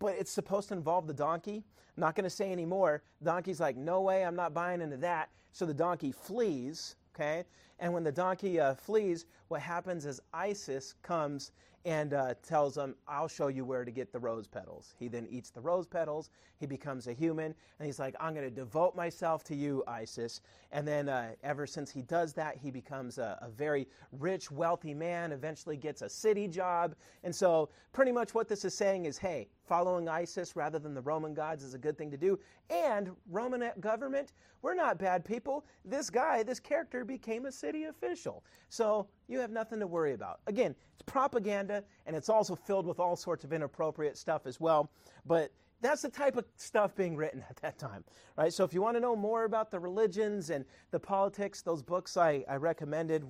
but 0.00 0.16
it's 0.18 0.32
supposed 0.32 0.68
to 0.68 0.74
involve 0.74 1.06
the 1.06 1.14
donkey. 1.14 1.62
I'm 1.96 2.00
not 2.00 2.16
going 2.16 2.24
to 2.24 2.30
say 2.30 2.50
any 2.50 2.64
more. 2.64 3.02
Donkey's 3.22 3.60
like, 3.60 3.76
no 3.76 4.00
way, 4.00 4.24
I'm 4.24 4.34
not 4.34 4.52
buying 4.52 4.80
into 4.80 4.96
that. 4.96 5.28
So 5.52 5.66
the 5.66 5.74
donkey 5.74 6.10
flees, 6.10 6.96
okay? 7.14 7.44
And 7.78 7.92
when 7.92 8.02
the 8.02 8.12
donkey 8.12 8.58
uh, 8.58 8.74
flees, 8.74 9.26
what 9.48 9.60
happens 9.60 10.06
is 10.06 10.20
Isis 10.32 10.94
comes 11.02 11.52
and 11.84 12.12
uh, 12.12 12.34
tells 12.46 12.76
him, 12.76 12.94
I'll 13.08 13.28
show 13.28 13.48
you 13.48 13.64
where 13.64 13.84
to 13.84 13.90
get 13.90 14.12
the 14.12 14.18
rose 14.18 14.46
petals. 14.46 14.94
He 14.98 15.08
then 15.08 15.26
eats 15.30 15.50
the 15.50 15.62
rose 15.62 15.86
petals. 15.86 16.28
He 16.58 16.66
becomes 16.66 17.06
a 17.06 17.12
human. 17.14 17.54
And 17.78 17.86
he's 17.86 17.98
like, 17.98 18.14
I'm 18.20 18.34
going 18.34 18.46
to 18.46 18.54
devote 18.54 18.94
myself 18.94 19.44
to 19.44 19.54
you, 19.54 19.82
Isis. 19.88 20.42
And 20.72 20.86
then, 20.86 21.08
uh, 21.08 21.30
ever 21.42 21.66
since 21.66 21.90
he 21.90 22.02
does 22.02 22.34
that, 22.34 22.58
he 22.58 22.70
becomes 22.70 23.16
a, 23.16 23.38
a, 23.40 23.48
very 23.48 23.88
rich, 24.12 24.50
wealthy 24.50 24.92
man, 24.92 25.32
eventually 25.32 25.76
gets 25.76 26.02
a 26.02 26.08
city 26.08 26.46
job. 26.46 26.94
And 27.24 27.34
so, 27.34 27.70
pretty 27.92 28.12
much 28.12 28.34
what 28.34 28.46
this 28.46 28.64
is 28.64 28.74
saying 28.74 29.06
is 29.06 29.16
hey, 29.16 29.48
following 29.70 30.08
ISIS 30.08 30.56
rather 30.56 30.80
than 30.80 30.94
the 30.94 31.00
Roman 31.00 31.32
gods 31.32 31.62
is 31.62 31.74
a 31.74 31.78
good 31.78 31.96
thing 31.96 32.10
to 32.10 32.16
do. 32.16 32.40
And 32.70 33.12
Roman 33.30 33.70
government, 33.78 34.32
we're 34.62 34.74
not 34.74 34.98
bad 34.98 35.24
people. 35.24 35.64
This 35.84 36.10
guy, 36.10 36.42
this 36.42 36.58
character, 36.58 37.04
became 37.04 37.46
a 37.46 37.52
city 37.52 37.84
official. 37.84 38.42
So, 38.68 39.06
you 39.28 39.38
have 39.38 39.52
nothing 39.52 39.78
to 39.78 39.86
worry 39.86 40.12
about. 40.12 40.40
Again, 40.48 40.74
it's 40.92 41.02
propaganda, 41.06 41.84
and 42.06 42.16
it's 42.16 42.28
also 42.28 42.56
filled 42.56 42.84
with 42.84 42.98
all 42.98 43.14
sorts 43.14 43.44
of 43.44 43.52
inappropriate 43.52 44.18
stuff 44.18 44.44
as 44.44 44.58
well. 44.58 44.90
But 45.24 45.52
that's 45.80 46.02
the 46.02 46.10
type 46.10 46.36
of 46.36 46.46
stuff 46.56 46.96
being 46.96 47.16
written 47.16 47.44
at 47.48 47.54
that 47.58 47.78
time, 47.78 48.02
right? 48.36 48.52
So 48.52 48.64
if 48.64 48.74
you 48.74 48.82
want 48.82 48.96
to 48.96 49.00
know 49.00 49.14
more 49.14 49.44
about 49.44 49.70
the 49.70 49.78
religions 49.78 50.50
and 50.50 50.64
the 50.90 50.98
politics, 50.98 51.62
those 51.62 51.80
books 51.80 52.16
I, 52.16 52.44
I 52.48 52.56
recommended, 52.56 53.24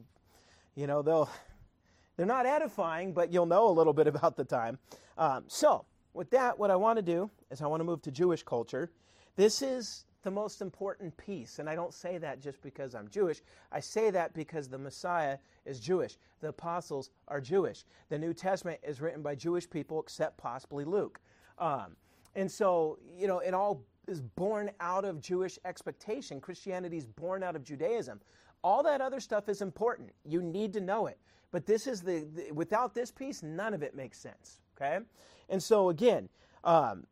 you 0.75 0.87
know, 0.87 1.03
they'll 1.03 1.29
they're 2.17 2.25
not 2.25 2.47
edifying, 2.47 3.13
but 3.13 3.31
you'll 3.31 3.45
know 3.45 3.69
a 3.69 3.71
little 3.73 3.93
bit 3.93 4.07
about 4.15 4.37
the 4.37 4.45
time. 4.45 4.79
Um, 5.19 5.45
so 5.47 5.85
with 6.15 6.31
that, 6.31 6.59
what 6.59 6.71
I 6.71 6.77
want 6.77 6.97
to 6.99 7.03
do 7.03 7.31
is 7.51 7.63
I 7.63 7.67
want 7.67 7.81
to 7.81 7.85
move 7.85 8.03
to 8.03 8.11
Jewish 8.11 8.43
culture. 8.43 8.91
This 9.37 9.63
is 9.63 10.05
the 10.23 10.31
most 10.31 10.61
important 10.61 11.17
piece. 11.17 11.59
And 11.59 11.69
I 11.69 11.75
don't 11.75 11.95
say 11.95 12.19
that 12.19 12.41
just 12.41 12.61
because 12.63 12.95
I'm 12.95 13.09
Jewish. 13.09 13.41
I 13.73 13.81
say 13.81 14.11
that 14.11 14.35
because 14.35 14.69
the 14.69 14.79
Messiah 14.79 15.39
is 15.65 15.81
Jewish. 15.81 16.17
The 16.41 16.49
apostles 16.49 17.11
are 17.29 17.41
Jewish. 17.41 17.85
The 18.09 18.19
New 18.19 18.35
Testament 18.35 18.81
is 18.83 19.01
written 19.01 19.23
by 19.23 19.35
Jewish 19.35 19.69
people, 19.69 20.01
except 20.01 20.37
possibly 20.37 20.85
Luke. 20.85 21.21
Um, 21.59 21.97
and 22.35 22.51
so, 22.51 22.99
you 23.17 23.27
know, 23.27 23.39
it 23.39 23.55
all 23.55 23.83
is 24.07 24.21
born 24.21 24.71
out 24.81 25.05
of 25.05 25.21
Jewish 25.21 25.59
expectation. 25.65 26.41
Christianity 26.41 26.97
is 26.97 27.07
born 27.07 27.43
out 27.43 27.57
of 27.57 27.65
Judaism. 27.65 28.21
All 28.63 28.83
that 28.83 29.01
other 29.01 29.21
stuff 29.21 29.49
is 29.49 29.63
important. 29.63 30.11
You 30.25 30.43
need 30.43 30.73
to 30.75 30.81
know 30.81 31.07
it. 31.07 31.19
But 31.51 31.67
this 31.67 31.87
is 31.87 32.03
the, 32.03 32.27
the 32.35 32.53
without 32.53 32.95
this 32.95 33.11
piece, 33.11 33.43
none 33.43 33.75
of 33.75 33.83
it 33.83 33.95
makes 33.95 34.19
sense. 34.19 34.61
Okay? 34.81 34.99
And 35.49 35.63
so, 35.63 35.91
again, 35.91 36.29
um, 36.65 37.07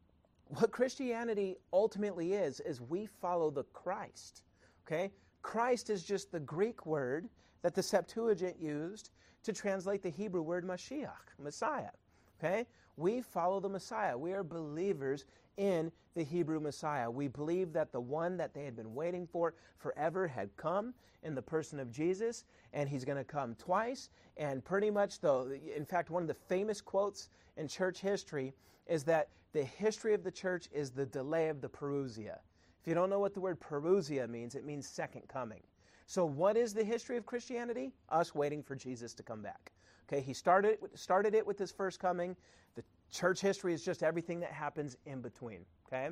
what 0.48 0.70
Christianity 0.70 1.56
ultimately 1.72 2.32
is, 2.32 2.60
is 2.60 2.80
we 2.80 3.06
follow 3.06 3.50
the 3.50 3.64
Christ. 3.64 4.42
Okay? 4.86 5.10
Christ 5.42 5.90
is 5.90 6.02
just 6.02 6.32
the 6.32 6.40
Greek 6.40 6.86
word 6.86 7.28
that 7.62 7.74
the 7.74 7.82
Septuagint 7.82 8.56
used 8.60 9.10
to 9.42 9.52
translate 9.52 10.02
the 10.02 10.10
Hebrew 10.10 10.42
word 10.42 10.66
Mashiach, 10.66 11.34
Messiah. 11.38 11.90
Okay? 12.38 12.66
We 12.96 13.20
follow 13.20 13.60
the 13.60 13.68
Messiah. 13.68 14.16
We 14.16 14.32
are 14.32 14.42
believers 14.42 15.24
in 15.58 15.92
the 16.14 16.24
Hebrew 16.24 16.60
Messiah. 16.60 17.10
We 17.10 17.28
believe 17.28 17.74
that 17.74 17.92
the 17.92 18.00
one 18.00 18.38
that 18.38 18.54
they 18.54 18.64
had 18.64 18.74
been 18.74 18.94
waiting 18.94 19.26
for 19.26 19.54
forever 19.76 20.26
had 20.26 20.56
come 20.56 20.94
in 21.22 21.34
the 21.34 21.42
person 21.42 21.78
of 21.78 21.90
Jesus, 21.90 22.44
and 22.72 22.88
he's 22.88 23.04
going 23.04 23.18
to 23.18 23.24
come 23.24 23.54
twice. 23.56 24.08
And 24.36 24.64
pretty 24.64 24.90
much, 24.90 25.20
though, 25.20 25.50
in 25.76 25.84
fact, 25.84 26.10
one 26.10 26.22
of 26.22 26.28
the 26.28 26.34
famous 26.34 26.80
quotes 26.80 27.28
in 27.56 27.68
church 27.68 28.00
history 28.00 28.54
is 28.86 29.04
that 29.04 29.28
the 29.52 29.64
history 29.64 30.14
of 30.14 30.24
the 30.24 30.30
church 30.30 30.68
is 30.72 30.90
the 30.90 31.06
delay 31.06 31.48
of 31.48 31.60
the 31.60 31.68
parousia. 31.68 32.38
If 32.80 32.86
you 32.86 32.94
don't 32.94 33.10
know 33.10 33.18
what 33.18 33.34
the 33.34 33.40
word 33.40 33.60
parousia 33.60 34.28
means, 34.28 34.54
it 34.54 34.64
means 34.64 34.88
second 34.88 35.22
coming. 35.28 35.62
So, 36.06 36.24
what 36.24 36.56
is 36.56 36.72
the 36.72 36.84
history 36.84 37.16
of 37.16 37.26
Christianity? 37.26 37.92
Us 38.08 38.34
waiting 38.34 38.62
for 38.62 38.74
Jesus 38.74 39.12
to 39.14 39.22
come 39.22 39.42
back. 39.42 39.72
Okay, 40.08 40.22
he 40.22 40.32
started 40.32 40.78
started 40.94 41.34
it 41.34 41.46
with 41.46 41.58
his 41.58 41.70
first 41.70 42.00
coming. 42.00 42.34
The 42.76 42.84
church 43.10 43.40
history 43.40 43.74
is 43.74 43.84
just 43.84 44.02
everything 44.02 44.40
that 44.40 44.52
happens 44.52 44.96
in 45.06 45.20
between. 45.20 45.64
Okay, 45.86 46.10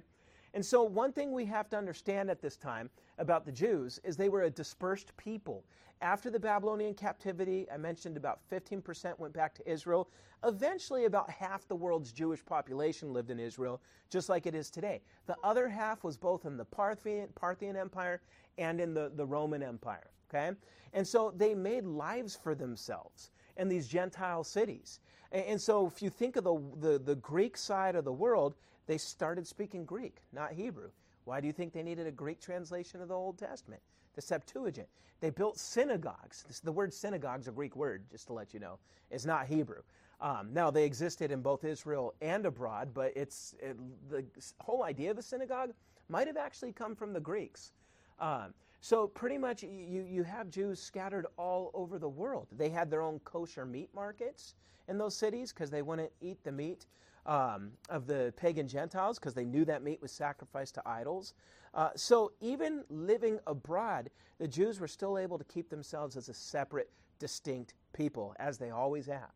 and 0.54 0.64
so 0.64 0.82
one 0.82 1.12
thing 1.12 1.32
we 1.32 1.44
have 1.44 1.68
to 1.68 1.76
understand 1.76 2.30
at 2.30 2.40
this 2.40 2.56
time 2.56 2.88
about 3.18 3.44
the 3.44 3.52
Jews 3.52 4.00
is 4.04 4.16
they 4.16 4.30
were 4.30 4.44
a 4.44 4.50
dispersed 4.50 5.14
people. 5.18 5.64
After 6.00 6.30
the 6.30 6.40
Babylonian 6.40 6.94
captivity, 6.94 7.66
I 7.70 7.76
mentioned 7.76 8.16
about 8.16 8.40
15% 8.50 9.18
went 9.18 9.34
back 9.34 9.54
to 9.54 9.70
Israel. 9.70 10.08
Eventually, 10.44 11.06
about 11.06 11.28
half 11.30 11.68
the 11.68 11.76
world's 11.76 12.12
Jewish 12.12 12.44
population 12.44 13.12
lived 13.12 13.30
in 13.30 13.38
Israel, 13.38 13.80
just 14.10 14.28
like 14.28 14.46
it 14.46 14.54
is 14.54 14.70
today. 14.70 15.02
The 15.26 15.36
other 15.42 15.68
half 15.68 16.04
was 16.04 16.16
both 16.16 16.44
in 16.44 16.56
the 16.56 16.64
Parthian, 16.64 17.28
Parthian 17.34 17.76
Empire 17.76 18.20
and 18.58 18.80
in 18.80 18.94
the, 18.94 19.10
the 19.14 19.26
Roman 19.26 19.62
Empire. 19.62 20.10
Okay? 20.28 20.52
And 20.92 21.06
so 21.06 21.32
they 21.36 21.54
made 21.54 21.84
lives 21.84 22.34
for 22.34 22.54
themselves 22.54 23.30
in 23.56 23.68
these 23.68 23.88
Gentile 23.88 24.44
cities. 24.44 25.00
And, 25.32 25.44
and 25.44 25.60
so 25.60 25.86
if 25.86 26.02
you 26.02 26.10
think 26.10 26.36
of 26.36 26.44
the, 26.44 26.60
the, 26.80 26.98
the 26.98 27.16
Greek 27.16 27.56
side 27.56 27.96
of 27.96 28.04
the 28.04 28.12
world, 28.12 28.54
they 28.86 28.98
started 28.98 29.46
speaking 29.46 29.84
Greek, 29.84 30.18
not 30.32 30.52
Hebrew. 30.52 30.90
Why 31.24 31.40
do 31.40 31.46
you 31.46 31.52
think 31.52 31.72
they 31.72 31.82
needed 31.82 32.06
a 32.06 32.12
Greek 32.12 32.40
translation 32.40 33.00
of 33.00 33.08
the 33.08 33.14
Old 33.14 33.38
Testament? 33.38 33.82
the 34.16 34.22
Septuagint. 34.22 34.88
They 35.20 35.30
built 35.30 35.58
synagogues. 35.58 36.44
This, 36.48 36.60
the 36.60 36.72
word 36.72 36.92
synagogue 36.92 37.40
is 37.40 37.48
a 37.48 37.52
Greek 37.52 37.76
word, 37.76 38.02
just 38.10 38.26
to 38.26 38.32
let 38.32 38.52
you 38.52 38.60
know. 38.60 38.78
It's 39.10 39.24
not 39.24 39.46
Hebrew. 39.46 39.82
Um, 40.20 40.48
now, 40.52 40.70
they 40.70 40.84
existed 40.84 41.30
in 41.30 41.42
both 41.42 41.62
Israel 41.62 42.14
and 42.20 42.44
abroad, 42.46 42.90
but 42.92 43.12
it's 43.14 43.54
it, 43.60 43.76
the 44.08 44.24
whole 44.58 44.82
idea 44.82 45.10
of 45.10 45.18
a 45.18 45.22
synagogue 45.22 45.72
might 46.08 46.26
have 46.26 46.38
actually 46.38 46.72
come 46.72 46.96
from 46.96 47.12
the 47.12 47.20
Greeks. 47.20 47.72
Um, 48.18 48.54
so, 48.86 49.08
pretty 49.08 49.36
much, 49.36 49.64
you, 49.64 50.06
you 50.08 50.22
have 50.22 50.48
Jews 50.48 50.80
scattered 50.80 51.26
all 51.36 51.72
over 51.74 51.98
the 51.98 52.08
world. 52.08 52.46
They 52.56 52.68
had 52.68 52.88
their 52.88 53.02
own 53.02 53.18
kosher 53.24 53.66
meat 53.66 53.90
markets 53.92 54.54
in 54.86 54.96
those 54.96 55.16
cities 55.16 55.52
because 55.52 55.70
they 55.70 55.82
wouldn't 55.82 56.12
eat 56.20 56.38
the 56.44 56.52
meat 56.52 56.86
um, 57.26 57.72
of 57.88 58.06
the 58.06 58.32
pagan 58.36 58.68
Gentiles 58.68 59.18
because 59.18 59.34
they 59.34 59.44
knew 59.44 59.64
that 59.64 59.82
meat 59.82 60.00
was 60.00 60.12
sacrificed 60.12 60.76
to 60.76 60.82
idols. 60.86 61.34
Uh, 61.74 61.88
so 61.96 62.30
even 62.40 62.84
living 62.88 63.40
abroad, 63.48 64.08
the 64.38 64.46
Jews 64.46 64.78
were 64.78 64.86
still 64.86 65.18
able 65.18 65.36
to 65.36 65.44
keep 65.46 65.68
themselves 65.68 66.16
as 66.16 66.28
a 66.28 66.34
separate, 66.34 66.88
distinct 67.18 67.74
people, 67.92 68.36
as 68.38 68.56
they 68.56 68.70
always 68.70 69.06
have. 69.06 69.32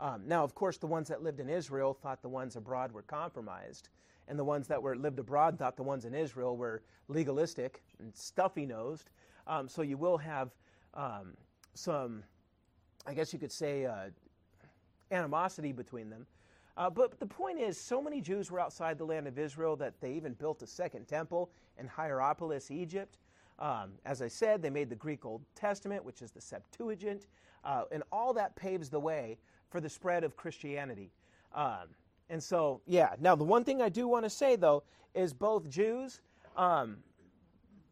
Um, 0.00 0.22
now, 0.26 0.42
of 0.42 0.56
course, 0.56 0.76
the 0.76 0.88
ones 0.88 1.06
that 1.06 1.22
lived 1.22 1.38
in 1.38 1.48
Israel 1.48 1.94
thought 1.94 2.20
the 2.20 2.28
ones 2.28 2.56
abroad 2.56 2.90
were 2.90 3.02
compromised, 3.02 3.90
and 4.28 4.38
the 4.38 4.44
ones 4.44 4.68
that 4.68 4.80
were 4.80 4.94
lived 4.94 5.18
abroad 5.18 5.58
thought 5.58 5.76
the 5.76 5.82
ones 5.82 6.04
in 6.04 6.14
Israel 6.14 6.56
were 6.56 6.82
legalistic 7.08 7.82
and 7.98 8.14
stuffy 8.14 8.66
nosed. 8.66 9.10
Um, 9.46 9.66
so 9.66 9.82
you 9.82 9.96
will 9.96 10.18
have 10.18 10.50
um, 10.94 11.34
some, 11.74 12.22
I 13.06 13.14
guess 13.14 13.32
you 13.32 13.38
could 13.38 13.52
say, 13.52 13.86
uh, 13.86 14.10
animosity 15.10 15.72
between 15.72 16.10
them. 16.10 16.26
Uh, 16.76 16.88
but 16.88 17.18
the 17.18 17.26
point 17.26 17.58
is, 17.58 17.80
so 17.80 18.00
many 18.00 18.20
Jews 18.20 18.50
were 18.50 18.60
outside 18.60 18.98
the 18.98 19.04
land 19.04 19.26
of 19.26 19.38
Israel 19.38 19.74
that 19.76 20.00
they 20.00 20.12
even 20.12 20.34
built 20.34 20.62
a 20.62 20.66
second 20.66 21.08
temple 21.08 21.50
in 21.78 21.88
Heliopolis, 21.88 22.70
Egypt. 22.70 23.18
Um, 23.58 23.92
as 24.04 24.22
I 24.22 24.28
said, 24.28 24.62
they 24.62 24.70
made 24.70 24.88
the 24.88 24.94
Greek 24.94 25.24
Old 25.24 25.42
Testament, 25.56 26.04
which 26.04 26.22
is 26.22 26.30
the 26.30 26.40
Septuagint, 26.40 27.26
uh, 27.64 27.84
and 27.90 28.04
all 28.12 28.32
that 28.34 28.54
paves 28.54 28.90
the 28.90 29.00
way 29.00 29.38
for 29.70 29.80
the 29.80 29.88
spread 29.88 30.22
of 30.22 30.36
Christianity. 30.36 31.10
Um, 31.52 31.88
and 32.30 32.42
so, 32.42 32.80
yeah. 32.86 33.14
Now, 33.20 33.34
the 33.34 33.44
one 33.44 33.64
thing 33.64 33.80
I 33.80 33.88
do 33.88 34.06
want 34.06 34.24
to 34.24 34.30
say, 34.30 34.56
though, 34.56 34.82
is 35.14 35.32
both 35.32 35.68
Jews, 35.68 36.20
um, 36.56 36.98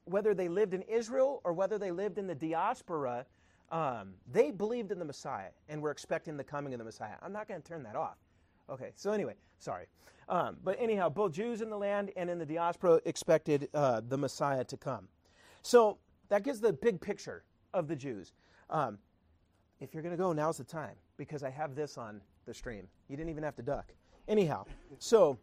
whether 0.05 0.35
they 0.35 0.49
lived 0.49 0.75
in 0.75 0.83
Israel 0.83 1.41
or 1.45 1.53
whether 1.53 1.79
they 1.79 1.91
lived 1.91 2.19
in 2.19 2.27
the 2.27 2.35
diaspora, 2.35 3.27
um, 3.73 4.15
they 4.31 4.51
believed 4.51 4.93
in 4.93 4.99
the 4.99 5.05
Messiah 5.05 5.51
and 5.69 5.83
were 5.83 5.91
expecting 5.91 6.37
the 6.37 6.45
coming 6.45 6.73
of 6.75 6.79
the 6.79 6.85
Messiah. 6.85 7.15
I'm 7.23 7.33
not 7.33 7.49
going 7.49 7.61
to 7.61 7.67
turn 7.67 7.83
that 7.85 7.97
off. 7.97 8.17
Okay, 8.69 8.91
so 8.95 9.13
anyway, 9.13 9.35
sorry. 9.59 9.87
Um, 10.29 10.57
but 10.63 10.77
anyhow, 10.81 11.09
both 11.09 11.33
Jews 11.33 11.63
in 11.63 11.71
the 11.71 11.79
land 11.79 12.11
and 12.17 12.29
in 12.29 12.39
the 12.39 12.47
diaspora 12.47 13.01
expected 13.05 13.69
uh, 13.75 14.03
the 14.09 14.19
Messiah 14.19 14.65
to 14.65 14.77
come. 14.77 15.09
So 15.63 15.99
that 16.29 16.43
gives 16.43 16.61
the 16.61 16.73
big 16.73 17.01
picture 17.01 17.45
of 17.73 17.89
the 17.89 17.97
Jews. 17.97 18.33
Um, 18.71 18.99
if 19.81 19.95
you're 19.95 20.03
going 20.03 20.17
to 20.17 20.21
go, 20.21 20.33
now's 20.33 20.59
the 20.59 20.65
time 20.65 20.95
because 21.17 21.43
I 21.43 21.51
have 21.51 21.75
this 21.75 21.97
on 21.97 22.21
the 22.45 22.55
stream. 22.55 22.87
You 23.09 23.17
didn't 23.17 23.31
even 23.31 23.45
have 23.45 23.57
to 23.57 23.63
duck. 23.63 23.93
Anyhow, 24.29 24.65
so 24.99 25.39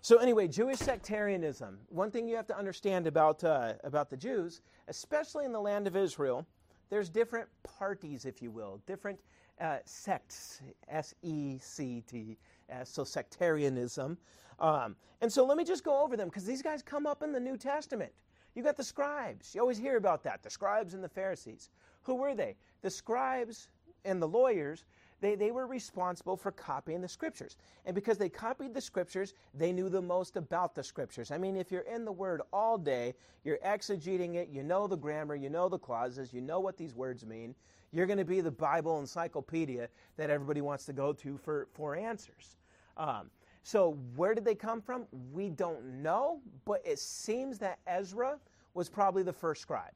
so 0.00 0.18
anyway, 0.18 0.46
Jewish 0.46 0.78
sectarianism. 0.78 1.78
One 1.88 2.10
thing 2.10 2.28
you 2.28 2.36
have 2.36 2.46
to 2.48 2.58
understand 2.58 3.06
about 3.06 3.42
uh, 3.42 3.74
about 3.82 4.10
the 4.10 4.16
Jews, 4.16 4.60
especially 4.88 5.44
in 5.44 5.52
the 5.52 5.60
land 5.60 5.86
of 5.86 5.96
Israel, 5.96 6.46
there's 6.90 7.08
different 7.08 7.48
parties, 7.62 8.26
if 8.26 8.40
you 8.40 8.50
will, 8.50 8.80
different 8.86 9.18
uh, 9.60 9.78
sects, 9.84 10.62
S 10.88 11.14
E 11.22 11.58
C 11.58 12.02
T 12.06 12.38
S, 12.68 12.90
so 12.90 13.02
sectarianism. 13.02 14.16
Um, 14.60 14.94
and 15.20 15.32
so 15.32 15.44
let 15.44 15.56
me 15.56 15.64
just 15.64 15.82
go 15.82 16.00
over 16.00 16.16
them 16.16 16.28
because 16.28 16.44
these 16.44 16.62
guys 16.62 16.80
come 16.80 17.06
up 17.06 17.22
in 17.22 17.32
the 17.32 17.40
New 17.40 17.56
Testament. 17.56 18.12
You 18.54 18.62
got 18.62 18.76
the 18.76 18.84
scribes. 18.84 19.52
You 19.52 19.60
always 19.60 19.78
hear 19.78 19.96
about 19.96 20.22
that 20.22 20.44
the 20.44 20.50
scribes 20.50 20.94
and 20.94 21.02
the 21.02 21.08
Pharisees. 21.08 21.70
Who 22.02 22.14
were 22.14 22.36
they? 22.36 22.54
The 22.82 22.90
scribes 22.90 23.68
and 24.04 24.20
the 24.20 24.28
lawyers 24.28 24.84
they, 25.20 25.34
they 25.34 25.50
were 25.50 25.66
responsible 25.66 26.36
for 26.36 26.50
copying 26.50 27.00
the 27.00 27.08
scriptures. 27.08 27.56
And 27.86 27.94
because 27.94 28.18
they 28.18 28.28
copied 28.28 28.74
the 28.74 28.80
scriptures, 28.80 29.34
they 29.54 29.72
knew 29.72 29.88
the 29.88 30.02
most 30.02 30.36
about 30.36 30.74
the 30.74 30.82
scriptures. 30.82 31.30
I 31.30 31.38
mean, 31.38 31.56
if 31.56 31.70
you're 31.70 31.82
in 31.82 32.04
the 32.04 32.12
word 32.12 32.42
all 32.52 32.76
day, 32.78 33.14
you're 33.44 33.58
exegeting 33.64 34.34
it, 34.34 34.48
you 34.50 34.62
know 34.62 34.86
the 34.86 34.96
grammar, 34.96 35.34
you 35.34 35.50
know 35.50 35.68
the 35.68 35.78
clauses, 35.78 36.32
you 36.32 36.40
know 36.40 36.60
what 36.60 36.76
these 36.76 36.94
words 36.94 37.24
mean, 37.24 37.54
you're 37.92 38.06
going 38.06 38.18
to 38.18 38.24
be 38.24 38.40
the 38.40 38.50
Bible 38.50 38.98
encyclopedia 38.98 39.88
that 40.16 40.30
everybody 40.30 40.60
wants 40.60 40.84
to 40.86 40.92
go 40.92 41.12
to 41.12 41.38
for, 41.38 41.68
for 41.72 41.94
answers. 41.94 42.56
Um, 42.96 43.30
so, 43.62 43.96
where 44.14 44.34
did 44.34 44.44
they 44.44 44.54
come 44.54 44.82
from? 44.82 45.06
We 45.32 45.48
don't 45.48 46.02
know, 46.02 46.40
but 46.66 46.82
it 46.84 46.98
seems 46.98 47.58
that 47.60 47.78
Ezra 47.86 48.38
was 48.74 48.90
probably 48.90 49.22
the 49.22 49.32
first 49.32 49.62
scribe. 49.62 49.94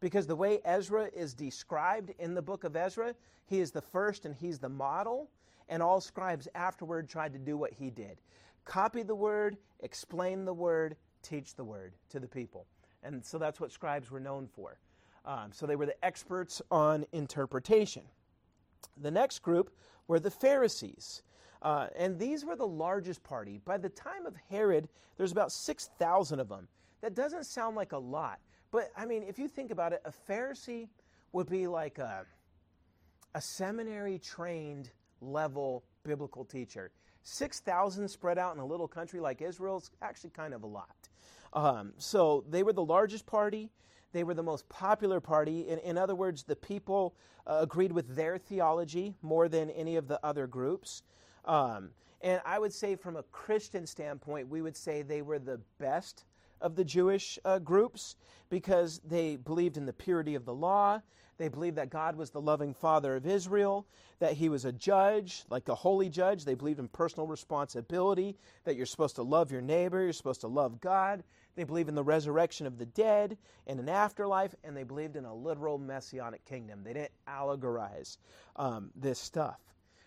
Because 0.00 0.26
the 0.26 0.36
way 0.36 0.60
Ezra 0.64 1.10
is 1.14 1.34
described 1.34 2.12
in 2.18 2.34
the 2.34 2.42
book 2.42 2.64
of 2.64 2.74
Ezra, 2.74 3.14
he 3.46 3.60
is 3.60 3.70
the 3.70 3.82
first 3.82 4.24
and 4.24 4.34
he's 4.34 4.58
the 4.58 4.68
model, 4.68 5.30
and 5.68 5.82
all 5.82 6.00
scribes 6.00 6.48
afterward 6.54 7.08
tried 7.08 7.32
to 7.34 7.38
do 7.38 7.56
what 7.56 7.72
he 7.72 7.90
did 7.90 8.18
copy 8.64 9.02
the 9.02 9.14
word, 9.14 9.56
explain 9.80 10.44
the 10.44 10.54
word, 10.54 10.96
teach 11.22 11.54
the 11.54 11.64
word 11.64 11.92
to 12.08 12.20
the 12.20 12.28
people. 12.28 12.66
And 13.02 13.24
so 13.24 13.38
that's 13.38 13.60
what 13.60 13.72
scribes 13.72 14.10
were 14.10 14.20
known 14.20 14.46
for. 14.46 14.78
Um, 15.24 15.50
so 15.52 15.66
they 15.66 15.76
were 15.76 15.86
the 15.86 16.04
experts 16.04 16.62
on 16.70 17.04
interpretation. 17.12 18.02
The 18.96 19.10
next 19.10 19.40
group 19.40 19.74
were 20.06 20.20
the 20.20 20.30
Pharisees. 20.30 21.22
Uh, 21.62 21.88
and 21.96 22.18
these 22.18 22.44
were 22.44 22.56
the 22.56 22.66
largest 22.66 23.22
party. 23.22 23.60
By 23.64 23.76
the 23.76 23.88
time 23.88 24.24
of 24.24 24.34
Herod, 24.48 24.88
there's 25.16 25.32
about 25.32 25.52
6,000 25.52 26.40
of 26.40 26.48
them. 26.48 26.68
That 27.02 27.14
doesn't 27.14 27.44
sound 27.44 27.76
like 27.76 27.92
a 27.92 27.98
lot. 27.98 28.38
But 28.70 28.90
I 28.96 29.06
mean, 29.06 29.22
if 29.22 29.38
you 29.38 29.48
think 29.48 29.70
about 29.70 29.92
it, 29.92 30.02
a 30.04 30.12
Pharisee 30.30 30.88
would 31.32 31.48
be 31.48 31.66
like 31.66 31.98
a, 31.98 32.24
a 33.34 33.40
seminary 33.40 34.18
trained 34.18 34.90
level 35.20 35.84
biblical 36.04 36.44
teacher. 36.44 36.90
6,000 37.22 38.08
spread 38.08 38.38
out 38.38 38.54
in 38.54 38.60
a 38.60 38.66
little 38.66 38.88
country 38.88 39.20
like 39.20 39.42
Israel 39.42 39.78
is 39.78 39.90
actually 40.00 40.30
kind 40.30 40.54
of 40.54 40.62
a 40.62 40.66
lot. 40.66 41.08
Um, 41.52 41.92
so 41.98 42.44
they 42.48 42.62
were 42.62 42.72
the 42.72 42.84
largest 42.84 43.26
party. 43.26 43.70
They 44.12 44.24
were 44.24 44.34
the 44.34 44.42
most 44.42 44.68
popular 44.68 45.20
party. 45.20 45.68
In, 45.68 45.78
in 45.80 45.98
other 45.98 46.14
words, 46.14 46.44
the 46.44 46.56
people 46.56 47.14
uh, 47.46 47.58
agreed 47.60 47.92
with 47.92 48.16
their 48.16 48.38
theology 48.38 49.14
more 49.22 49.48
than 49.48 49.70
any 49.70 49.96
of 49.96 50.08
the 50.08 50.24
other 50.24 50.46
groups. 50.46 51.02
Um, 51.44 51.90
and 52.22 52.40
I 52.44 52.58
would 52.58 52.72
say, 52.72 52.96
from 52.96 53.16
a 53.16 53.22
Christian 53.24 53.86
standpoint, 53.86 54.48
we 54.48 54.62
would 54.62 54.76
say 54.76 55.02
they 55.02 55.22
were 55.22 55.38
the 55.38 55.60
best 55.78 56.24
of 56.60 56.76
the 56.76 56.84
Jewish 56.84 57.38
uh, 57.44 57.58
groups 57.58 58.16
because 58.48 59.00
they 59.04 59.36
believed 59.36 59.76
in 59.76 59.86
the 59.86 59.92
purity 59.92 60.34
of 60.34 60.44
the 60.44 60.54
law. 60.54 61.00
They 61.38 61.48
believed 61.48 61.76
that 61.76 61.88
God 61.88 62.16
was 62.16 62.30
the 62.30 62.40
loving 62.40 62.74
Father 62.74 63.16
of 63.16 63.26
Israel, 63.26 63.86
that 64.18 64.34
He 64.34 64.50
was 64.50 64.66
a 64.66 64.72
judge, 64.72 65.44
like 65.48 65.68
a 65.68 65.74
holy 65.74 66.10
judge. 66.10 66.44
They 66.44 66.54
believed 66.54 66.80
in 66.80 66.88
personal 66.88 67.26
responsibility, 67.26 68.36
that 68.64 68.76
you're 68.76 68.84
supposed 68.84 69.16
to 69.16 69.22
love 69.22 69.50
your 69.50 69.62
neighbor, 69.62 70.02
you're 70.02 70.12
supposed 70.12 70.42
to 70.42 70.48
love 70.48 70.82
God. 70.82 71.24
They 71.56 71.64
believed 71.64 71.88
in 71.88 71.94
the 71.94 72.04
resurrection 72.04 72.66
of 72.66 72.76
the 72.76 72.84
dead 72.84 73.38
and 73.66 73.80
an 73.80 73.88
afterlife, 73.88 74.54
and 74.64 74.76
they 74.76 74.82
believed 74.82 75.16
in 75.16 75.24
a 75.24 75.34
literal 75.34 75.78
messianic 75.78 76.44
kingdom. 76.44 76.84
They 76.84 76.92
didn't 76.92 77.12
allegorize 77.26 78.18
um, 78.56 78.90
this 78.94 79.18
stuff. 79.18 79.60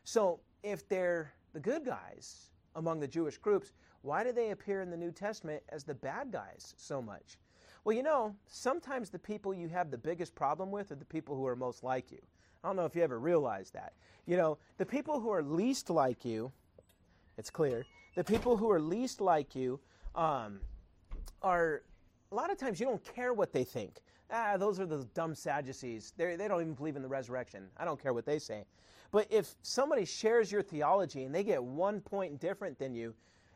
So, 0.04 0.40
if 0.62 0.88
they're 0.88 1.34
the 1.54 1.60
good 1.60 1.84
guys 1.84 2.52
among 2.76 3.00
the 3.00 3.08
Jewish 3.08 3.38
groups, 3.40 3.72
why 4.04 4.24
do 4.24 4.32
they 4.32 4.52
appear 4.52 4.82
in 4.82 4.92
the 4.92 4.98
New 4.98 5.12
Testament 5.12 5.64
as 5.70 5.84
the 5.84 5.94
bad 5.94 6.32
guys 6.32 6.76
so 6.78 7.02
much? 7.02 7.38
Well, 7.84 7.96
you 7.96 8.04
know, 8.04 8.36
sometimes 8.48 9.10
the 9.10 9.18
people 9.18 9.54
you 9.54 9.70
have 9.70 9.92
the 9.92 9.98
biggest 9.98 10.36
problem 10.36 10.72
with 10.72 10.92
are 10.92 10.96
the 10.96 11.06
people 11.06 11.36
who 11.36 11.48
are 11.48 11.56
most 11.56 11.84
like 11.84 12.12
you. 12.12 12.20
I 12.64 12.68
don't 12.68 12.76
know 12.76 12.86
if 12.86 12.96
you 12.96 13.02
ever 13.02 13.20
realized 13.20 13.74
that. 13.74 13.94
You 14.26 14.38
know, 14.38 14.58
the 14.78 14.86
people 14.86 15.20
who 15.20 15.30
are 15.30 15.42
least 15.42 15.90
like 15.90 16.24
you, 16.24 16.52
it's 17.38 17.50
clear, 17.50 17.86
the 18.16 18.24
people 18.24 18.58
who 18.58 18.70
are 18.72 18.80
least 18.80 19.22
like 19.22 19.56
you 19.56 19.80
um, 20.16 20.60
are, 21.42 21.84
a 22.32 22.36
lot 22.36 22.52
of 22.52 22.58
times 22.58 22.80
you 22.80 22.86
don't 22.86 23.04
care 23.16 23.34
what 23.34 23.54
they 23.54 23.64
think. 23.64 24.02
Ah, 24.32 24.58
those 24.58 24.80
are 24.80 24.86
the 24.86 25.06
dumb 25.14 25.34
Sadducees. 25.34 26.14
They're, 26.18 26.36
they 26.36 26.48
don't 26.48 26.62
even 26.62 26.74
believe 26.74 26.96
in 26.96 27.02
the 27.02 27.08
resurrection. 27.08 27.68
I 27.78 27.86
don't 27.86 28.02
care 28.02 28.14
what 28.14 28.26
they 28.26 28.40
say. 28.40 28.66
But 29.12 29.28
if 29.30 29.56
somebody 29.62 30.06
shares 30.06 30.52
your 30.52 30.62
theology 30.62 31.24
and 31.24 31.34
they 31.34 31.44
get 31.44 31.64
one 31.64 32.02
point 32.02 32.40
different 32.40 32.80
than 32.80 32.96
you, 32.96 33.14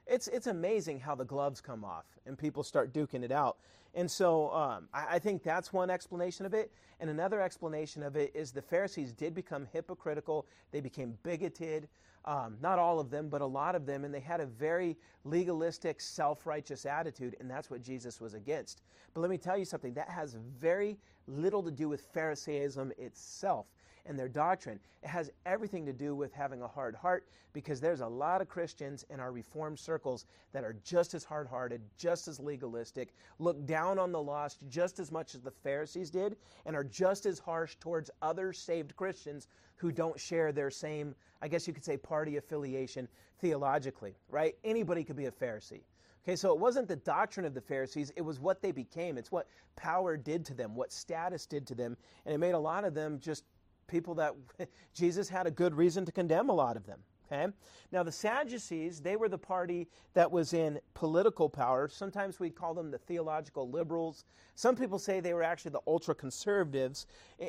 it's, 0.10 0.28
it's 0.28 0.48
amazing 0.48 1.00
how 1.00 1.16
the 1.16 1.26
gloves 1.26 1.62
come 1.62 1.84
off 1.84 2.06
and 2.26 2.38
people 2.38 2.64
start 2.64 2.94
duking 2.94 3.24
it 3.24 3.32
out. 3.32 3.58
And 3.94 4.10
so 4.10 4.52
um, 4.52 4.88
I, 4.94 5.16
I, 5.16 5.20
think 5.20 5.44
that's 5.44 5.74
one 5.74 5.90
explanation 5.90 6.46
of 6.46 6.54
it. 6.54 6.72
And 7.00 7.10
another 7.10 7.42
explanation 7.42 8.04
of 8.04 8.16
it 8.16 8.32
is 8.36 8.52
the 8.52 8.62
Pharisees 8.62 9.12
did 9.12 9.34
become 9.34 9.68
hypocritical, 9.72 10.46
they 10.72 10.82
became 10.82 11.18
bigoted. 11.24 11.88
Um, 12.26 12.58
not 12.62 12.78
all 12.78 13.00
of 13.00 13.10
them, 13.10 13.30
but 13.30 13.40
a 13.40 13.46
lot 13.46 13.74
of 13.74 13.86
them, 13.86 14.04
and 14.04 14.14
they 14.14 14.20
had 14.20 14.42
a 14.42 14.46
very 14.46 14.98
legalistic, 15.24 16.02
self 16.02 16.46
righteous 16.46 16.86
attitude, 16.86 17.38
and 17.40 17.50
that's 17.50 17.70
what 17.70 17.82
Jesus 17.82 18.20
was 18.20 18.34
against. 18.34 18.82
But 19.14 19.22
let 19.22 19.30
me 19.30 19.38
tell 19.38 19.58
you 19.58 19.64
something 19.64 19.94
that 19.94 20.10
has 20.10 20.36
very 20.60 20.98
little 21.28 21.64
to 21.64 21.72
do 21.72 21.88
with 21.88 22.02
Pharisaism 22.14 22.92
itself 22.98 23.68
and 24.08 24.18
their 24.18 24.30
doctrine. 24.30 24.80
It 25.04 25.10
has 25.10 25.30
everything 25.46 25.86
to 25.86 25.94
do 25.94 26.16
with 26.16 26.34
having 26.34 26.62
a 26.62 26.68
hard 26.68 26.96
heart 26.96 27.28
because 27.54 27.80
there's 27.80 28.02
a 28.02 28.08
lot 28.08 28.42
of 28.42 28.50
Christians 28.50 29.06
in 29.10 29.20
our 29.20 29.32
Reformed 29.32 29.80
circles 29.80 30.26
that 30.54 30.64
are 30.64 30.76
just 30.84 31.14
as 31.14 31.24
hard 31.24 31.48
hearted, 31.48 31.82
just 31.98 32.28
as 32.28 32.40
legalistic, 32.40 33.14
look 33.40 33.66
down 33.66 34.00
on 34.00 34.12
the 34.12 34.22
lost 34.22 34.60
just 34.70 35.00
as 35.00 35.12
much 35.12 35.36
as 35.36 35.42
the 35.42 35.52
Pharisees 35.52 36.10
did, 36.10 36.38
and 36.66 36.76
are 36.76 36.84
just 36.84 37.26
as 37.26 37.40
harsh 37.40 37.76
towards 37.80 38.12
other 38.22 38.54
saved 38.54 38.96
Christians 38.96 39.48
who 39.76 39.92
don't 39.92 40.20
share 40.20 40.52
their 40.52 40.72
same, 40.72 41.16
I 41.42 41.48
guess 41.48 41.68
you 41.68 41.74
could 41.74 41.86
say, 41.86 41.98
party 41.98 42.38
affiliation 42.38 43.08
theologically, 43.40 44.16
right? 44.30 44.56
Anybody 44.64 45.04
could 45.04 45.16
be 45.16 45.26
a 45.26 45.32
Pharisee. 45.32 45.82
Okay, 46.24 46.36
so 46.36 46.52
it 46.52 46.60
wasn't 46.60 46.90
the 46.90 46.98
doctrine 46.98 47.46
of 47.46 47.54
the 47.54 47.62
Pharisees, 47.62 48.12
it 48.18 48.22
was 48.22 48.38
what 48.38 48.62
they 48.62 48.74
became. 48.74 49.18
It's 49.18 49.32
what 49.32 49.48
power 49.78 50.18
did 50.18 50.44
to 50.48 50.54
them, 50.54 50.76
what 50.76 50.92
status 50.92 51.46
did 51.46 51.66
to 51.68 51.76
them, 51.76 51.96
and 52.26 52.36
it 52.36 52.38
made 52.38 52.52
a 52.52 52.60
lot 52.60 52.84
of 52.84 52.94
them 52.94 53.18
just 53.22 53.46
people 53.88 54.16
that 54.16 54.36
Jesus 54.94 55.30
had 55.30 55.48
a 55.48 55.52
good 55.52 55.76
reason 55.76 56.06
to 56.06 56.12
condemn 56.12 56.50
a 56.50 56.54
lot 56.54 56.78
of 56.78 56.86
them. 56.86 57.00
Okay? 57.32 57.48
Now, 57.92 58.04
the 58.04 58.12
Sadducees, 58.12 59.02
they 59.02 59.16
were 59.16 59.30
the 59.30 59.38
party 59.38 59.88
that 60.14 60.32
was 60.32 60.54
in 60.54 60.80
political 60.94 61.50
power. 61.50 61.88
Sometimes 61.88 62.40
we 62.40 62.50
call 62.50 62.74
them 62.74 62.90
the 62.90 62.98
theological 62.98 63.70
liberals. 63.70 64.26
Some 64.56 64.76
people 64.76 64.98
say 64.98 65.20
they 65.20 65.34
were 65.34 65.44
actually 65.44 65.72
the 65.72 65.82
ultra 65.88 66.16
conservatives. 66.16 67.06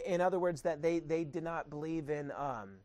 In 0.07 0.21
other 0.21 0.39
words, 0.39 0.63
that 0.63 0.83
they, 0.83 0.99
they 0.99 1.25
did 1.25 1.45
not 1.45 1.71
believe 1.71 2.11
in. 2.11 2.33
Um, 2.37 2.79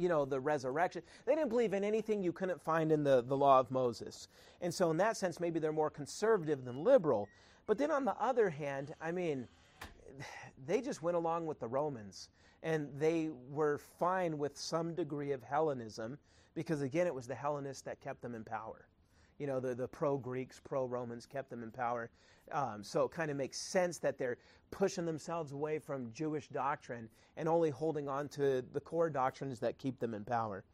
you 0.00 0.08
know, 0.08 0.24
the 0.24 0.38
resurrection. 0.38 1.02
They 1.26 1.34
didn't 1.34 1.48
believe 1.48 1.72
in 1.72 1.82
anything 1.82 2.22
you 2.22 2.30
couldn't 2.30 2.62
find 2.62 2.92
in 2.92 3.02
the, 3.02 3.20
the 3.20 3.36
law 3.36 3.58
of 3.58 3.68
Moses. 3.72 4.28
And 4.60 4.72
so, 4.72 4.92
in 4.92 4.96
that 4.98 5.16
sense, 5.16 5.40
maybe 5.40 5.58
they're 5.58 5.72
more 5.72 5.90
conservative 5.90 6.64
than 6.64 6.84
liberal. 6.84 7.28
But 7.66 7.78
then 7.78 7.90
on 7.90 8.04
the 8.04 8.14
other 8.20 8.48
hand, 8.48 8.94
I 9.00 9.10
mean, 9.10 9.48
they 10.66 10.80
just 10.80 11.02
went 11.02 11.16
along 11.16 11.46
with 11.46 11.58
the 11.58 11.66
Romans 11.66 12.28
and 12.62 12.88
they 12.98 13.30
were 13.50 13.78
fine 13.98 14.38
with 14.38 14.56
some 14.56 14.94
degree 14.94 15.32
of 15.32 15.42
Hellenism 15.42 16.18
because, 16.54 16.82
again, 16.82 17.06
it 17.06 17.14
was 17.14 17.26
the 17.26 17.34
Hellenists 17.34 17.82
that 17.82 18.00
kept 18.00 18.20
them 18.22 18.34
in 18.34 18.44
power. 18.44 18.86
You 19.38 19.46
know, 19.46 19.60
the, 19.60 19.74
the 19.74 19.86
pro 19.86 20.16
Greeks, 20.16 20.60
pro 20.62 20.84
Romans 20.86 21.26
kept 21.26 21.50
them 21.50 21.62
in 21.62 21.70
power. 21.70 22.10
Um, 22.50 22.82
so 22.82 23.04
it 23.04 23.10
kind 23.10 23.30
of 23.30 23.36
makes 23.36 23.58
sense 23.58 23.98
that 23.98 24.18
they're 24.18 24.38
pushing 24.70 25.04
themselves 25.04 25.52
away 25.52 25.78
from 25.78 26.12
Jewish 26.12 26.48
doctrine 26.48 27.08
and 27.36 27.48
only 27.48 27.70
holding 27.70 28.08
on 28.08 28.28
to 28.30 28.64
the 28.72 28.80
core 28.80 29.10
doctrines 29.10 29.60
that 29.60 29.78
keep 29.78 29.98
them 30.00 30.14
in 30.14 30.24
power. 30.24 30.64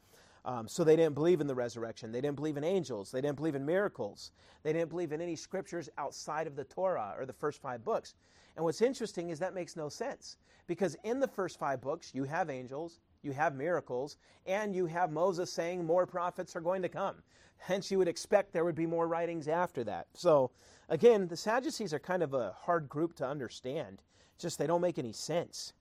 Um, 0.47 0.69
so 0.69 0.85
they 0.85 0.97
didn't 0.97 1.15
believe 1.15 1.41
in 1.41 1.47
the 1.47 1.55
resurrection. 1.55 2.13
They 2.13 2.21
didn't 2.21 2.37
believe 2.37 2.57
in 2.57 2.65
angels. 2.65 3.11
They 3.11 3.21
didn't 3.21 3.37
believe 3.37 3.55
in 3.55 3.65
miracles. 3.65 4.31
They 4.63 4.73
didn't 4.73 4.91
believe 4.91 5.13
in 5.13 5.21
any 5.21 5.37
scriptures 5.37 5.89
outside 5.97 6.47
of 6.47 6.55
the 6.55 6.65
Torah 6.65 7.15
or 7.19 7.25
the 7.25 7.33
first 7.33 7.63
five 7.63 7.83
books. 7.85 8.15
And 8.57 8.65
what's 8.65 8.83
interesting 8.83 9.31
is 9.31 9.39
that 9.41 9.55
makes 9.55 9.77
no 9.77 9.89
sense 9.89 10.37
because 10.67 10.97
in 11.05 11.21
the 11.21 11.29
first 11.29 11.59
five 11.59 11.81
books, 11.81 12.13
you 12.15 12.25
have 12.25 12.51
angels, 12.51 13.01
you 13.23 13.33
have 13.33 13.55
miracles, 13.55 14.17
and 14.47 14.75
you 14.75 14.87
have 14.87 15.11
Moses 15.11 15.53
saying 15.53 15.85
more 15.85 16.07
prophets 16.07 16.55
are 16.55 16.61
going 16.61 16.83
to 16.83 16.89
come. 16.89 17.17
Hence, 17.59 17.91
you 17.91 17.99
would 17.99 18.09
expect 18.09 18.53
there 18.53 18.65
would 18.65 18.75
be 18.75 18.87
more 18.87 19.09
writings 19.09 19.49
after 19.49 19.85
that. 19.85 20.07
So, 20.15 20.51
again, 20.89 21.29
the 21.29 21.37
Sadducees 21.37 21.95
are 21.95 21.99
kind 21.99 22.23
of 22.23 22.35
a 22.35 22.53
hard 22.53 22.89
group 22.89 23.15
to 23.17 23.27
understand. 23.27 24.03
Just 24.39 24.59
they 24.59 24.67
don't 24.67 24.81
make 24.81 24.99
any 24.99 25.13
sense. 25.13 25.73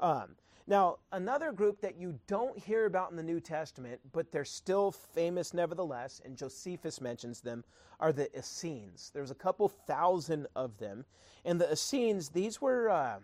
Um, 0.00 0.36
now, 0.68 0.98
another 1.12 1.50
group 1.50 1.80
that 1.80 1.96
you 1.96 2.18
don't 2.26 2.58
hear 2.58 2.84
about 2.84 3.10
in 3.10 3.16
the 3.16 3.22
New 3.22 3.40
Testament, 3.40 4.00
but 4.12 4.30
they're 4.30 4.44
still 4.44 4.92
famous 4.92 5.54
nevertheless, 5.54 6.20
and 6.24 6.36
Josephus 6.36 7.00
mentions 7.00 7.40
them, 7.40 7.64
are 7.98 8.12
the 8.12 8.28
Essenes. 8.38 9.10
There's 9.14 9.30
a 9.30 9.34
couple 9.34 9.68
thousand 9.68 10.46
of 10.54 10.76
them. 10.78 11.06
And 11.46 11.58
the 11.58 11.72
Essenes, 11.72 12.28
these 12.28 12.60
were, 12.60 12.90
uh, 12.90 13.18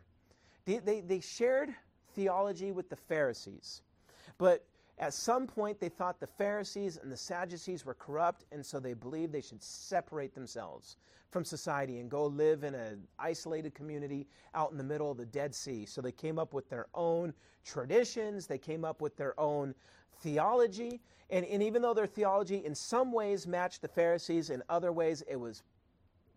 they, 0.65 0.79
they, 0.79 1.01
they 1.03 1.21
shared 1.21 1.75
theology 2.15 2.73
with 2.73 2.89
the 2.89 2.97
Pharisees. 2.97 3.83
But 4.39 4.65
at 4.99 5.13
some 5.13 5.47
point, 5.47 5.81
they 5.81 5.89
thought 5.89 6.21
the 6.21 6.27
Pharisees 6.27 6.99
and 7.03 7.11
the 7.11 7.17
Sadducees 7.17 7.85
were 7.85 7.95
corrupt, 7.95 8.45
and 8.53 8.65
so 8.65 8.79
they 8.79 8.95
believed 8.95 9.33
they 9.33 9.41
should 9.41 9.63
separate 9.63 10.35
themselves 10.35 10.97
from 11.31 11.45
society 11.45 11.99
and 11.99 12.09
go 12.09 12.27
live 12.27 12.63
in 12.63 12.75
an 12.75 13.03
isolated 13.19 13.75
community 13.75 14.29
out 14.55 14.71
in 14.71 14.79
the 14.79 14.85
middle 14.85 15.11
of 15.11 15.17
the 15.17 15.27
Dead 15.27 15.53
Sea. 15.53 15.85
So 15.85 16.01
they 16.01 16.13
came 16.13 16.39
up 16.39 16.55
with 16.55 16.69
their 16.69 16.87
own 16.95 17.35
traditions, 17.65 18.47
they 18.47 18.59
came 18.59 18.85
up 18.85 19.01
with 19.01 19.17
their 19.17 19.39
own 19.39 19.75
theology, 20.21 21.01
and, 21.29 21.45
and 21.47 21.61
even 21.61 21.83
though 21.83 21.95
their 21.95 22.07
theology 22.07 22.65
in 22.65 22.75
some 22.75 23.11
ways 23.11 23.49
matched 23.49 23.83
the 23.83 23.89
Pharisees, 23.89 24.51
in 24.51 24.63
other 24.69 24.93
ways 24.93 25.25
it 25.29 25.37
was 25.37 25.65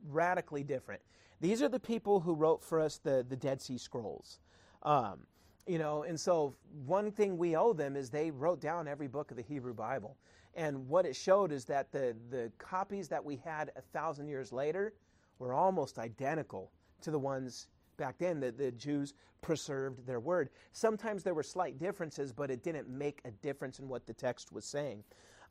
radically 0.10 0.64
different. 0.64 1.02
These 1.42 1.62
are 1.62 1.70
the 1.70 1.80
people 1.80 2.20
who 2.20 2.34
wrote 2.34 2.64
for 2.64 2.80
us 2.80 2.98
the, 2.98 3.24
the 3.28 3.36
Dead 3.36 3.62
Sea 3.62 3.78
Scrolls. 3.78 4.40
Um, 4.82 5.28
you 5.68 5.78
know, 5.78 6.04
and 6.04 6.20
so 6.20 6.56
one 6.86 7.12
thing 7.12 7.38
we 7.38 7.56
owe 7.56 7.74
them 7.74 7.96
is 7.96 8.10
they 8.10 8.32
wrote 8.32 8.62
down 8.62 8.88
every 8.88 9.08
book 9.08 9.32
of 9.32 9.38
the 9.38 9.44
Hebrew 9.44 9.74
Bible. 9.74 10.18
And 10.56 10.88
what 10.88 11.06
it 11.06 11.16
showed 11.16 11.52
is 11.52 11.66
that 11.66 11.92
the, 11.92 12.16
the 12.30 12.52
copies 12.58 13.08
that 13.10 13.24
we 13.24 13.36
had 13.36 13.72
a 13.76 13.82
thousand 13.82 14.28
years 14.28 14.52
later 14.52 14.94
were 15.40 15.54
almost 15.54 16.00
identical 16.00 16.72
to 17.02 17.12
the 17.12 17.20
ones 17.20 17.68
back 17.98 18.18
then 18.18 18.40
that 18.40 18.58
the 18.58 18.72
Jews 18.72 19.14
preserved 19.42 20.06
their 20.06 20.20
word. 20.20 20.50
Sometimes 20.72 21.24
there 21.24 21.34
were 21.34 21.44
slight 21.44 21.78
differences, 21.78 22.32
but 22.32 22.50
it 22.50 22.64
didn't 22.64 22.90
make 22.90 23.22
a 23.26 23.32
difference 23.32 23.80
in 23.80 23.88
what 23.88 24.06
the 24.06 24.14
text 24.14 24.52
was 24.52 24.66
saying. 24.66 25.04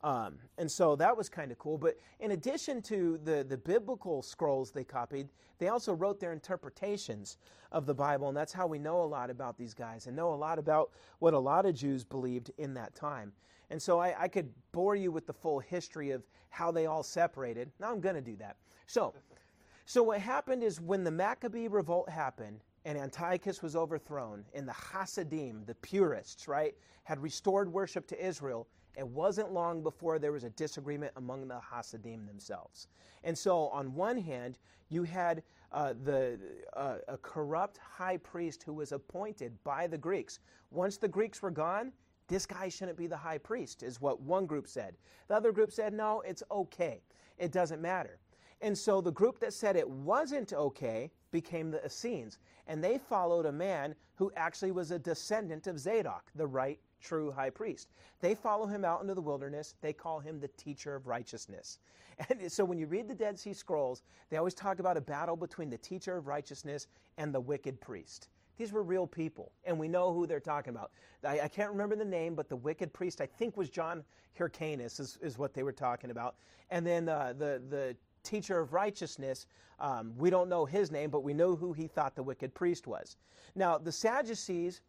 Um, 0.03 0.35
and 0.57 0.71
so 0.71 0.95
that 0.97 1.15
was 1.15 1.27
kind 1.27 1.51
of 1.51 1.57
cool. 1.57 1.77
But 1.77 1.97
in 2.19 2.31
addition 2.31 2.81
to 2.83 3.19
the, 3.23 3.43
the 3.47 3.57
biblical 3.57 4.21
scrolls 4.21 4.71
they 4.71 4.83
copied, 4.83 5.29
they 5.57 5.69
also 5.69 5.93
wrote 5.93 6.19
their 6.19 6.33
interpretations 6.33 7.37
of 7.71 7.85
the 7.85 7.93
Bible. 7.93 8.27
And 8.27 8.37
that's 8.37 8.53
how 8.53 8.67
we 8.67 8.79
know 8.79 9.01
a 9.01 9.05
lot 9.05 9.29
about 9.29 9.57
these 9.57 9.73
guys 9.73 10.07
and 10.07 10.15
know 10.15 10.33
a 10.33 10.35
lot 10.35 10.59
about 10.59 10.91
what 11.19 11.33
a 11.33 11.39
lot 11.39 11.65
of 11.65 11.75
Jews 11.75 12.03
believed 12.03 12.51
in 12.57 12.73
that 12.75 12.95
time. 12.95 13.31
And 13.69 13.81
so 13.81 13.99
I, 13.99 14.15
I 14.23 14.27
could 14.27 14.49
bore 14.71 14.95
you 14.95 15.11
with 15.11 15.25
the 15.25 15.33
full 15.33 15.59
history 15.59 16.11
of 16.11 16.23
how 16.49 16.71
they 16.71 16.85
all 16.85 17.03
separated. 17.03 17.71
Now 17.79 17.91
I'm 17.91 17.99
going 17.99 18.15
to 18.15 18.21
do 18.21 18.35
that. 18.37 18.57
So, 18.85 19.13
so 19.85 20.03
what 20.03 20.21
happened 20.21 20.63
is 20.63 20.79
when 20.79 21.03
the 21.03 21.11
Maccabee 21.11 21.67
revolt 21.67 22.09
happened, 22.09 22.61
and 22.85 22.97
Antiochus 22.97 23.61
was 23.61 23.75
overthrown, 23.75 24.45
and 24.53 24.65
the 24.65 24.73
Hasidim, 24.73 25.65
the 25.65 25.75
purists, 25.75 26.47
right, 26.47 26.73
had 27.03 27.21
restored 27.21 27.71
worship 27.71 28.07
to 28.07 28.25
Israel, 28.25 28.67
it 28.97 29.07
wasn't 29.07 29.53
long 29.53 29.83
before 29.83 30.17
there 30.17 30.31
was 30.31 30.43
a 30.43 30.49
disagreement 30.51 31.13
among 31.15 31.47
the 31.47 31.59
Hasidim 31.59 32.25
themselves. 32.25 32.87
And 33.23 33.37
so, 33.37 33.67
on 33.67 33.93
one 33.93 34.17
hand, 34.17 34.57
you 34.89 35.03
had 35.03 35.43
uh, 35.71 35.93
the, 36.03 36.39
uh, 36.75 36.95
a 37.07 37.17
corrupt 37.17 37.77
high 37.77 38.17
priest 38.17 38.63
who 38.63 38.73
was 38.73 38.91
appointed 38.91 39.53
by 39.63 39.85
the 39.85 39.97
Greeks. 39.97 40.39
Once 40.71 40.97
the 40.97 41.07
Greeks 41.07 41.41
were 41.41 41.51
gone, 41.51 41.91
this 42.27 42.45
guy 42.45 42.69
shouldn't 42.69 42.97
be 42.97 43.07
the 43.07 43.17
high 43.17 43.37
priest, 43.37 43.83
is 43.83 44.01
what 44.01 44.21
one 44.21 44.45
group 44.45 44.67
said. 44.67 44.95
The 45.27 45.35
other 45.35 45.51
group 45.51 45.71
said, 45.71 45.93
no, 45.93 46.21
it's 46.21 46.43
okay. 46.49 47.01
It 47.37 47.51
doesn't 47.51 47.81
matter. 47.81 48.19
And 48.61 48.75
so 48.75 49.01
the 49.01 49.11
group 49.11 49.39
that 49.39 49.53
said 49.53 49.75
it 49.75 49.87
wasn't 49.87 50.53
okay 50.53 51.11
became 51.31 51.69
the 51.69 51.85
Essenes. 51.85 52.39
And 52.65 52.83
they 52.83 52.97
followed 52.97 53.45
a 53.45 53.51
man 53.51 53.93
who 54.15 54.31
actually 54.35 54.71
was 54.71 54.91
a 54.91 54.99
descendant 54.99 55.67
of 55.67 55.79
Zadok, 55.79 56.31
the 56.35 56.47
right 56.47 56.79
true 57.01 57.31
high 57.31 57.49
priest. 57.49 57.89
They 58.21 58.35
follow 58.35 58.65
him 58.65 58.83
out 58.83 59.01
into 59.01 59.13
the 59.13 59.21
wilderness. 59.21 59.75
They 59.81 59.93
call 59.93 60.19
him 60.19 60.39
the 60.39 60.49
teacher 60.49 60.95
of 60.95 61.07
righteousness. 61.07 61.79
And 62.29 62.51
so 62.51 62.65
when 62.65 62.79
you 62.79 62.87
read 62.87 63.07
the 63.07 63.13
Dead 63.13 63.37
Sea 63.37 63.53
Scrolls, 63.53 64.01
they 64.31 64.37
always 64.37 64.55
talk 64.55 64.79
about 64.79 64.97
a 64.97 65.01
battle 65.01 65.35
between 65.35 65.69
the 65.69 65.77
teacher 65.77 66.17
of 66.17 66.25
righteousness 66.25 66.87
and 67.19 67.31
the 67.31 67.39
wicked 67.39 67.79
priest. 67.79 68.29
These 68.57 68.73
were 68.73 68.81
real 68.81 69.05
people, 69.05 69.51
and 69.65 69.77
we 69.77 69.87
know 69.87 70.11
who 70.11 70.25
they're 70.25 70.39
talking 70.39 70.71
about. 70.71 70.91
I, 71.23 71.41
I 71.41 71.47
can't 71.47 71.69
remember 71.69 71.95
the 71.95 72.03
name, 72.03 72.33
but 72.33 72.49
the 72.49 72.55
wicked 72.55 72.91
priest, 72.91 73.21
I 73.21 73.27
think, 73.27 73.55
was 73.55 73.69
John 73.69 74.03
Hyrcanus, 74.35 74.99
is, 74.99 75.19
is 75.21 75.37
what 75.37 75.53
they 75.53 75.61
were 75.61 75.71
talking 75.71 76.09
about. 76.09 76.37
And 76.71 76.85
then 76.85 77.07
uh, 77.07 77.33
the, 77.37 77.61
the 77.69 77.95
teacher 78.23 78.59
of 78.59 78.73
righteousness, 78.73 79.45
um, 79.79 80.13
we 80.17 80.31
don't 80.31 80.49
know 80.49 80.65
his 80.65 80.91
name, 80.91 81.11
but 81.11 81.23
we 81.23 81.35
know 81.35 81.55
who 81.55 81.71
he 81.71 81.87
thought 81.87 82.15
the 82.15 82.23
wicked 82.23 82.55
priest 82.55 82.87
was. 82.87 83.15
Now, 83.55 83.77
the 83.77 83.91
Sadducees 83.91 84.81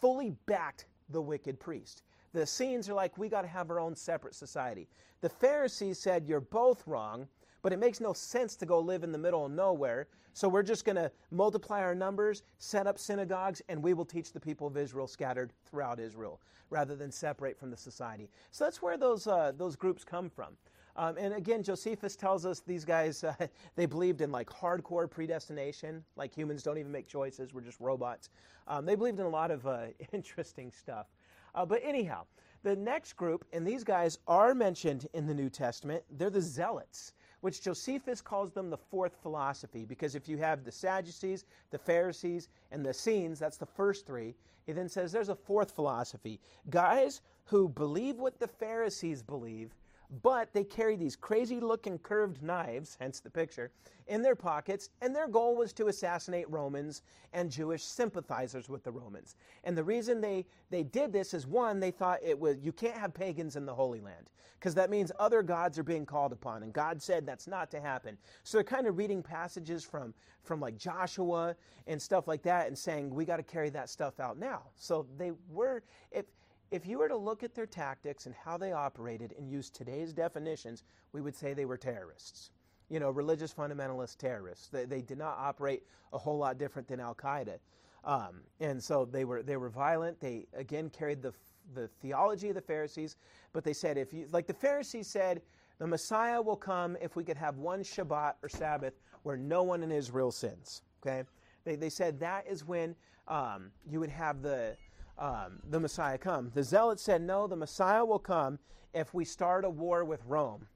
fully 0.00 0.30
backed 0.46 0.86
the 1.10 1.20
wicked 1.20 1.58
priest. 1.60 2.02
The 2.32 2.42
Essenes 2.42 2.88
are 2.88 2.94
like, 2.94 3.18
we 3.18 3.28
got 3.28 3.42
to 3.42 3.48
have 3.48 3.70
our 3.70 3.78
own 3.78 3.94
separate 3.94 4.34
society. 4.34 4.88
The 5.20 5.28
Pharisees 5.28 5.98
said, 5.98 6.26
you're 6.26 6.40
both 6.40 6.86
wrong, 6.86 7.28
but 7.62 7.72
it 7.72 7.78
makes 7.78 8.00
no 8.00 8.12
sense 8.12 8.56
to 8.56 8.66
go 8.66 8.80
live 8.80 9.04
in 9.04 9.12
the 9.12 9.18
middle 9.18 9.44
of 9.46 9.52
nowhere. 9.52 10.08
So 10.32 10.48
we're 10.48 10.62
just 10.62 10.84
going 10.84 10.96
to 10.96 11.12
multiply 11.30 11.80
our 11.82 11.94
numbers, 11.94 12.42
set 12.58 12.86
up 12.86 12.98
synagogues, 12.98 13.60
and 13.68 13.82
we 13.82 13.92
will 13.92 14.06
teach 14.06 14.32
the 14.32 14.40
people 14.40 14.66
of 14.66 14.76
Israel 14.76 15.06
scattered 15.06 15.52
throughout 15.66 16.00
Israel 16.00 16.40
rather 16.70 16.96
than 16.96 17.12
separate 17.12 17.58
from 17.58 17.70
the 17.70 17.76
society. 17.76 18.30
So 18.50 18.64
that's 18.64 18.80
where 18.80 18.96
those, 18.96 19.26
uh, 19.26 19.52
those 19.56 19.76
groups 19.76 20.04
come 20.04 20.30
from. 20.30 20.56
Um, 20.96 21.16
and 21.16 21.34
again, 21.34 21.62
Josephus 21.62 22.16
tells 22.16 22.44
us 22.44 22.60
these 22.60 22.84
guys, 22.84 23.24
uh, 23.24 23.34
they 23.76 23.86
believed 23.86 24.20
in 24.20 24.30
like 24.30 24.48
hardcore 24.48 25.10
predestination, 25.10 26.04
like 26.16 26.36
humans 26.36 26.62
don't 26.62 26.78
even 26.78 26.92
make 26.92 27.06
choices, 27.06 27.54
we're 27.54 27.62
just 27.62 27.80
robots. 27.80 28.28
Um, 28.68 28.84
they 28.84 28.94
believed 28.94 29.18
in 29.20 29.26
a 29.26 29.30
lot 29.30 29.50
of 29.50 29.66
uh, 29.66 29.86
interesting 30.12 30.70
stuff. 30.70 31.06
Uh, 31.54 31.66
but 31.66 31.80
anyhow, 31.84 32.24
the 32.62 32.76
next 32.76 33.14
group, 33.14 33.44
and 33.52 33.66
these 33.66 33.84
guys 33.84 34.18
are 34.26 34.54
mentioned 34.54 35.06
in 35.14 35.26
the 35.26 35.34
New 35.34 35.50
Testament, 35.50 36.02
they're 36.10 36.30
the 36.30 36.40
Zealots, 36.40 37.12
which 37.40 37.62
Josephus 37.62 38.20
calls 38.20 38.52
them 38.52 38.70
the 38.70 38.78
fourth 38.78 39.16
philosophy, 39.20 39.84
because 39.84 40.14
if 40.14 40.28
you 40.28 40.38
have 40.38 40.64
the 40.64 40.72
Sadducees, 40.72 41.44
the 41.70 41.78
Pharisees, 41.78 42.48
and 42.70 42.84
the 42.84 42.90
Essenes, 42.90 43.38
that's 43.38 43.56
the 43.56 43.66
first 43.66 44.06
three, 44.06 44.34
he 44.64 44.72
then 44.72 44.88
says 44.88 45.10
there's 45.10 45.28
a 45.28 45.34
fourth 45.34 45.72
philosophy. 45.72 46.38
Guys 46.70 47.20
who 47.44 47.68
believe 47.68 48.18
what 48.18 48.38
the 48.38 48.46
Pharisees 48.46 49.22
believe, 49.22 49.74
but 50.20 50.52
they 50.52 50.64
carry 50.64 50.96
these 50.96 51.16
crazy 51.16 51.58
looking 51.58 51.98
curved 51.98 52.42
knives, 52.42 52.96
hence 53.00 53.20
the 53.20 53.30
picture, 53.30 53.70
in 54.08 54.20
their 54.20 54.36
pockets, 54.36 54.90
and 55.00 55.16
their 55.16 55.28
goal 55.28 55.56
was 55.56 55.72
to 55.72 55.86
assassinate 55.86 56.50
Romans 56.50 57.02
and 57.32 57.50
Jewish 57.50 57.82
sympathizers 57.82 58.68
with 58.68 58.84
the 58.84 58.90
Romans. 58.90 59.36
And 59.64 59.76
the 59.76 59.84
reason 59.84 60.20
they, 60.20 60.44
they 60.68 60.82
did 60.82 61.12
this 61.12 61.32
is 61.32 61.46
one, 61.46 61.80
they 61.80 61.90
thought 61.90 62.18
it 62.22 62.38
was 62.38 62.58
you 62.60 62.72
can't 62.72 62.96
have 62.96 63.14
pagans 63.14 63.56
in 63.56 63.64
the 63.64 63.74
Holy 63.74 64.00
Land, 64.00 64.28
because 64.58 64.74
that 64.74 64.90
means 64.90 65.12
other 65.18 65.42
gods 65.42 65.78
are 65.78 65.82
being 65.82 66.04
called 66.04 66.32
upon, 66.32 66.62
and 66.62 66.72
God 66.72 67.00
said 67.00 67.24
that's 67.24 67.46
not 67.46 67.70
to 67.70 67.80
happen. 67.80 68.18
So 68.42 68.58
they're 68.58 68.64
kind 68.64 68.86
of 68.86 68.98
reading 68.98 69.22
passages 69.22 69.82
from, 69.82 70.12
from 70.42 70.60
like 70.60 70.76
Joshua 70.76 71.56
and 71.86 72.00
stuff 72.00 72.28
like 72.28 72.42
that 72.42 72.66
and 72.66 72.76
saying 72.76 73.14
we 73.14 73.24
got 73.24 73.38
to 73.38 73.42
carry 73.42 73.70
that 73.70 73.88
stuff 73.88 74.20
out 74.20 74.38
now. 74.38 74.62
So 74.76 75.06
they 75.16 75.32
were 75.50 75.82
if 76.10 76.26
if 76.72 76.86
you 76.86 76.98
were 76.98 77.08
to 77.08 77.16
look 77.16 77.42
at 77.42 77.54
their 77.54 77.66
tactics 77.66 78.24
and 78.24 78.34
how 78.34 78.56
they 78.56 78.72
operated 78.72 79.34
and 79.38 79.48
use 79.48 79.68
today's 79.68 80.12
definitions, 80.12 80.84
we 81.12 81.20
would 81.20 81.36
say 81.36 81.52
they 81.52 81.66
were 81.66 81.76
terrorists. 81.76 82.50
You 82.88 82.98
know, 82.98 83.10
religious 83.10 83.52
fundamentalist 83.52 84.16
terrorists. 84.16 84.68
They, 84.68 84.86
they 84.86 85.02
did 85.02 85.18
not 85.18 85.36
operate 85.38 85.82
a 86.14 86.18
whole 86.18 86.38
lot 86.38 86.58
different 86.58 86.88
than 86.88 86.98
Al 86.98 87.14
Qaeda. 87.14 87.58
Um, 88.04 88.40
and 88.58 88.82
so 88.82 89.04
they 89.04 89.24
were, 89.24 89.42
they 89.42 89.58
were 89.58 89.68
violent. 89.68 90.18
They, 90.18 90.46
again, 90.54 90.90
carried 90.90 91.22
the, 91.22 91.32
the 91.74 91.88
theology 92.00 92.48
of 92.48 92.54
the 92.54 92.62
Pharisees, 92.62 93.16
but 93.52 93.64
they 93.64 93.74
said, 93.74 93.98
if 93.98 94.12
you, 94.12 94.26
like 94.32 94.46
the 94.46 94.54
Pharisees 94.54 95.06
said, 95.06 95.42
the 95.78 95.86
Messiah 95.86 96.40
will 96.40 96.56
come 96.56 96.96
if 97.02 97.16
we 97.16 97.22
could 97.22 97.36
have 97.36 97.58
one 97.58 97.82
Shabbat 97.82 98.34
or 98.42 98.48
Sabbath 98.48 98.94
where 99.24 99.36
no 99.36 99.62
one 99.62 99.82
in 99.82 99.92
Israel 99.92 100.32
sins. 100.32 100.82
Okay? 101.02 101.22
They, 101.64 101.76
they 101.76 101.90
said 101.90 102.18
that 102.20 102.46
is 102.48 102.64
when 102.64 102.96
um, 103.28 103.70
you 103.88 104.00
would 104.00 104.10
have 104.10 104.42
the, 104.42 104.76
um, 105.18 105.60
the 105.68 105.80
Messiah 105.80 106.18
come. 106.18 106.50
The 106.54 106.62
Zealots 106.62 107.02
said, 107.02 107.22
no, 107.22 107.46
the 107.46 107.56
Messiah 107.56 108.04
will 108.04 108.18
come 108.18 108.58
if 108.94 109.14
we 109.14 109.24
start 109.24 109.64
a 109.64 109.70
war 109.70 110.04
with 110.04 110.20
Rome. 110.26 110.66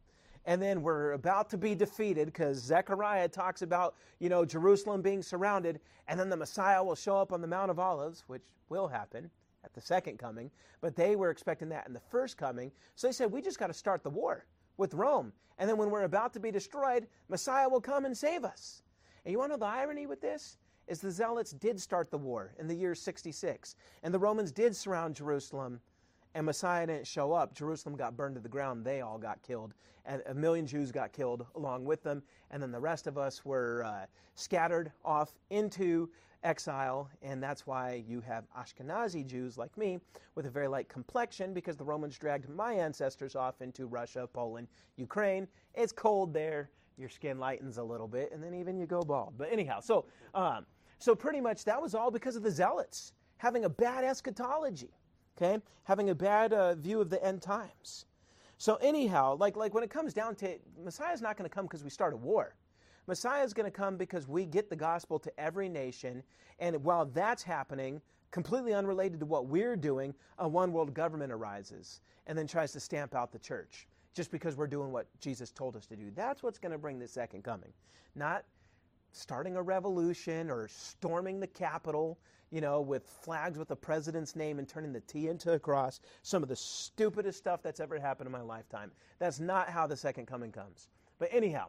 And 0.45 0.63
then 0.63 0.83
we're 0.83 1.13
about 1.13 1.51
to 1.51 1.59
be 1.59 1.75
defeated 1.75 2.27
because 2.27 2.59
Zechariah 2.59 3.29
talks 3.29 3.63
about, 3.63 3.97
you 4.21 4.29
know, 4.29 4.45
Jerusalem 4.45 5.03
being 5.03 5.23
surrounded, 5.23 5.81
and 6.07 6.19
then 6.19 6.29
the 6.29 6.37
Messiah 6.37 6.83
will 6.83 6.95
show 6.95 7.17
up 7.17 7.33
on 7.33 7.41
the 7.41 7.49
Mount 7.49 7.71
of 7.71 7.81
Olives, 7.81 8.25
which 8.29 8.43
will 8.69 8.87
happen 8.87 9.29
at 9.65 9.75
the 9.75 9.81
second 9.81 10.19
coming. 10.19 10.51
But 10.81 10.95
they 10.95 11.17
were 11.17 11.31
expecting 11.31 11.69
that 11.71 11.89
in 11.89 11.93
the 11.93 12.01
first 12.11 12.37
coming. 12.37 12.71
So 12.95 13.09
they 13.09 13.13
said, 13.13 13.33
we 13.33 13.43
just 13.43 13.59
got 13.59 13.67
to 13.67 13.75
start 13.75 14.05
the 14.05 14.11
war 14.11 14.47
with 14.77 14.95
Rome. 14.95 15.33
And 15.59 15.69
then 15.69 15.79
when 15.79 15.91
we're 15.91 16.05
about 16.05 16.33
to 16.35 16.41
be 16.41 16.53
destroyed, 16.53 17.09
Messiah 17.29 17.69
will 17.69 17.81
come 17.81 18.05
and 18.05 18.17
save 18.17 18.45
us. 18.45 18.83
And 19.25 19.33
you 19.33 19.39
want 19.39 19.51
to 19.51 19.57
know 19.57 19.67
the 19.67 19.67
irony 19.67 20.07
with 20.07 20.21
this? 20.21 20.59
Is 20.89 21.01
the 21.01 21.11
Zealots 21.11 21.53
did 21.53 21.81
start 21.81 22.11
the 22.11 22.19
war 22.19 22.55
in 22.59 22.67
the 22.67 22.75
year 22.75 22.95
66, 22.95 23.77
and 24.03 24.15
the 24.15 24.19
Romans 24.19 24.53
did 24.53 24.75
surround 24.75 25.15
Jerusalem, 25.15 25.81
and 26.35 26.47
Messiah 26.47 26.87
didn't 26.87 27.07
show 27.07 27.33
up. 27.33 27.55
Jerusalem 27.55 27.97
got 27.97 28.17
burned 28.17 28.35
to 28.37 28.41
the 28.41 28.49
ground. 28.49 28.85
They 28.85 29.01
all 29.01 29.19
got 29.19 29.43
killed, 29.43 29.75
and 30.05 30.23
a 30.27 30.35
million 30.35 30.67
Jews 30.67 30.93
got 30.93 31.13
killed 31.13 31.47
along 31.55 31.85
with 31.85 32.03
them, 32.03 32.23
and 32.51 32.63
then 32.63 32.71
the 32.71 32.81
rest 32.81 33.07
of 33.07 33.19
us 33.19 33.45
were 33.45 33.85
uh, 33.85 34.07
scattered 34.35 34.93
off 35.05 35.35
into 35.51 36.09
exile, 36.45 37.11
and 37.23 37.43
that's 37.43 37.67
why 37.67 38.05
you 38.07 38.21
have 38.21 38.45
Ashkenazi 38.57 39.27
Jews 39.27 39.59
like 39.59 39.77
me 39.77 39.99
with 40.35 40.47
a 40.47 40.51
very 40.51 40.69
light 40.69 40.89
complexion 40.89 41.53
because 41.53 41.77
the 41.77 41.85
Romans 41.85 42.17
dragged 42.19 42.49
my 42.49 42.73
ancestors 42.73 43.35
off 43.35 43.61
into 43.61 43.87
Russia, 43.87 44.29
Poland, 44.33 44.69
Ukraine. 44.97 45.49
It's 45.75 45.93
cold 45.93 46.33
there. 46.33 46.71
Your 46.99 47.09
skin 47.11 47.39
lightens 47.39 47.77
a 47.77 47.83
little 47.83 48.09
bit, 48.09 48.33
and 48.33 48.43
then 48.43 48.55
even 48.55 48.79
you 48.79 48.87
go 48.87 49.03
bald. 49.03 49.35
But 49.37 49.53
anyhow, 49.53 49.81
so 49.81 50.07
um, 50.35 50.65
so, 50.99 51.15
pretty 51.15 51.41
much 51.41 51.65
that 51.65 51.81
was 51.81 51.95
all 51.95 52.11
because 52.11 52.37
of 52.37 52.43
the 52.43 52.51
zealots 52.51 53.13
having 53.39 53.65
a 53.65 53.69
bad 53.69 54.05
eschatology, 54.05 54.91
okay? 55.37 55.63
Having 55.85 56.11
a 56.11 56.15
bad 56.15 56.53
uh, 56.53 56.75
view 56.75 57.01
of 57.01 57.11
the 57.11 57.23
end 57.25 57.43
times. 57.43 58.07
So, 58.59 58.77
anyhow, 58.77 59.37
like, 59.39 59.57
like 59.57 59.75
when 59.75 59.85
it 59.85 59.91
comes 59.91 60.15
down 60.15 60.35
to 60.37 60.59
Messiah's 60.83 61.21
not 61.21 61.37
going 61.37 61.49
to 61.49 61.55
come 61.55 61.67
because 61.67 61.85
we 61.85 61.91
start 61.91 62.15
a 62.15 62.17
war. 62.17 62.55
Messiah 63.07 63.45
is 63.45 63.53
going 63.53 63.71
to 63.71 63.77
come 63.77 63.97
because 63.97 64.27
we 64.27 64.47
get 64.47 64.69
the 64.69 64.77
gospel 64.77 65.19
to 65.19 65.41
every 65.41 65.69
nation. 65.69 66.23
And 66.59 66.83
while 66.83 67.05
that's 67.05 67.43
happening, 67.43 68.01
completely 68.31 68.75
unrelated 68.75 69.21
to 69.21 69.27
what 69.27 69.47
we're 69.47 69.77
doing, 69.77 70.15
a 70.39 70.49
one 70.49 70.73
world 70.73 70.93
government 70.93 71.33
arises 71.33 72.01
and 72.27 72.37
then 72.37 72.47
tries 72.47 72.73
to 72.73 72.81
stamp 72.81 73.15
out 73.15 73.31
the 73.31 73.39
church 73.39 73.87
just 74.15 74.31
because 74.31 74.57
we're 74.57 74.67
doing 74.67 74.91
what 74.91 75.07
Jesus 75.21 75.53
told 75.53 75.77
us 75.77 75.87
to 75.87 75.97
do. 75.97 76.11
That's 76.17 76.43
what's 76.43 76.59
going 76.59 76.73
to 76.73 76.79
bring 76.79 76.99
the 76.99 77.07
second 77.07 77.45
coming. 77.45 77.73
Not 78.17 78.45
starting 79.17 79.57
a 79.57 79.63
revolution 79.63 80.51
or 80.51 80.69
storming 80.69 81.41
the 81.41 81.47
Capitol, 81.47 82.19
you 82.51 82.61
know, 82.61 82.81
with 82.81 83.07
flags 83.07 83.59
with 83.59 83.69
the 83.69 83.77
president's 83.77 84.37
name 84.37 84.59
and 84.59 84.69
turning 84.69 84.93
the 84.93 85.01
T 85.01 85.29
into 85.29 85.53
a 85.53 85.59
cross. 85.59 86.01
Some 86.23 86.43
of 86.43 86.49
the 86.49 86.57
stupidest 86.57 87.39
stuff 87.39 87.63
that's 87.63 87.81
ever 87.81 87.99
happened 87.99 88.27
in 88.27 88.33
my 88.33 88.41
lifetime. 88.41 88.93
That's 89.19 89.41
not 89.41 89.69
how 89.69 89.87
the 89.87 89.97
second 89.97 90.27
coming 90.27 90.53
comes. 90.53 90.89
But 91.19 91.31
anyhow, 91.33 91.67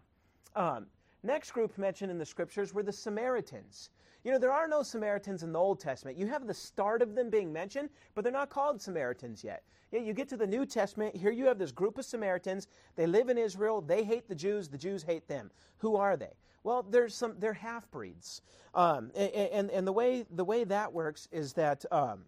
um, 0.55 0.87
Next 1.23 1.51
group 1.51 1.77
mentioned 1.77 2.11
in 2.11 2.17
the 2.17 2.25
scriptures 2.25 2.73
were 2.73 2.83
the 2.83 2.93
Samaritans. 2.93 3.89
You 4.23 4.31
know, 4.31 4.39
there 4.39 4.51
are 4.51 4.67
no 4.67 4.83
Samaritans 4.83 5.43
in 5.43 5.51
the 5.51 5.59
Old 5.59 5.79
Testament. 5.79 6.17
You 6.17 6.27
have 6.27 6.45
the 6.45 6.53
start 6.53 7.01
of 7.01 7.15
them 7.15 7.29
being 7.29 7.51
mentioned, 7.51 7.89
but 8.13 8.23
they're 8.23 8.31
not 8.31 8.49
called 8.49 8.81
Samaritans 8.81 9.43
yet. 9.43 9.63
Yeah, 9.91 10.01
you 10.01 10.13
get 10.13 10.29
to 10.29 10.37
the 10.37 10.45
New 10.45 10.65
Testament, 10.65 11.15
here 11.15 11.31
you 11.31 11.45
have 11.45 11.57
this 11.57 11.71
group 11.71 11.97
of 11.97 12.05
Samaritans. 12.05 12.67
They 12.95 13.07
live 13.07 13.29
in 13.29 13.37
Israel. 13.37 13.81
They 13.81 14.03
hate 14.03 14.27
the 14.27 14.35
Jews. 14.35 14.67
The 14.67 14.77
Jews 14.77 15.03
hate 15.03 15.27
them. 15.27 15.49
Who 15.77 15.95
are 15.95 16.17
they? 16.17 16.33
Well, 16.67 16.83
there's 16.83 17.15
some, 17.15 17.35
they're 17.39 17.53
half 17.53 17.89
breeds. 17.91 18.41
Um, 18.75 19.09
and, 19.15 19.31
and, 19.31 19.71
and, 19.71 19.87
the, 19.87 19.93
way, 19.93 20.25
the 20.29 20.43
way 20.43 20.65
that 20.65 20.91
works 20.91 21.29
is 21.31 21.53
that 21.53 21.85
um, 21.93 22.25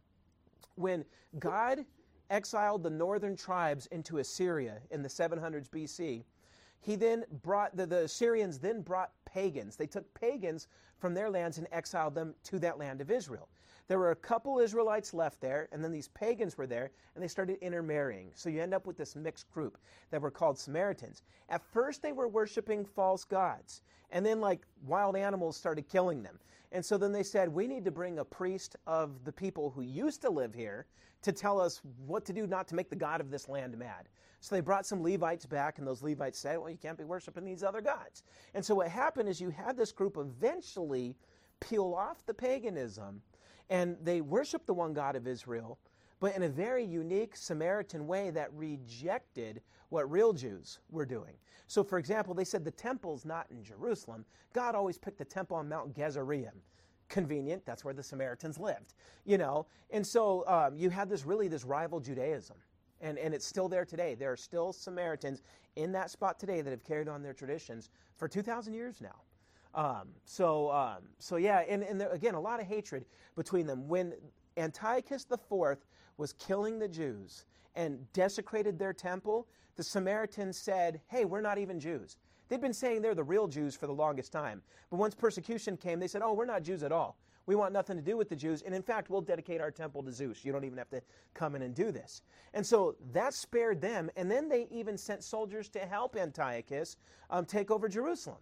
when 0.76 1.04
God 1.40 1.84
exiled 2.30 2.84
the 2.84 2.90
northern 2.90 3.36
tribes 3.36 3.88
into 3.88 4.20
Assyria 4.20 4.78
in 4.92 5.02
the 5.02 5.10
700s 5.10 5.68
BC, 5.68 6.24
he 6.80 6.96
then 6.96 7.26
brought, 7.44 7.76
the, 7.76 7.86
the 7.86 8.06
Assyrians 8.06 8.60
then 8.60 8.80
brought 8.80 9.12
pagans. 9.26 9.76
They 9.76 9.88
took 9.88 10.14
pagans 10.14 10.70
from 11.00 11.14
their 11.14 11.30
lands 11.30 11.58
and 11.58 11.68
exiled 11.74 12.16
them 12.16 12.34
to 12.46 12.60
that 12.60 12.78
land 12.78 13.02
of 13.02 13.12
Israel. 13.12 13.50
There 13.90 13.98
were 13.98 14.12
a 14.12 14.16
couple 14.16 14.60
Israelites 14.60 15.16
left 15.16 15.42
there, 15.42 15.68
and 15.72 15.84
then 15.84 15.92
these 15.92 16.10
pagans 16.10 16.60
were 16.60 16.68
there, 16.68 16.92
and 17.16 17.24
they 17.24 17.28
started 17.28 17.58
intermarrying. 17.60 18.30
So 18.36 18.48
you 18.48 18.62
end 18.62 18.76
up 18.76 18.86
with 18.86 18.98
this 18.98 19.16
mixed 19.16 19.50
group 19.52 19.80
that 20.12 20.22
were 20.22 20.30
called 20.30 20.60
Samaritans. 20.60 21.24
At 21.50 21.64
first, 21.74 22.04
they 22.04 22.12
were 22.12 22.28
worshiping 22.28 22.86
false 22.86 23.24
gods, 23.24 23.82
and 24.12 24.24
then, 24.24 24.40
like 24.40 24.62
wild 24.86 25.16
animals, 25.16 25.58
started 25.58 25.90
killing 25.90 26.22
them. 26.22 26.38
And 26.72 26.86
so 26.86 27.00
then 27.00 27.12
they 27.12 27.24
said, 27.24 27.50
We 27.50 27.66
need 27.66 27.84
to 27.84 27.90
bring 27.90 28.20
a 28.20 28.26
priest 28.26 28.76
of 28.86 29.26
the 29.26 29.32
people 29.32 29.72
who 29.72 29.82
used 29.82 30.22
to 30.22 30.30
live 30.30 30.54
here 30.54 30.86
to 31.24 31.32
tell 31.32 31.60
us 31.60 31.82
what 32.06 32.26
to 32.26 32.34
do 32.34 32.46
not 32.46 32.68
to 32.68 32.76
make 32.76 32.92
the 32.92 32.96
God 32.96 33.20
of 33.20 33.32
this 33.32 33.50
land 33.50 33.76
mad. 33.76 34.08
So 34.40 34.54
they 34.54 34.62
brought 34.62 34.86
some 34.86 35.02
Levites 35.02 35.48
back, 35.48 35.80
and 35.80 35.88
those 35.88 36.04
Levites 36.04 36.38
said, 36.38 36.60
Well, 36.60 36.70
you 36.70 36.78
can't 36.78 36.98
be 36.98 37.06
worshiping 37.06 37.44
these 37.44 37.64
other 37.64 37.82
gods. 37.82 38.22
And 38.54 38.64
so 38.64 38.76
what 38.76 38.90
happened 38.90 39.30
is 39.30 39.42
you 39.42 39.50
had 39.50 39.76
this 39.76 39.92
group 39.92 40.16
eventually 40.16 41.16
peel 41.60 41.96
off 41.96 42.24
the 42.28 42.36
paganism 42.36 43.24
and 43.70 43.98
they 44.02 44.22
worshiped 44.22 44.68
the 44.68 44.74
one 44.74 44.94
God 44.94 45.16
of 45.16 45.28
Israel, 45.28 45.78
but 46.20 46.36
in 46.36 46.44
a 46.44 46.50
very 46.50 46.84
unique 46.84 47.36
Samaritan 47.36 48.08
way 48.08 48.30
that 48.32 48.54
rejected 48.54 49.62
what 49.90 50.10
real 50.12 50.34
Jews 50.34 50.80
were 50.90 51.06
doing. 51.06 51.34
So, 51.68 51.84
for 51.84 51.98
example, 51.98 52.34
they 52.34 52.44
said 52.44 52.64
the 52.64 52.72
temple's 52.72 53.26
not 53.26 53.48
in 53.52 53.64
Jerusalem. 53.64 54.26
God 54.54 54.76
always 54.76 54.98
picked 54.98 55.18
the 55.18 55.26
temple 55.26 55.58
on 55.58 55.70
Mount 55.70 55.96
Gerizim. 55.96 56.62
Convenient, 57.10 57.66
that's 57.66 57.84
where 57.84 57.94
the 57.94 58.04
Samaritans 58.04 58.60
lived, 58.60 58.94
you 59.26 59.40
know. 59.40 59.66
And 59.90 60.06
so 60.06 60.44
um, 60.48 60.76
you 60.76 60.92
had 60.92 61.10
this 61.10 61.26
really 61.26 61.48
this 61.48 61.66
rival 61.66 62.00
Judaism, 62.00 62.58
and, 63.02 63.18
and 63.18 63.34
it's 63.34 63.48
still 63.48 63.68
there 63.68 63.84
today. 63.84 64.14
There 64.14 64.32
are 64.32 64.38
still 64.38 64.72
Samaritans 64.72 65.42
in 65.76 65.92
that 65.94 66.12
spot 66.12 66.40
today 66.40 66.62
that 66.62 66.70
have 66.70 66.84
carried 66.84 67.08
on 67.08 67.24
their 67.24 67.34
traditions 67.34 67.90
for 68.16 68.28
2,000 68.28 68.76
years 68.76 69.02
now. 69.02 69.22
Um, 69.76 70.10
so, 70.26 70.72
um, 70.72 71.04
so 71.20 71.36
yeah, 71.36 71.64
and, 71.68 71.84
and 71.84 72.02
there, 72.02 72.12
again, 72.12 72.36
a 72.36 72.40
lot 72.40 72.60
of 72.60 72.66
hatred 72.66 73.06
between 73.36 73.68
them. 73.68 73.88
When 73.88 74.14
Antiochus 74.58 75.26
IV 75.32 75.78
was 76.18 76.34
killing 76.34 76.80
the 76.80 76.88
Jews 76.88 77.46
and 77.76 78.12
desecrated 78.14 78.80
their 78.80 78.94
temple, 78.94 79.48
the 79.76 79.84
Samaritans 79.84 80.58
said, 80.58 81.02
Hey, 81.08 81.26
we're 81.26 81.42
not 81.42 81.58
even 81.58 81.80
Jews. 81.80 82.18
They'd 82.50 82.62
been 82.62 82.74
saying 82.74 83.02
they're 83.02 83.16
the 83.16 83.24
real 83.24 83.48
Jews 83.48 83.76
for 83.76 83.86
the 83.86 83.94
longest 83.94 84.32
time. 84.32 84.62
But 84.90 84.98
once 84.98 85.14
persecution 85.14 85.78
came, 85.78 86.00
they 86.00 86.08
said, 86.08 86.22
Oh, 86.24 86.34
we're 86.34 86.46
not 86.46 86.64
Jews 86.64 86.84
at 86.84 86.92
all. 86.92 87.18
We 87.46 87.56
want 87.56 87.74
nothing 87.74 87.96
to 87.96 88.04
do 88.04 88.18
with 88.18 88.30
the 88.30 88.36
Jews. 88.36 88.62
And 88.62 88.76
in 88.76 88.84
fact, 88.84 89.10
we'll 89.10 89.22
dedicate 89.22 89.62
our 89.62 89.72
temple 89.72 90.04
to 90.04 90.12
Zeus. 90.12 90.46
You 90.46 90.52
don't 90.52 90.66
even 90.66 90.78
have 90.78 90.90
to 90.90 91.02
come 91.34 91.56
in 91.56 91.64
and 91.64 91.74
do 91.74 91.92
this. 91.92 92.22
And 92.54 92.64
so 92.64 92.96
that 93.12 93.34
spared 93.34 93.82
them. 93.82 94.12
And 94.16 94.30
then 94.30 94.50
they 94.50 94.68
even 94.70 94.98
sent 94.98 95.24
soldiers 95.24 95.68
to 95.70 95.80
help 95.80 96.16
Antiochus 96.16 96.98
um, 97.32 97.46
take 97.46 97.72
over 97.72 97.88
Jerusalem. 97.88 98.38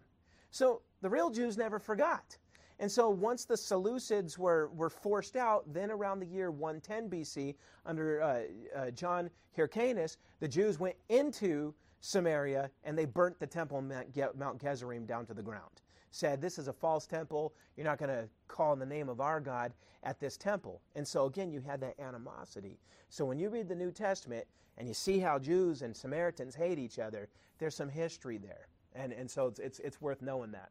So 0.52 0.82
the 1.02 1.10
real 1.10 1.30
Jews 1.30 1.58
never 1.58 1.80
forgot. 1.80 2.38
And 2.80 2.91
so 2.91 3.10
once 3.10 3.45
the 3.45 3.56
Seleucids 3.56 4.38
were, 4.38 4.70
were 4.70 4.89
forced 4.89 5.36
out, 5.36 5.72
then 5.74 5.89
around 5.89 6.20
the 6.20 6.28
year 6.28 6.52
110 6.52 7.10
BC, 7.10 7.56
under 7.86 8.22
uh, 8.22 8.41
uh, 8.76 8.91
John 8.91 9.30
Hyrcanus, 9.56 10.18
the 10.39 10.48
Jews 10.48 10.80
went 10.80 10.95
into 11.10 11.74
Samaria 12.02 12.70
and 12.84 12.98
they 12.98 13.06
burnt 13.06 13.39
the 13.39 13.48
temple 13.48 13.82
Mount 13.82 14.62
Gerizim 14.62 15.06
down 15.06 15.26
to 15.26 15.34
the 15.34 15.41
ground. 15.41 15.82
Said, 16.12 16.39
This 16.39 16.60
is 16.60 16.68
a 16.68 16.74
false 16.74 17.08
temple. 17.08 17.54
You're 17.76 17.86
not 17.86 17.98
going 17.98 18.12
to 18.12 18.30
call 18.48 18.74
in 18.74 18.80
the 18.80 18.86
name 18.86 19.10
of 19.10 19.22
our 19.22 19.39
God 19.39 19.74
at 20.04 20.20
this 20.20 20.38
temple. 20.38 20.82
And 20.95 21.08
so 21.08 21.26
again, 21.26 21.52
you 21.52 21.62
had 21.62 21.82
that 21.82 22.00
animosity. 22.00 22.80
So 23.10 23.26
when 23.26 23.39
you 23.39 23.50
read 23.50 23.68
the 23.68 23.76
New 23.76 23.91
Testament 23.91 24.45
and 24.78 24.88
you 24.88 24.93
see 24.93 25.20
how 25.20 25.39
Jews 25.39 25.82
and 25.82 25.95
Samaritans 25.95 26.56
hate 26.56 26.78
each 26.78 27.00
other, 27.00 27.28
there's 27.58 27.76
some 27.76 27.89
history 27.89 28.38
there. 28.38 28.68
And, 28.96 29.14
and 29.14 29.30
so 29.30 29.48
it's, 29.48 29.60
it's, 29.60 29.80
it's 29.80 30.02
worth 30.02 30.22
knowing 30.22 30.52
that. 30.52 30.70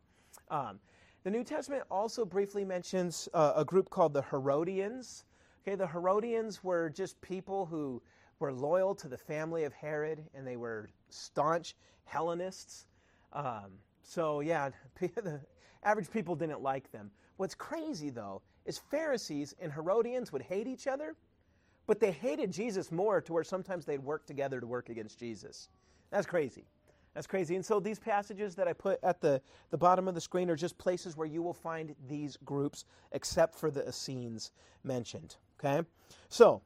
Um, 0.51 0.79
the 1.25 1.31
New 1.31 1.45
Testament 1.45 1.83
also 1.91 2.25
briefly 2.25 2.65
mentions 2.65 3.29
uh, 3.35 3.55
a 3.57 3.65
group 3.65 3.91
called 3.91 4.13
the 4.13 4.23
Herodians. 4.23 5.25
Okay, 5.63 5.75
the 5.75 5.87
Herodians 5.87 6.63
were 6.63 6.89
just 6.91 7.21
people 7.21 7.67
who 7.67 8.01
were 8.39 8.53
loyal 8.53 8.95
to 8.95 9.09
the 9.09 9.17
family 9.17 9.65
of 9.65 9.73
Herod, 9.73 10.25
and 10.35 10.47
they 10.47 10.57
were 10.57 10.89
staunch 11.11 11.75
Hellenists. 12.05 12.87
Um, 13.33 13.73
so 14.03 14.41
yeah, 14.41 14.71
the 15.01 15.41
average 15.83 16.11
people 16.11 16.37
didn't 16.37 16.63
like 16.63 16.91
them. 16.93 17.11
What's 17.39 17.55
crazy 17.55 18.11
though 18.11 18.43
is 18.65 18.79
Pharisees 18.79 19.55
and 19.61 19.73
Herodians 19.73 20.33
would 20.33 20.43
hate 20.43 20.67
each 20.67 20.87
other, 20.87 21.17
but 21.87 22.01
they 22.01 22.13
hated 22.13 22.53
Jesus 22.53 22.91
more 22.91 23.21
to 23.21 23.33
where 23.33 23.45
sometimes 23.45 23.85
they'd 23.85 24.03
work 24.03 24.27
together 24.27 24.61
to 24.61 24.67
work 24.67 24.89
against 24.89 25.19
Jesus. 25.19 25.69
That's 26.11 26.27
crazy. 26.27 26.65
That's 27.17 27.27
crazy. 27.27 27.55
And 27.55 27.65
so 27.65 27.81
these 27.81 27.99
passages 27.99 28.55
that 28.57 28.69
I 28.69 28.75
put 28.75 28.99
at 29.03 29.23
the, 29.23 29.41
the 29.71 29.79
bottom 29.79 30.07
of 30.07 30.15
the 30.15 30.21
screen 30.21 30.51
are 30.51 30.55
just 30.55 30.77
places 30.77 31.17
where 31.17 31.27
you 31.27 31.41
will 31.41 31.55
find 31.55 31.95
these 32.07 32.37
groups, 32.45 32.85
except 33.13 33.55
for 33.55 33.71
the 33.71 33.89
Essenes 33.89 34.53
mentioned. 34.85 35.37
Okay? 35.59 35.89
So 36.29 36.61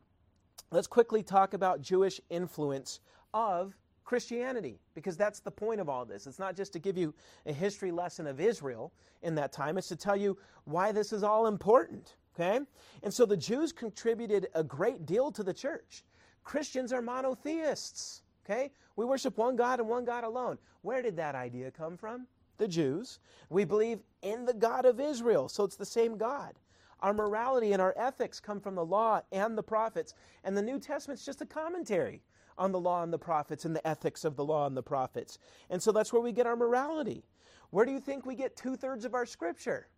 let's 0.72 0.88
quickly 0.88 1.22
talk 1.22 1.55
about 1.55 1.80
Jewish 1.80 2.20
influence 2.30 2.98
of 3.32 3.76
Christianity, 4.05 4.80
because 4.94 5.16
that's 5.16 5.38
the 5.38 5.53
point 5.53 5.80
of 5.80 5.88
all 5.88 6.05
this. 6.05 6.26
It's 6.26 6.40
not 6.40 6.57
just 6.57 6.72
to 6.72 6.80
give 6.80 6.98
you 6.98 7.14
a 7.46 7.53
history 7.53 7.92
lesson 7.92 8.26
of 8.26 8.40
Israel 8.40 8.92
in 9.22 9.36
that 9.36 9.53
time, 9.53 9.78
it's 9.78 9.86
to 9.86 9.96
tell 9.96 10.16
you 10.16 10.36
why 10.64 10.90
this 10.90 11.12
is 11.12 11.22
all 11.22 11.46
important. 11.46 12.16
Okay? 12.34 12.59
And 13.05 13.14
so 13.14 13.24
the 13.24 13.36
Jews 13.36 13.70
contributed 13.70 14.48
a 14.57 14.64
great 14.64 15.07
deal 15.07 15.30
to 15.30 15.44
the 15.44 15.55
church. 15.55 16.03
Christians 16.42 16.92
are 16.92 17.03
monotheists. 17.03 18.22
Okay? 18.45 18.70
We 18.97 19.05
worship 19.05 19.36
one 19.36 19.57
God 19.57 19.80
and 19.80 19.88
one 19.88 20.05
God 20.05 20.24
alone. 20.24 20.59
Where 20.82 21.03
did 21.03 21.16
that 21.16 21.34
idea 21.34 21.70
come 21.70 21.97
from? 21.97 22.26
The 22.59 22.68
Jews. 22.68 23.18
We 23.49 23.64
believe 23.64 24.01
in 24.22 24.45
the 24.45 24.55
God 24.55 24.84
of 24.84 25.01
Israel, 25.01 25.49
so 25.49 25.64
it's 25.64 25.76
the 25.76 25.84
same 25.84 26.16
God. 26.16 26.55
Our 27.01 27.14
morality 27.14 27.72
and 27.72 27.80
our 27.80 27.95
ethics 27.97 28.41
come 28.41 28.61
from 28.61 28.74
the 28.74 28.84
law 28.84 29.22
and 29.32 29.57
the 29.57 29.62
prophets, 29.62 30.14
and 30.45 30.57
the 30.57 30.62
New 30.62 30.78
Testament's 30.78 31.24
just 31.24 31.41
a 31.41 31.47
commentary 31.47 32.22
on 32.59 32.72
the 32.72 32.80
law 32.80 33.03
and 33.03 33.12
the 33.12 33.18
prophets 33.18 33.64
and 33.64 33.74
the 33.74 33.86
ethics 33.86 34.24
of 34.24 34.36
the 34.36 34.45
law 34.45 34.66
and 34.66 34.76
the 34.76 34.82
prophets. 34.82 35.38
And 35.70 35.82
so 35.82 35.93
that's 35.93 36.12
where 36.12 36.20
we 36.20 36.32
get 36.32 36.47
our 36.47 36.57
morality. 36.57 37.24
Where 37.70 37.86
do 37.86 37.93
you 37.93 38.01
think 38.01 38.26
we 38.26 38.34
get 38.34 38.57
two 38.57 38.76
thirds 38.76 39.07
of 39.07 39.14
our 39.14 39.24
scripture? 39.24 39.88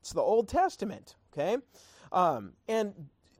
It's 0.00 0.12
the 0.12 0.20
Old 0.20 0.48
Testament, 0.48 1.16
okay? 1.32 1.56
Um, 2.12 2.52
and 2.68 2.92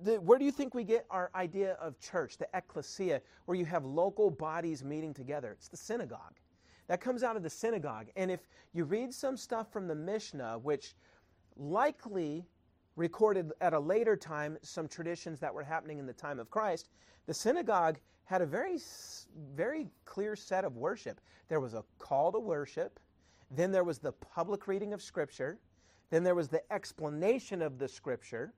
the, 0.02 0.20
where 0.20 0.38
do 0.38 0.44
you 0.44 0.52
think 0.52 0.74
we 0.74 0.84
get 0.84 1.06
our 1.10 1.30
idea 1.34 1.72
of 1.80 1.98
church, 2.00 2.38
the 2.38 2.48
ecclesia, 2.54 3.20
where 3.46 3.56
you 3.56 3.64
have 3.64 3.84
local 3.84 4.30
bodies 4.30 4.84
meeting 4.84 5.14
together? 5.14 5.52
It's 5.52 5.68
the 5.68 5.76
synagogue. 5.76 6.40
That 6.88 7.00
comes 7.00 7.22
out 7.22 7.36
of 7.36 7.42
the 7.42 7.50
synagogue. 7.50 8.08
And 8.16 8.30
if 8.30 8.40
you 8.72 8.84
read 8.84 9.12
some 9.12 9.36
stuff 9.36 9.72
from 9.72 9.88
the 9.88 9.94
Mishnah, 9.94 10.58
which 10.58 10.94
likely 11.56 12.44
recorded 12.96 13.52
at 13.60 13.72
a 13.72 13.78
later 13.78 14.16
time 14.16 14.58
some 14.62 14.86
traditions 14.88 15.40
that 15.40 15.52
were 15.52 15.62
happening 15.62 15.98
in 15.98 16.06
the 16.06 16.12
time 16.12 16.38
of 16.38 16.50
Christ, 16.50 16.88
the 17.26 17.34
synagogue 17.34 17.98
had 18.24 18.42
a 18.42 18.46
very, 18.46 18.78
very 19.54 19.88
clear 20.04 20.36
set 20.36 20.64
of 20.64 20.76
worship. 20.76 21.20
There 21.48 21.60
was 21.60 21.74
a 21.74 21.84
call 21.98 22.32
to 22.32 22.38
worship, 22.38 23.00
then 23.50 23.70
there 23.70 23.84
was 23.84 23.98
the 23.98 24.12
public 24.12 24.66
reading 24.66 24.92
of 24.92 25.02
Scripture, 25.02 25.58
then 26.10 26.22
there 26.22 26.34
was 26.34 26.48
the 26.48 26.62
explanation 26.72 27.62
of 27.62 27.78
the 27.78 27.88
Scripture 27.88 28.52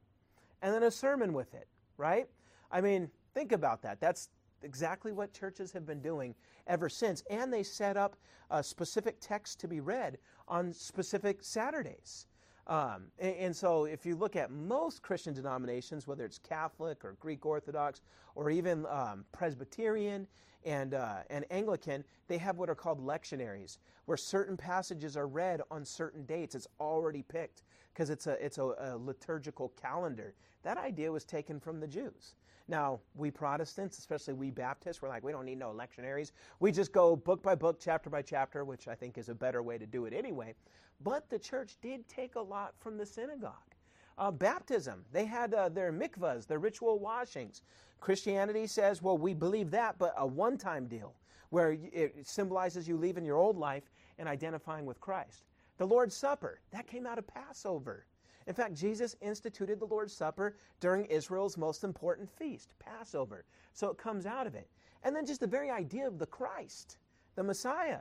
and 0.63 0.75
then 0.75 0.83
a 0.83 0.91
sermon 0.91 1.33
with 1.33 1.55
it, 1.55 1.69
right? 1.97 2.27
I 2.71 2.81
mean, 2.81 3.11
think 3.35 3.53
about 3.53 3.83
that. 3.83 4.01
That's 4.01 4.29
exactly 4.63 5.13
what 5.13 5.33
churches 5.33 5.73
have 5.73 5.87
been 5.87 6.01
doing 6.01 6.35
ever 6.67 6.89
since. 6.89 7.23
And 7.31 7.53
they 7.53 7.63
set 7.63 7.97
up 7.97 8.17
a 8.51 8.63
specific 8.63 9.17
text 9.21 9.61
to 9.61 9.69
be 9.69 9.81
read 9.81 10.19
on 10.49 10.73
specific 10.73 11.43
Saturdays. 11.43 12.27
Um, 12.67 13.05
and, 13.21 13.37
and, 13.37 13.57
so, 13.57 13.85
if 13.85 14.05
you 14.05 14.17
look 14.17 14.35
at 14.35 14.51
most 14.51 15.01
Christian 15.01 15.33
denominations, 15.33 16.09
whether 16.09 16.25
it's 16.25 16.39
Catholic 16.39 17.05
or 17.05 17.13
Greek 17.21 17.47
Orthodox 17.47 18.03
or 18.35 18.51
even 18.51 18.85
um, 18.87 19.25
Presbyterian, 19.31 20.27
and, 20.67 20.95
uh, 20.95 21.19
and 21.31 21.47
Anglican, 21.51 22.05
they 22.29 22.37
have 22.39 22.59
what 22.59 22.69
are 22.69 22.75
called 22.75 23.01
lectionaries, 23.01 23.79
where 24.05 24.17
certain 24.17 24.57
passages 24.57 25.17
are 25.17 25.29
read 25.29 25.63
on 25.71 25.85
certain 25.85 26.25
dates. 26.27 26.55
It's 26.55 26.67
already 26.81 27.23
picked 27.23 27.63
because 27.95 28.11
it's, 28.11 28.27
a, 28.27 28.33
it's 28.45 28.59
a, 28.59 28.75
a 28.79 28.97
liturgical 28.99 29.73
calendar. 29.81 30.35
That 30.65 30.77
idea 30.77 31.11
was 31.11 31.25
taken 31.25 31.61
from 31.61 31.81
the 31.81 31.87
Jews. 31.87 32.35
Now, 32.69 32.99
we 33.15 33.31
Protestants, 33.31 33.97
especially 33.99 34.35
we 34.35 34.51
Baptists, 34.51 35.01
we're 35.01 35.09
like, 35.09 35.23
we 35.23 35.31
don't 35.31 35.45
need 35.45 35.59
no 35.59 35.71
lectionaries. 35.71 36.33
We 36.59 36.73
just 36.73 36.93
go 36.93 37.15
book 37.15 37.41
by 37.41 37.55
book, 37.55 37.79
chapter 37.81 38.11
by 38.11 38.23
chapter, 38.23 38.65
which 38.65 38.89
I 38.89 38.97
think 38.97 39.19
is 39.19 39.29
a 39.29 39.35
better 39.35 39.63
way 39.63 39.79
to 39.79 39.87
do 39.87 40.07
it 40.07 40.13
anyway. 40.13 40.55
But 41.01 41.31
the 41.31 41.39
church 41.39 41.77
did 41.81 42.09
take 42.09 42.35
a 42.35 42.41
lot 42.41 42.75
from 42.81 42.99
the 42.99 43.07
synagogue. 43.07 43.76
Uh, 44.19 44.31
baptism, 44.31 45.05
they 45.13 45.27
had 45.27 45.53
uh, 45.53 45.69
their 45.69 45.93
mikvahs, 45.93 46.47
their 46.47 46.59
ritual 46.59 46.99
washings. 46.99 47.63
Christianity 48.01 48.67
says, 48.67 49.03
well, 49.03 49.19
we 49.19 49.35
believe 49.35 49.71
that, 49.71 49.99
but 49.99 50.15
a 50.17 50.27
one 50.27 50.57
time 50.57 50.87
deal 50.87 51.15
where 51.51 51.73
it 51.93 52.27
symbolizes 52.27 52.89
you 52.89 52.97
leaving 52.97 53.25
your 53.25 53.37
old 53.37 53.57
life 53.57 53.85
and 54.19 54.29
identifying 54.29 54.85
with 54.85 55.01
Christ. 55.01 55.45
The 55.79 55.87
Lord's 55.87 56.17
Supper, 56.17 56.61
that 56.71 56.87
came 56.87 57.07
out 57.07 57.19
of 57.19 57.27
Passover. 57.27 58.07
In 58.47 58.55
fact, 58.55 58.75
Jesus 58.75 59.17
instituted 59.21 59.81
the 59.81 59.87
Lord's 59.87 60.13
Supper 60.13 60.57
during 60.81 61.05
Israel's 61.07 61.57
most 61.57 61.85
important 61.85 62.31
feast, 62.31 62.75
Passover. 62.79 63.45
So 63.73 63.89
it 63.89 63.99
comes 63.99 64.25
out 64.25 64.47
of 64.47 64.55
it. 64.55 64.69
And 65.03 65.15
then 65.15 65.27
just 65.27 65.41
the 65.41 65.47
very 65.47 65.71
idea 65.71 66.07
of 66.07 66.19
the 66.19 66.27
Christ, 66.27 66.99
the 67.35 67.43
Messiah, 67.43 68.01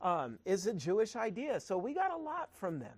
um, 0.00 0.38
is 0.44 0.66
a 0.66 0.74
Jewish 0.74 1.16
idea. 1.16 1.60
So 1.60 1.78
we 1.78 1.94
got 1.94 2.12
a 2.12 2.16
lot 2.16 2.48
from 2.52 2.78
them. 2.78 2.96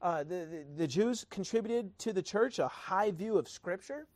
Uh, 0.00 0.22
the, 0.22 0.46
the, 0.46 0.64
the, 0.76 0.86
Jews 0.86 1.26
contributed 1.28 1.96
to 1.98 2.12
the 2.12 2.22
church 2.22 2.60
a 2.60 2.68
high 2.68 3.10
view 3.10 3.36
of 3.36 3.48
Scripture. 3.48 4.06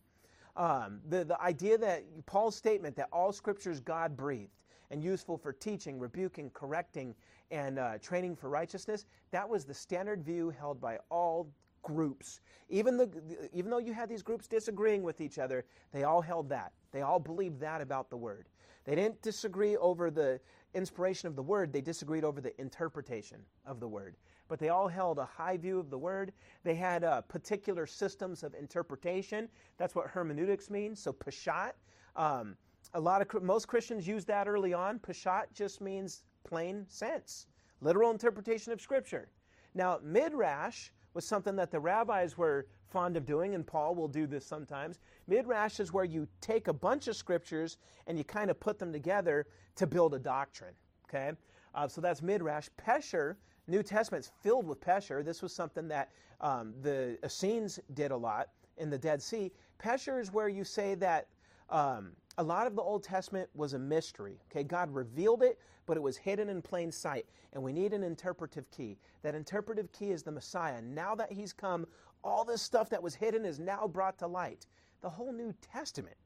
Um, 0.57 1.01
the, 1.09 1.25
the 1.25 1.41
idea 1.41 1.77
that 1.79 2.05
Paul's 2.27 2.55
statement 2.55 2.95
that 2.97 3.09
all 3.13 3.33
Scripture 3.33 3.71
is 3.71 3.81
God 3.81 4.17
breathed 4.17 4.65
and 4.93 5.03
useful 5.03 5.37
for 5.37 5.53
teaching, 5.53 5.99
rebuking, 5.99 6.51
correcting, 6.51 7.15
and 7.51 7.79
uh, 7.79 7.99
training 7.99 8.37
for 8.37 8.49
righteousness, 8.49 9.07
that 9.31 9.49
was 9.49 9.65
the 9.65 9.75
standard 9.75 10.23
view 10.23 10.51
held 10.51 10.81
by 10.81 10.99
all 11.11 11.49
groups. 11.83 12.41
Even, 12.69 12.97
the, 12.97 13.11
even 13.53 13.71
though 13.71 13.79
you 13.79 13.93
had 13.93 14.09
these 14.09 14.23
groups 14.23 14.47
disagreeing 14.47 15.03
with 15.03 15.21
each 15.21 15.39
other, 15.39 15.65
they 15.93 16.05
all 16.05 16.21
held 16.21 16.49
that. 16.49 16.73
They 16.93 17.03
all 17.03 17.19
believed 17.19 17.59
that 17.61 17.81
about 17.81 18.09
the 18.09 18.17
Word. 18.17 18.49
They 18.85 18.95
didn't 18.95 19.21
disagree 19.23 19.77
over 19.77 20.11
the 20.11 20.41
inspiration 20.75 21.29
of 21.29 21.37
the 21.37 21.43
Word, 21.43 21.73
they 21.73 21.81
disagreed 21.81 22.25
over 22.25 22.41
the 22.41 22.59
interpretation 22.61 23.39
of 23.67 23.81
the 23.81 23.89
Word. 23.89 24.17
But 24.53 24.59
they 24.59 24.69
all 24.69 24.87
held 24.87 25.17
a 25.17 25.25
high 25.25 25.57
view 25.57 25.79
of 25.79 25.89
the 25.89 25.97
Word. 25.97 26.31
They 26.63 26.75
had 26.75 27.05
uh, 27.05 27.23
particular 27.23 27.87
systems 27.87 28.43
of 28.43 28.53
interpretation. 28.53 29.49
That's 29.79 29.95
what 29.95 30.09
hermeneutics 30.09 30.69
means. 30.69 31.03
So, 31.03 31.11
Peshat. 31.11 31.73
Um, 32.17 32.59
a 32.93 33.01
lot 33.01 33.23
of 33.23 33.43
most 33.43 33.67
Christians 33.67 34.07
use 34.07 34.27
that 34.27 34.47
early 34.47 34.75
on. 34.75 34.99
Peshat 34.99 35.45
just 35.55 35.81
means 35.81 36.25
plain 36.45 36.85
sense, 36.87 37.47
literal 37.81 38.11
interpretation 38.11 38.75
of 38.75 38.81
Scripture. 38.83 39.31
Now, 39.73 40.01
Midrash 40.03 40.91
was 41.15 41.25
something 41.25 41.57
that 41.57 41.71
the 41.71 41.81
rabbis 41.81 42.37
were 42.37 42.67
fond 42.91 43.17
of 43.17 43.25
doing, 43.25 43.55
and 43.55 43.67
Paul 43.67 43.95
will 43.95 44.07
do 44.07 44.27
this 44.27 44.45
sometimes. 44.45 44.99
Midrash 45.29 45.81
is 45.81 45.95
where 45.95 46.05
you 46.05 46.29
take 46.43 46.69
a 46.69 46.75
bunch 46.75 47.09
of 47.09 47.17
scriptures 47.17 47.79
and 48.07 48.19
you 48.19 48.25
kind 48.25 48.51
of 48.51 48.61
put 48.61 48.79
them 48.79 48.93
together 48.93 49.47
to 49.77 49.87
build 49.87 50.13
a 50.13 50.19
doctrine. 50.19 50.75
Okay, 51.09 51.33
uh, 51.75 51.89
so 51.89 52.03
that's 52.03 52.21
Midrash. 52.21 52.69
Pesher, 52.79 53.37
New 53.67 53.83
Testament's 53.83 54.31
filled 54.41 54.67
with 54.67 54.81
Pesher. 54.81 55.25
This 55.25 55.43
was 55.43 55.55
something 55.55 55.89
that 55.89 56.11
um, 56.41 56.75
the 56.83 57.19
Essenes 57.25 57.79
did 57.95 58.11
a 58.11 58.17
lot 58.17 58.49
in 58.77 58.91
the 58.91 58.99
Dead 58.99 59.23
Sea. 59.23 59.53
Pesher 59.79 60.21
is 60.21 60.33
where 60.33 60.49
you 60.49 60.65
say 60.65 60.95
that 60.97 61.29
um, 61.71 62.13
a 62.39 62.43
lot 62.43 62.67
of 62.67 62.75
the 62.75 62.83
Old 62.83 63.03
Testament 63.05 63.49
was 63.55 63.75
a 63.75 63.79
mystery. 63.79 64.41
Okay, 64.51 64.65
God 64.65 64.93
revealed 64.93 65.43
it, 65.43 65.59
but 65.87 65.97
it 65.97 66.03
was 66.03 66.17
hidden 66.17 66.49
in 66.49 66.61
plain 66.63 66.91
sight. 66.91 67.27
And 67.53 67.63
we 67.63 67.73
need 67.73 67.93
an 67.93 68.03
interpretive 68.03 68.71
key. 68.71 68.99
That 69.23 69.35
interpretive 69.35 69.91
key 69.93 70.11
is 70.11 70.23
the 70.23 70.33
Messiah. 70.33 70.81
Now 70.83 71.15
that 71.15 71.33
he's 71.33 71.53
come, 71.53 71.87
all 72.25 72.45
this 72.45 72.63
stuff 72.63 72.89
that 72.91 73.03
was 73.03 73.15
hidden 73.15 73.45
is 73.45 73.59
now 73.59 73.87
brought 73.87 74.19
to 74.19 74.27
light. 74.27 74.67
The 75.03 75.11
whole 75.11 75.33
New 75.33 75.55
Testament 75.61 76.17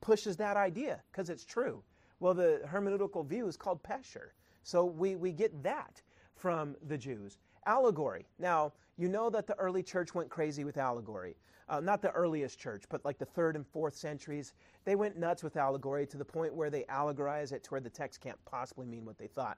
pushes 0.00 0.36
that 0.36 0.56
idea 0.56 1.02
because 1.10 1.30
it's 1.30 1.44
true. 1.44 1.82
Well, 2.20 2.34
the 2.34 2.60
hermeneutical 2.66 3.26
view 3.26 3.46
is 3.46 3.56
called 3.56 3.82
Pesher. 3.82 4.30
So 4.62 4.84
we, 4.84 5.16
we 5.16 5.32
get 5.32 5.62
that 5.62 6.00
from 6.34 6.76
the 6.86 6.98
Jews. 6.98 7.38
Allegory. 7.66 8.26
Now, 8.38 8.72
you 8.96 9.08
know 9.08 9.30
that 9.30 9.46
the 9.46 9.58
early 9.58 9.82
church 9.82 10.14
went 10.14 10.28
crazy 10.28 10.64
with 10.64 10.76
allegory. 10.76 11.36
Uh, 11.68 11.80
not 11.80 12.02
the 12.02 12.10
earliest 12.10 12.58
church, 12.58 12.84
but 12.90 13.04
like 13.04 13.18
the 13.18 13.24
third 13.24 13.56
and 13.56 13.66
fourth 13.66 13.96
centuries. 13.96 14.52
They 14.84 14.96
went 14.96 15.16
nuts 15.16 15.42
with 15.42 15.56
allegory 15.56 16.06
to 16.08 16.18
the 16.18 16.24
point 16.24 16.54
where 16.54 16.68
they 16.70 16.82
allegorize 16.84 17.52
it 17.52 17.64
to 17.64 17.70
where 17.70 17.80
the 17.80 17.90
text 17.90 18.20
can't 18.20 18.42
possibly 18.44 18.86
mean 18.86 19.04
what 19.04 19.16
they 19.16 19.26
thought. 19.26 19.56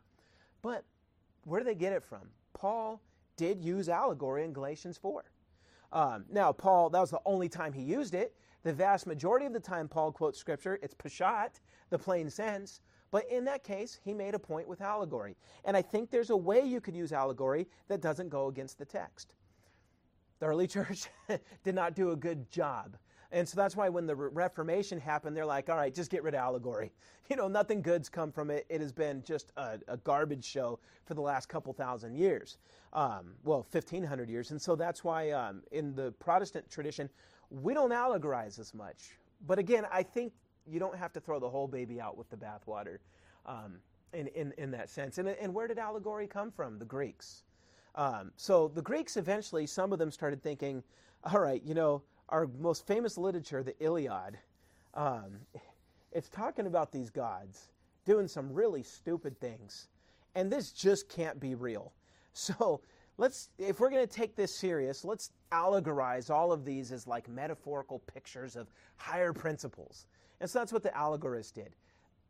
But 0.62 0.84
where 1.44 1.60
do 1.60 1.64
they 1.64 1.74
get 1.74 1.92
it 1.92 2.04
from? 2.04 2.28
Paul 2.54 3.02
did 3.36 3.60
use 3.60 3.88
allegory 3.88 4.44
in 4.44 4.52
Galatians 4.52 4.96
4. 4.96 5.24
Um, 5.92 6.24
now, 6.30 6.52
Paul, 6.52 6.90
that 6.90 7.00
was 7.00 7.10
the 7.10 7.20
only 7.26 7.48
time 7.48 7.72
he 7.72 7.82
used 7.82 8.14
it. 8.14 8.34
The 8.62 8.72
vast 8.72 9.06
majority 9.06 9.46
of 9.46 9.52
the 9.52 9.60
time 9.60 9.88
Paul 9.88 10.10
quotes 10.10 10.38
scripture, 10.38 10.78
it's 10.82 10.94
Peshat, 10.94 11.60
the 11.90 11.98
plain 11.98 12.28
sense. 12.28 12.80
But 13.16 13.30
in 13.30 13.46
that 13.46 13.64
case, 13.64 13.98
he 14.04 14.12
made 14.12 14.34
a 14.34 14.38
point 14.38 14.68
with 14.68 14.82
allegory. 14.82 15.36
And 15.64 15.74
I 15.74 15.80
think 15.80 16.10
there's 16.10 16.28
a 16.28 16.36
way 16.36 16.60
you 16.60 16.82
could 16.82 16.94
use 16.94 17.14
allegory 17.14 17.66
that 17.88 18.02
doesn't 18.02 18.28
go 18.28 18.48
against 18.48 18.76
the 18.76 18.84
text. 18.84 19.32
The 20.38 20.44
early 20.44 20.66
church 20.76 21.06
did 21.64 21.74
not 21.74 21.96
do 21.96 22.10
a 22.10 22.16
good 22.16 22.50
job. 22.50 22.98
And 23.32 23.48
so 23.48 23.56
that's 23.56 23.74
why 23.74 23.88
when 23.88 24.06
the 24.06 24.14
Reformation 24.14 25.00
happened, 25.00 25.34
they're 25.34 25.46
like, 25.46 25.70
all 25.70 25.78
right, 25.78 25.94
just 25.94 26.10
get 26.10 26.24
rid 26.24 26.34
of 26.34 26.40
allegory. 26.40 26.92
You 27.30 27.36
know, 27.36 27.48
nothing 27.48 27.80
good's 27.80 28.10
come 28.10 28.30
from 28.30 28.50
it. 28.50 28.66
It 28.68 28.80
has 28.82 28.92
been 28.92 29.22
just 29.24 29.50
a, 29.56 29.80
a 29.88 29.96
garbage 29.96 30.44
show 30.44 30.78
for 31.06 31.14
the 31.14 31.22
last 31.22 31.48
couple 31.48 31.72
thousand 31.72 32.14
years. 32.14 32.58
Um, 32.92 33.32
well, 33.44 33.66
1,500 33.72 34.28
years. 34.28 34.52
And 34.52 34.62
so 34.62 34.76
that's 34.76 35.02
why 35.02 35.30
um, 35.30 35.62
in 35.72 35.94
the 35.94 36.12
Protestant 36.20 36.70
tradition, 36.70 37.08
we 37.50 37.74
don't 37.74 37.90
allegorize 37.90 38.60
as 38.60 38.74
much. 38.74 39.16
But 39.44 39.58
again, 39.58 39.86
I 39.90 40.04
think 40.04 40.34
you 40.70 40.78
don't 40.78 40.96
have 40.96 41.12
to 41.14 41.20
throw 41.20 41.38
the 41.38 41.48
whole 41.48 41.68
baby 41.68 42.00
out 42.00 42.16
with 42.16 42.28
the 42.30 42.36
bathwater 42.36 42.98
um, 43.44 43.78
in, 44.12 44.26
in, 44.28 44.52
in 44.58 44.70
that 44.72 44.90
sense. 44.90 45.18
And, 45.18 45.28
and 45.28 45.54
where 45.54 45.68
did 45.68 45.78
allegory 45.78 46.26
come 46.26 46.50
from? 46.50 46.78
The 46.78 46.84
Greeks. 46.84 47.44
Um, 47.94 48.32
so 48.36 48.68
the 48.68 48.82
Greeks 48.82 49.16
eventually, 49.16 49.66
some 49.66 49.92
of 49.92 49.98
them 49.98 50.10
started 50.10 50.42
thinking, 50.42 50.82
all 51.24 51.40
right, 51.40 51.62
you 51.64 51.74
know, 51.74 52.02
our 52.28 52.48
most 52.58 52.86
famous 52.86 53.16
literature, 53.16 53.62
the 53.62 53.74
Iliad, 53.82 54.38
um, 54.94 55.38
it's 56.12 56.28
talking 56.28 56.66
about 56.66 56.92
these 56.92 57.10
gods 57.10 57.70
doing 58.04 58.28
some 58.28 58.52
really 58.52 58.82
stupid 58.82 59.38
things. 59.38 59.88
And 60.34 60.50
this 60.50 60.72
just 60.72 61.08
can't 61.08 61.38
be 61.40 61.54
real. 61.54 61.92
So 62.38 62.82
let's, 63.16 63.48
if 63.56 63.80
we're 63.80 63.88
going 63.88 64.06
to 64.06 64.14
take 64.14 64.36
this 64.36 64.54
serious, 64.54 65.06
let's 65.06 65.30
allegorize 65.52 66.28
all 66.28 66.52
of 66.52 66.66
these 66.66 66.92
as 66.92 67.06
like 67.06 67.30
metaphorical 67.30 68.00
pictures 68.00 68.56
of 68.56 68.66
higher 68.96 69.32
principles. 69.32 70.04
And 70.40 70.48
so 70.48 70.58
that's 70.58 70.72
what 70.72 70.82
the 70.82 70.90
allegorists 70.90 71.52
did. 71.52 71.74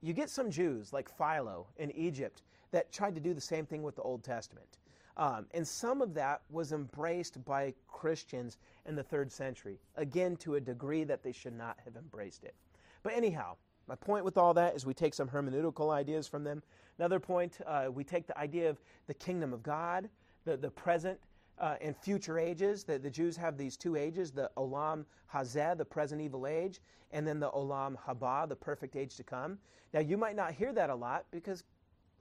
You 0.03 0.13
get 0.13 0.31
some 0.31 0.51
Jews 0.51 0.93
like 0.93 1.09
Philo 1.09 1.67
in 1.79 1.91
Egypt 1.93 2.43
that 2.71 2.93
tried 2.93 3.15
to 3.15 3.21
do 3.21 3.35
the 3.35 3.41
same 3.41 3.67
thing 3.67 3.83
with 3.83 3.97
the 3.97 4.03
Old 4.03 4.23
Testament. 4.23 4.79
Um, 5.17 5.47
and 5.55 5.67
some 5.67 6.03
of 6.03 6.13
that 6.15 6.43
was 6.51 6.73
embraced 6.73 7.43
by 7.45 7.73
Christians 7.89 8.59
in 8.85 8.95
the 8.95 9.03
third 9.03 9.33
century, 9.33 9.79
again, 9.97 10.37
to 10.37 10.57
a 10.57 10.61
degree 10.61 11.05
that 11.05 11.23
they 11.23 11.33
should 11.33 11.57
not 11.57 11.79
have 11.85 11.97
embraced 11.97 12.45
it. 12.45 12.55
But 13.03 13.15
anyhow, 13.15 13.57
my 13.89 13.95
point 13.95 14.25
with 14.25 14.37
all 14.37 14.53
that 14.55 14.77
is 14.77 14.85
we 14.85 14.93
take 14.93 15.15
some 15.15 15.29
hermeneutical 15.29 15.91
ideas 15.91 16.29
from 16.29 16.45
them. 16.45 16.63
Another 16.99 17.19
point, 17.19 17.59
uh, 17.67 17.87
we 17.93 18.05
take 18.05 18.27
the 18.27 18.39
idea 18.39 18.69
of 18.69 18.79
the 19.07 19.15
kingdom 19.15 19.53
of 19.55 19.63
God, 19.63 20.09
the, 20.45 20.57
the 20.57 20.71
present 20.71 21.19
uh, 21.59 21.77
and 21.81 21.97
future 21.97 22.39
ages. 22.39 22.85
The, 22.85 22.99
the 22.99 23.11
Jews 23.11 23.37
have 23.37 23.57
these 23.57 23.77
two 23.77 23.97
ages 23.97 24.31
the 24.31 24.51
Olam 24.57 25.05
Hazeh, 25.33 25.77
the 25.77 25.85
present 25.85 26.21
evil 26.21 26.47
age, 26.47 26.81
and 27.13 27.27
then 27.27 27.41
the 27.41 27.51
Olam 27.51 27.97
Haba, 27.97 28.49
the 28.49 28.57
perfect 28.57 28.97
age 28.97 29.17
to 29.17 29.23
come. 29.23 29.59
Now, 29.93 30.01
you 30.01 30.17
might 30.17 30.37
not 30.37 30.53
hear 30.53 30.73
that 30.73 30.91
a 30.91 30.95
lot 30.95 31.25
because 31.31 31.65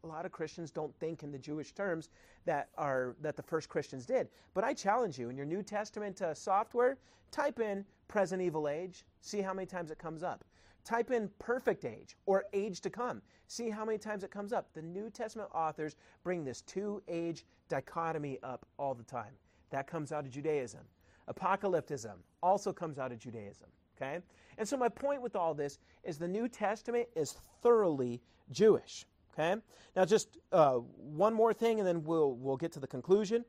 a 0.03 0.07
lot 0.07 0.25
of 0.25 0.31
Christians 0.31 0.71
don't 0.71 0.95
think 0.99 1.23
in 1.23 1.31
the 1.31 1.39
Jewish 1.39 1.71
terms 1.71 2.09
that 2.45 2.69
are 2.77 3.15
that 3.21 3.35
the 3.35 3.41
first 3.41 3.69
Christians 3.69 4.05
did. 4.05 4.27
But 4.53 4.63
I 4.63 4.73
challenge 4.73 5.17
you 5.17 5.29
in 5.29 5.35
your 5.35 5.47
New 5.47 5.63
Testament 5.63 6.21
uh, 6.21 6.33
software, 6.33 6.97
type 7.31 7.59
in 7.59 7.83
present 8.07 8.41
evil 8.41 8.69
age, 8.69 9.03
see 9.21 9.41
how 9.41 9.53
many 9.53 9.65
times 9.65 9.89
it 9.89 9.97
comes 9.97 10.21
up. 10.21 10.45
Type 10.85 11.09
in 11.09 11.29
perfect 11.39 11.83
age 11.83 12.15
or 12.27 12.45
age 12.53 12.79
to 12.81 12.89
come. 12.91 13.21
See 13.47 13.69
how 13.71 13.83
many 13.83 13.97
times 13.97 14.23
it 14.23 14.29
comes 14.29 14.53
up. 14.53 14.71
The 14.73 14.83
New 14.83 15.09
Testament 15.09 15.49
authors 15.53 15.95
bring 16.23 16.45
this 16.45 16.61
two 16.61 17.01
age 17.07 17.43
dichotomy 17.69 18.37
up 18.43 18.65
all 18.77 18.93
the 18.93 19.03
time. 19.03 19.33
That 19.71 19.87
comes 19.87 20.11
out 20.11 20.25
of 20.25 20.31
Judaism. 20.31 20.81
Apocalypticism 21.27 22.17
also 22.43 22.71
comes 22.71 22.99
out 22.99 23.11
of 23.11 23.17
Judaism. 23.17 23.67
Okay? 23.97 24.19
And 24.57 24.67
so 24.67 24.77
my 24.77 24.89
point 24.89 25.21
with 25.21 25.35
all 25.35 25.55
this 25.55 25.79
is 26.03 26.17
the 26.19 26.27
New 26.27 26.47
Testament 26.47 27.07
is 27.15 27.35
thoroughly 27.63 28.21
Jewish. 28.51 29.05
Okay? 29.33 29.59
Now, 29.95 30.05
just 30.05 30.37
uh, 30.51 30.75
one 30.75 31.33
more 31.33 31.53
thing, 31.53 31.79
and 31.79 31.87
then 31.87 32.03
we'll, 32.03 32.33
we'll 32.33 32.57
get 32.57 32.71
to 32.73 32.79
the 32.79 32.87
conclusion. 32.87 33.43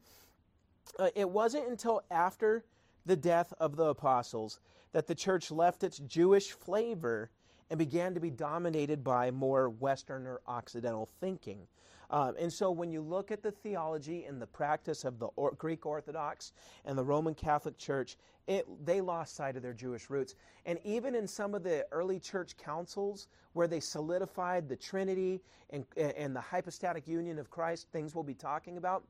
Uh, 0.99 1.11
it 1.15 1.29
wasn't 1.29 1.69
until 1.69 2.03
after 2.11 2.65
the 3.07 3.17
death 3.17 3.55
of 3.59 3.77
the 3.77 3.87
apostles 3.87 4.61
that 4.93 5.07
the 5.07 5.15
church 5.15 5.51
left 5.51 5.85
its 5.85 5.99
Jewish 5.99 6.53
flavor 6.53 7.31
and 7.71 7.79
began 7.79 8.15
to 8.15 8.21
be 8.21 8.31
dominated 8.31 9.03
by 9.03 9.31
more 9.31 9.71
Western 9.71 10.27
or 10.27 10.41
Occidental 10.47 11.09
thinking. 11.21 11.67
Um, 12.11 12.35
and 12.39 12.53
so 12.53 12.71
when 12.71 12.93
you 12.93 13.01
look 13.01 13.33
at 13.33 13.43
the 13.43 13.51
theology 13.51 14.25
and 14.25 14.41
the 14.41 14.47
practice 14.47 15.05
of 15.05 15.19
the 15.19 15.27
or- 15.37 15.53
Greek 15.53 15.87
Orthodox 15.87 16.53
and 16.85 16.97
the 16.97 17.03
Roman 17.03 17.35
Catholic 17.35 17.77
Church, 17.79 18.17
it, 18.47 18.65
they 18.85 19.01
lost 19.01 19.35
sight 19.35 19.57
of 19.57 19.63
their 19.63 19.73
Jewish 19.73 20.09
roots. 20.09 20.37
And 20.67 20.79
even 20.85 21.17
in 21.17 21.27
some 21.27 21.55
of 21.55 21.65
the 21.65 21.85
early 21.91 22.21
church 22.21 22.57
councils 22.57 23.27
where 23.55 23.67
they 23.67 23.81
solidified 23.81 24.69
the 24.69 24.77
Trinity 24.77 25.43
and, 25.71 25.85
and 25.97 26.35
the 26.37 26.41
hypostatic 26.41 27.09
union 27.09 27.41
of 27.41 27.51
Christ, 27.51 27.89
things 27.91 28.15
we'll 28.15 28.23
be 28.23 28.35
talking 28.35 28.77
about, 28.77 29.03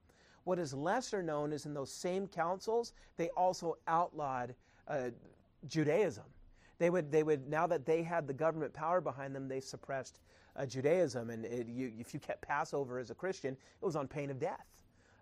what 0.47 0.59
is 0.59 0.73
lesser 0.73 1.23
known 1.23 1.53
is 1.53 1.67
in 1.67 1.75
those 1.75 1.93
same 1.93 2.27
councils, 2.29 2.93
they 3.17 3.29
also 3.31 3.77
outlawed 3.89 4.55
uh, 4.87 5.11
Judaism. 5.69 6.25
They 6.79 6.89
would, 6.89 7.11
they 7.11 7.25
would, 7.25 7.49
now 7.49 7.67
that 7.67 7.85
they 7.85 8.03
had 8.03 8.27
the 8.27 8.33
government 8.33 8.73
power 8.73 9.01
behind 9.01 9.35
them, 9.35 9.49
they 9.49 9.61
suppressed 9.61 10.21
uh, 10.55 10.65
Judaism. 10.65 11.31
And 11.31 11.45
it, 11.45 11.67
you, 11.67 11.93
if 11.99 12.15
you 12.15 12.21
kept 12.21 12.43
Passover 12.43 13.01
as 13.01 13.11
a 13.11 13.15
Christian, 13.15 13.55
it 13.55 13.85
was 13.85 13.97
on 13.97 14.07
pain 14.07 14.31
of 14.31 14.39
death. 14.39 14.67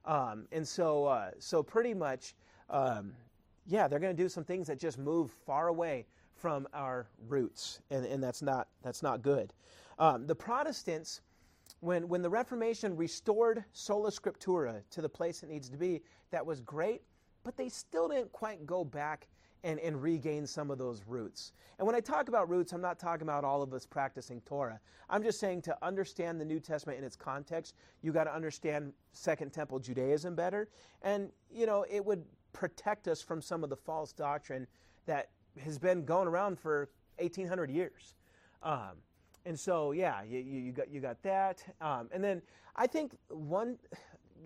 Um, 0.05 0.47
and 0.53 0.69
so, 0.69 1.07
uh, 1.07 1.31
so 1.39 1.63
pretty 1.63 1.95
much, 1.95 2.35
um, 2.69 3.13
yeah, 3.67 3.89
they're 3.89 4.01
going 4.01 4.15
to 4.15 4.23
do 4.23 4.29
some 4.29 4.45
things 4.45 4.67
that 4.67 4.79
just 4.79 4.99
move 4.99 5.31
far 5.47 5.69
away 5.69 6.05
from 6.35 6.69
our 6.75 7.07
roots, 7.29 7.81
and, 7.91 8.05
and 8.05 8.23
that's 8.23 8.43
not 8.43 8.69
that's 8.83 9.03
not 9.03 9.23
good. 9.23 9.55
Um, 9.99 10.27
the 10.27 10.35
Protestants, 10.35 11.23
when 11.81 12.09
when 12.09 12.23
the 12.23 12.31
Reformation 12.31 12.97
restored 12.97 13.65
sola 13.73 14.11
scriptura 14.11 14.83
to 14.91 15.03
the 15.03 15.09
place 15.09 15.43
it 15.43 15.49
needs 15.49 15.69
to 15.69 15.77
be, 15.77 16.03
that 16.31 16.45
was 16.45 16.61
great, 16.61 17.03
but 17.43 17.57
they 17.57 17.69
still 17.69 18.09
didn't 18.09 18.33
quite 18.33 18.67
go 18.67 18.85
back 18.85 19.29
and, 19.65 19.81
and 19.81 20.01
regain 20.01 20.47
some 20.47 20.71
of 20.71 20.79
those 20.79 21.03
roots. 21.07 21.53
And 21.79 21.87
when 21.87 21.97
I 21.97 22.01
talk 22.01 22.29
about 22.29 22.51
roots, 22.51 22.73
I'm 22.73 22.83
not 22.83 22.99
talking 22.99 23.23
about 23.23 23.45
all 23.45 23.63
of 23.63 23.73
us 23.73 23.87
practicing 23.87 24.43
Torah. 24.43 24.79
I'm 25.09 25.23
just 25.23 25.41
saying 25.41 25.63
to 25.63 25.77
understand 25.83 26.39
the 26.39 26.45
New 26.45 26.61
Testament 26.61 26.99
in 26.99 27.05
its 27.05 27.17
context, 27.17 27.75
you 28.03 28.13
got 28.13 28.25
to 28.25 28.35
understand 28.35 28.93
Second 29.13 29.53
Temple 29.53 29.79
Judaism 29.79 30.35
better. 30.35 30.69
And, 31.03 31.31
you 31.51 31.65
know, 31.65 31.85
it 31.91 32.05
would 32.05 32.25
protect 32.53 33.09
us 33.09 33.23
from 33.23 33.41
some 33.41 33.65
of 33.65 33.71
the 33.71 33.77
false 33.77 34.13
doctrine 34.13 34.67
that 35.07 35.31
has 35.63 35.79
been 35.79 36.05
going 36.05 36.29
around 36.29 36.59
for 36.59 36.91
1800 37.19 37.71
years. 37.71 38.15
Um, 38.63 38.99
and 39.47 39.59
so, 39.59 39.93
yeah, 39.93 40.23
you, 40.23 40.39
you, 40.39 40.73
got, 40.73 40.91
you 40.91 41.01
got 41.01 41.23
that. 41.23 41.63
Um, 41.81 42.09
and 42.13 42.23
then 42.23 42.43
I 42.77 42.87
think 42.87 43.17
one, 43.29 43.79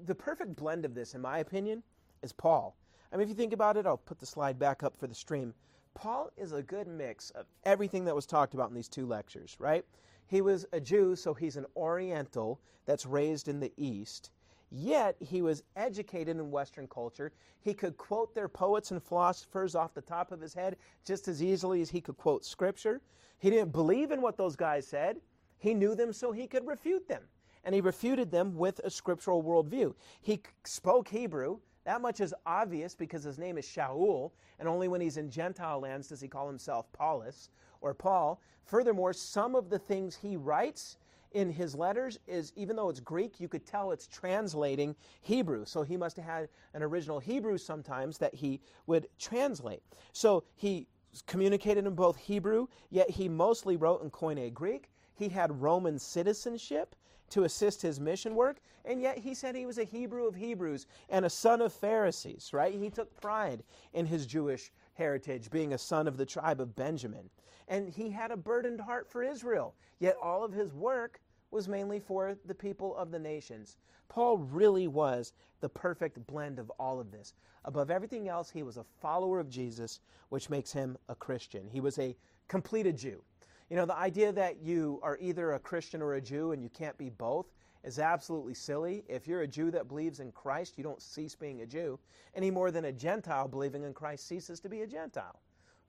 the 0.06 0.14
perfect 0.14 0.56
blend 0.56 0.84
of 0.84 0.94
this, 0.94 1.14
in 1.14 1.20
my 1.20 1.38
opinion, 1.38 1.82
is 2.22 2.32
Paul. 2.32 2.76
I 3.12 3.16
mean, 3.16 3.24
if 3.24 3.28
you 3.28 3.34
think 3.34 3.52
about 3.52 3.76
it, 3.76 3.86
I'll 3.86 3.96
put 3.96 4.18
the 4.18 4.26
slide 4.26 4.58
back 4.58 4.82
up 4.82 4.96
for 4.96 5.06
the 5.06 5.14
stream. 5.14 5.54
Paul 5.94 6.30
is 6.36 6.52
a 6.52 6.62
good 6.62 6.86
mix 6.86 7.30
of 7.30 7.46
everything 7.64 8.04
that 8.04 8.14
was 8.14 8.26
talked 8.26 8.54
about 8.54 8.68
in 8.68 8.74
these 8.74 8.88
two 8.88 9.06
lectures, 9.06 9.56
right? 9.58 9.84
He 10.26 10.40
was 10.42 10.66
a 10.72 10.80
Jew, 10.80 11.16
so 11.16 11.32
he's 11.32 11.56
an 11.56 11.66
Oriental 11.76 12.60
that's 12.84 13.06
raised 13.06 13.48
in 13.48 13.60
the 13.60 13.72
East. 13.76 14.30
Yet 14.70 15.16
he 15.20 15.40
was 15.40 15.62
educated 15.76 16.36
in 16.36 16.50
Western 16.50 16.86
culture. 16.88 17.32
He 17.60 17.72
could 17.72 17.96
quote 17.96 18.34
their 18.34 18.48
poets 18.48 18.90
and 18.90 19.02
philosophers 19.02 19.74
off 19.74 19.94
the 19.94 20.02
top 20.02 20.30
of 20.30 20.40
his 20.40 20.54
head 20.54 20.76
just 21.04 21.28
as 21.28 21.42
easily 21.42 21.80
as 21.80 21.90
he 21.90 22.00
could 22.00 22.16
quote 22.18 22.44
scripture. 22.44 23.00
He 23.38 23.50
didn't 23.50 23.72
believe 23.72 24.10
in 24.10 24.20
what 24.20 24.36
those 24.36 24.56
guys 24.56 24.86
said. 24.86 25.20
He 25.58 25.74
knew 25.74 25.94
them 25.94 26.12
so 26.12 26.32
he 26.32 26.46
could 26.46 26.66
refute 26.66 27.08
them. 27.08 27.22
And 27.64 27.74
he 27.74 27.80
refuted 27.80 28.30
them 28.30 28.56
with 28.56 28.78
a 28.80 28.90
scriptural 28.90 29.42
worldview. 29.42 29.94
He 30.20 30.40
spoke 30.64 31.08
Hebrew, 31.08 31.58
that 31.88 32.02
much 32.02 32.20
is 32.20 32.34
obvious 32.44 32.94
because 32.94 33.24
his 33.24 33.38
name 33.38 33.56
is 33.56 33.64
Shaul, 33.64 34.32
and 34.58 34.68
only 34.68 34.88
when 34.88 35.00
he's 35.00 35.16
in 35.16 35.30
Gentile 35.30 35.80
lands 35.80 36.08
does 36.08 36.20
he 36.20 36.28
call 36.28 36.46
himself 36.46 36.92
Paulus 36.92 37.48
or 37.80 37.94
Paul. 37.94 38.42
Furthermore, 38.66 39.14
some 39.14 39.54
of 39.54 39.70
the 39.70 39.78
things 39.78 40.14
he 40.14 40.36
writes 40.36 40.98
in 41.32 41.50
his 41.50 41.74
letters 41.74 42.18
is, 42.26 42.52
even 42.56 42.76
though 42.76 42.88
it's 42.88 43.00
Greek, 43.00 43.40
you 43.40 43.48
could 43.48 43.66
tell 43.66 43.92
it's 43.92 44.06
translating 44.06 44.94
Hebrew. 45.20 45.64
So 45.64 45.82
he 45.82 45.96
must 45.96 46.16
have 46.16 46.24
had 46.24 46.48
an 46.74 46.82
original 46.82 47.18
Hebrew 47.18 47.58
sometimes 47.58 48.18
that 48.18 48.34
he 48.34 48.60
would 48.86 49.08
translate. 49.18 49.82
So 50.12 50.44
he 50.56 50.86
communicated 51.26 51.86
in 51.86 51.94
both 51.94 52.16
Hebrew, 52.16 52.66
yet 52.90 53.10
he 53.10 53.28
mostly 53.28 53.76
wrote 53.76 54.02
in 54.02 54.10
Koine 54.10 54.52
Greek. 54.52 54.90
He 55.14 55.28
had 55.28 55.60
Roman 55.60 55.98
citizenship 55.98 56.94
to 57.30 57.44
assist 57.44 57.82
his 57.82 58.00
mission 58.00 58.34
work, 58.34 58.58
and 58.84 59.02
yet 59.02 59.18
he 59.18 59.34
said 59.34 59.54
he 59.54 59.66
was 59.66 59.78
a 59.78 59.84
Hebrew 59.84 60.26
of 60.26 60.34
Hebrews 60.34 60.86
and 61.10 61.24
a 61.26 61.30
son 61.30 61.60
of 61.60 61.72
Pharisees, 61.72 62.50
right? 62.52 62.74
He 62.74 62.88
took 62.88 63.20
pride 63.20 63.62
in 63.92 64.06
his 64.06 64.26
Jewish 64.26 64.70
heritage, 64.98 65.50
being 65.50 65.72
a 65.72 65.78
son 65.78 66.06
of 66.06 66.18
the 66.18 66.26
tribe 66.26 66.60
of 66.60 66.76
Benjamin. 66.76 67.30
And 67.68 67.88
he 67.88 68.10
had 68.10 68.30
a 68.30 68.36
burdened 68.36 68.80
heart 68.80 69.08
for 69.08 69.22
Israel, 69.22 69.74
yet 70.00 70.16
all 70.22 70.44
of 70.44 70.52
his 70.52 70.74
work 70.74 71.20
was 71.50 71.68
mainly 71.68 72.00
for 72.00 72.36
the 72.44 72.54
people 72.54 72.94
of 72.96 73.10
the 73.10 73.18
nations. 73.18 73.78
Paul 74.08 74.38
really 74.38 74.88
was 74.88 75.32
the 75.60 75.68
perfect 75.68 76.26
blend 76.26 76.58
of 76.58 76.70
all 76.78 77.00
of 77.00 77.10
this. 77.10 77.34
Above 77.64 77.90
everything 77.90 78.28
else, 78.28 78.50
he 78.50 78.62
was 78.62 78.76
a 78.76 78.84
follower 79.00 79.38
of 79.38 79.48
Jesus, 79.48 80.00
which 80.30 80.50
makes 80.50 80.72
him 80.72 80.96
a 81.08 81.14
Christian. 81.14 81.68
He 81.70 81.80
was 81.80 81.98
a 81.98 82.16
completed 82.48 82.96
Jew. 82.96 83.22
You 83.70 83.76
know, 83.76 83.86
the 83.86 83.96
idea 83.96 84.32
that 84.32 84.62
you 84.62 84.98
are 85.02 85.18
either 85.20 85.52
a 85.52 85.58
Christian 85.58 86.00
or 86.00 86.14
a 86.14 86.20
Jew 86.20 86.52
and 86.52 86.62
you 86.62 86.70
can't 86.70 86.96
be 86.96 87.10
both 87.10 87.46
is 87.88 87.98
absolutely 87.98 88.52
silly. 88.52 89.02
If 89.08 89.26
you're 89.26 89.40
a 89.40 89.48
Jew 89.48 89.70
that 89.70 89.88
believes 89.88 90.20
in 90.20 90.30
Christ, 90.30 90.76
you 90.76 90.84
don't 90.84 91.00
cease 91.00 91.34
being 91.34 91.62
a 91.62 91.66
Jew 91.66 91.98
any 92.34 92.50
more 92.50 92.70
than 92.70 92.84
a 92.84 92.92
Gentile 92.92 93.48
believing 93.48 93.82
in 93.82 93.94
Christ 93.94 94.28
ceases 94.28 94.60
to 94.60 94.68
be 94.68 94.82
a 94.82 94.86
Gentile. 94.86 95.40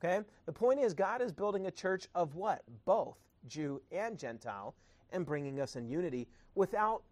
Okay? 0.01 0.25
The 0.45 0.53
point 0.53 0.79
is, 0.79 0.93
God 0.93 1.21
is 1.21 1.33
building 1.33 1.67
a 1.67 1.71
church 1.71 2.07
of 2.15 2.35
what? 2.35 2.63
Both 2.85 3.17
Jew 3.47 3.81
and 3.91 4.17
Gentile 4.17 4.75
and 5.11 5.25
bringing 5.25 5.59
us 5.59 5.75
in 5.75 5.89
unity 5.89 6.29
without 6.55 7.03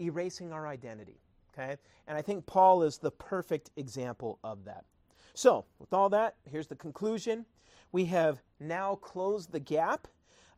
erasing 0.00 0.50
our 0.50 0.66
identity. 0.66 1.20
Okay? 1.52 1.76
And 2.08 2.16
I 2.16 2.22
think 2.22 2.46
Paul 2.46 2.82
is 2.84 2.96
the 2.96 3.10
perfect 3.10 3.70
example 3.76 4.38
of 4.42 4.64
that. 4.64 4.86
So, 5.34 5.66
with 5.78 5.92
all 5.92 6.08
that, 6.08 6.36
here's 6.50 6.68
the 6.68 6.74
conclusion 6.74 7.44
we 7.92 8.06
have 8.06 8.40
now 8.58 8.94
closed 8.94 9.52
the 9.52 9.60
gap 9.60 10.08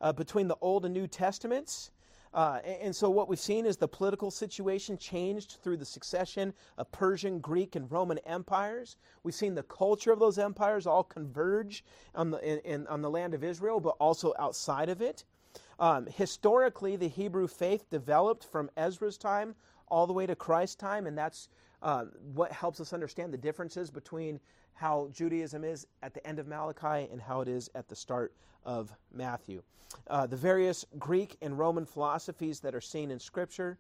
uh, 0.01 0.13
between 0.13 0.47
the 0.47 0.57
Old 0.61 0.85
and 0.85 0.95
New 0.95 1.09
Testaments. 1.09 1.91
Uh, 2.35 2.59
and, 2.65 2.83
and, 2.83 2.97
so 2.97 3.09
what 3.09 3.29
we've 3.29 3.39
seen 3.39 3.65
is 3.65 3.77
the 3.77 3.87
political 3.87 4.29
situation 4.29 4.99
changed 4.99 5.59
through 5.63 5.77
the 5.77 5.85
succession 5.85 6.53
of 6.79 6.91
Persian, 6.91 7.39
Greek, 7.39 7.77
and 7.77 7.91
Roman 7.93 8.19
empires. 8.27 8.97
We've 9.23 9.35
seen 9.35 9.55
the 9.55 9.63
culture 9.63 10.11
of 10.11 10.19
those 10.19 10.37
empires 10.37 10.85
all 10.85 11.05
converge 11.05 11.85
on 12.13 12.33
the, 12.33 12.39
in, 12.39 12.59
in, 12.59 12.87
on 12.89 13.03
the 13.03 13.11
land 13.11 13.35
of 13.35 13.45
Israel, 13.45 13.79
but 13.79 13.95
also 14.01 14.35
outside 14.37 14.89
of 14.89 15.01
it. 15.01 15.25
Um, 15.79 16.07
historically, 16.07 16.97
the 16.97 17.09
Hebrew 17.09 17.47
faith 17.47 17.89
developed 17.89 18.45
from 18.45 18.69
Ezra's 18.77 19.17
time 19.17 19.55
all 19.87 20.09
the 20.09 20.13
way 20.13 20.27
to 20.27 20.35
Christ's 20.35 20.77
time, 20.77 21.07
and 21.07 21.17
that's 21.17 21.49
uh, 21.83 22.07
what 22.33 22.51
helps 22.51 22.81
us 22.81 22.93
understand 22.93 23.33
the 23.33 23.39
differences 23.39 23.91
between 23.91 24.41
how 24.75 25.09
Judaism 25.13 25.65
is 25.65 25.87
at 26.03 26.15
the 26.15 26.27
end 26.27 26.39
of 26.39 26.47
Malachi 26.47 27.09
and 27.11 27.21
how 27.21 27.41
it 27.41 27.49
is 27.49 27.71
at 27.75 27.89
the 27.89 27.97
start 27.97 28.35
of 28.65 28.93
Matthew. 29.13 29.63
Uh, 30.09 30.27
the 30.27 30.37
various 30.37 30.85
Greek 30.99 31.37
and 31.41 31.59
Roman 31.59 31.87
philosophies 31.87 32.61
that 32.61 32.75
are 32.75 32.81
seen 32.81 33.11
in 33.11 33.19
Scripture, 33.19 33.79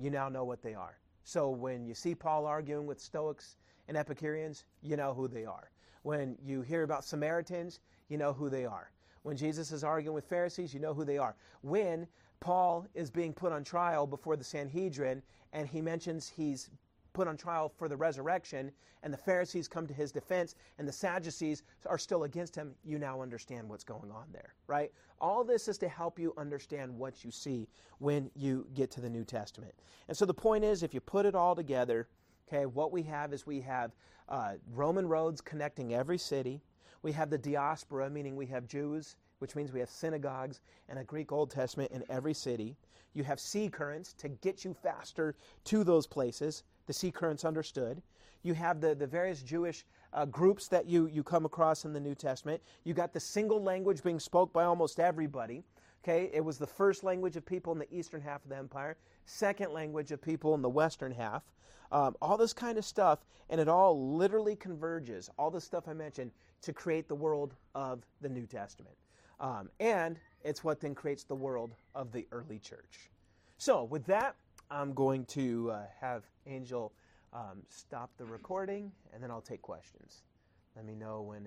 you 0.00 0.10
now 0.10 0.28
know 0.28 0.44
what 0.44 0.62
they 0.62 0.74
are. 0.74 0.98
So 1.24 1.50
when 1.50 1.84
you 1.84 1.94
see 1.94 2.14
Paul 2.14 2.46
arguing 2.46 2.86
with 2.86 3.00
Stoics 3.00 3.56
and 3.88 3.96
Epicureans, 3.96 4.64
you 4.82 4.96
know 4.96 5.12
who 5.12 5.28
they 5.28 5.44
are. 5.44 5.70
When 6.02 6.36
you 6.42 6.62
hear 6.62 6.84
about 6.84 7.04
Samaritans, 7.04 7.80
you 8.08 8.16
know 8.16 8.32
who 8.32 8.48
they 8.48 8.64
are. 8.64 8.90
When 9.22 9.36
Jesus 9.36 9.72
is 9.72 9.84
arguing 9.84 10.14
with 10.14 10.24
Pharisees, 10.24 10.72
you 10.72 10.80
know 10.80 10.94
who 10.94 11.04
they 11.04 11.18
are. 11.18 11.34
When 11.62 12.06
Paul 12.40 12.86
is 12.94 13.10
being 13.10 13.32
put 13.32 13.52
on 13.52 13.64
trial 13.64 14.06
before 14.06 14.36
the 14.36 14.44
Sanhedrin 14.44 15.22
and 15.52 15.68
he 15.68 15.82
mentions 15.82 16.28
he's 16.28 16.70
put 17.12 17.28
on 17.28 17.36
trial 17.36 17.68
for 17.68 17.88
the 17.88 17.96
resurrection, 17.96 18.70
and 19.02 19.12
the 19.12 19.18
Pharisees 19.18 19.68
come 19.68 19.86
to 19.86 19.94
his 19.94 20.12
defense, 20.12 20.54
and 20.78 20.86
the 20.86 20.92
Sadducees 20.92 21.62
are 21.86 21.98
still 21.98 22.24
against 22.24 22.54
him, 22.54 22.74
you 22.84 22.98
now 22.98 23.22
understand 23.22 23.68
what's 23.68 23.84
going 23.84 24.10
on 24.10 24.26
there, 24.32 24.54
right? 24.66 24.92
All 25.20 25.44
this 25.44 25.68
is 25.68 25.78
to 25.78 25.88
help 25.88 26.18
you 26.18 26.34
understand 26.36 26.96
what 26.96 27.24
you 27.24 27.30
see 27.30 27.68
when 27.98 28.30
you 28.34 28.66
get 28.74 28.90
to 28.92 29.00
the 29.00 29.10
New 29.10 29.24
Testament. 29.24 29.74
And 30.08 30.16
so 30.16 30.24
the 30.24 30.34
point 30.34 30.64
is, 30.64 30.82
if 30.82 30.94
you 30.94 31.00
put 31.00 31.26
it 31.26 31.34
all 31.34 31.54
together, 31.54 32.08
okay, 32.48 32.66
what 32.66 32.92
we 32.92 33.02
have 33.04 33.32
is 33.32 33.46
we 33.46 33.60
have 33.60 33.92
uh, 34.28 34.54
Roman 34.74 35.06
roads 35.06 35.40
connecting 35.40 35.94
every 35.94 36.18
city. 36.18 36.60
We 37.02 37.12
have 37.12 37.30
the 37.30 37.38
diaspora, 37.38 38.10
meaning 38.10 38.36
we 38.36 38.46
have 38.46 38.66
Jews, 38.66 39.16
which 39.38 39.54
means 39.54 39.72
we 39.72 39.80
have 39.80 39.90
synagogues 39.90 40.60
and 40.88 40.98
a 40.98 41.04
Greek 41.04 41.32
Old 41.32 41.50
Testament 41.50 41.92
in 41.92 42.04
every 42.08 42.34
city. 42.34 42.76
You 43.14 43.24
have 43.24 43.40
sea 43.40 43.68
currents 43.68 44.12
to 44.14 44.28
get 44.28 44.64
you 44.64 44.74
faster 44.74 45.34
to 45.64 45.84
those 45.84 46.06
places 46.06 46.64
the 46.88 46.92
sea 46.92 47.12
currents 47.12 47.44
understood. 47.44 48.02
You 48.42 48.54
have 48.54 48.80
the, 48.80 48.94
the 48.94 49.06
various 49.06 49.42
Jewish 49.42 49.84
uh, 50.12 50.24
groups 50.24 50.66
that 50.68 50.86
you, 50.86 51.06
you 51.06 51.22
come 51.22 51.44
across 51.44 51.84
in 51.84 51.92
the 51.92 52.00
New 52.00 52.14
Testament. 52.14 52.60
You 52.82 52.94
got 52.94 53.12
the 53.12 53.20
single 53.20 53.62
language 53.62 54.02
being 54.02 54.18
spoke 54.18 54.52
by 54.52 54.64
almost 54.64 54.98
everybody. 54.98 55.62
Okay, 56.02 56.30
it 56.32 56.44
was 56.44 56.58
the 56.58 56.66
first 56.66 57.04
language 57.04 57.36
of 57.36 57.44
people 57.44 57.72
in 57.72 57.78
the 57.78 57.92
eastern 57.94 58.20
half 58.20 58.42
of 58.42 58.50
the 58.50 58.56
empire, 58.56 58.96
second 59.26 59.72
language 59.72 60.10
of 60.10 60.22
people 60.22 60.54
in 60.54 60.62
the 60.62 60.68
western 60.68 61.12
half. 61.12 61.42
Um, 61.92 62.16
all 62.22 62.36
this 62.36 62.52
kind 62.52 62.78
of 62.78 62.84
stuff, 62.84 63.20
and 63.50 63.60
it 63.60 63.68
all 63.68 64.16
literally 64.16 64.56
converges, 64.56 65.28
all 65.38 65.50
the 65.50 65.60
stuff 65.60 65.88
I 65.88 65.92
mentioned, 65.92 66.30
to 66.62 66.72
create 66.72 67.08
the 67.08 67.14
world 67.14 67.54
of 67.74 68.04
the 68.20 68.28
New 68.28 68.46
Testament. 68.46 68.96
Um, 69.40 69.68
and 69.80 70.18
it's 70.44 70.64
what 70.64 70.80
then 70.80 70.94
creates 70.94 71.24
the 71.24 71.34
world 71.34 71.74
of 71.94 72.12
the 72.12 72.26
early 72.32 72.58
church. 72.58 73.10
So, 73.58 73.84
with 73.84 74.06
that, 74.06 74.36
I'm 74.70 74.92
going 74.92 75.24
to 75.26 75.70
uh, 75.70 75.82
have 76.00 76.24
Angel 76.46 76.92
um, 77.32 77.62
stop 77.68 78.10
the 78.18 78.24
recording 78.24 78.92
and 79.12 79.22
then 79.22 79.30
I'll 79.30 79.40
take 79.40 79.62
questions. 79.62 80.22
Let 80.76 80.84
me 80.84 80.94
know 80.94 81.22
when 81.22 81.38
it 81.38 81.42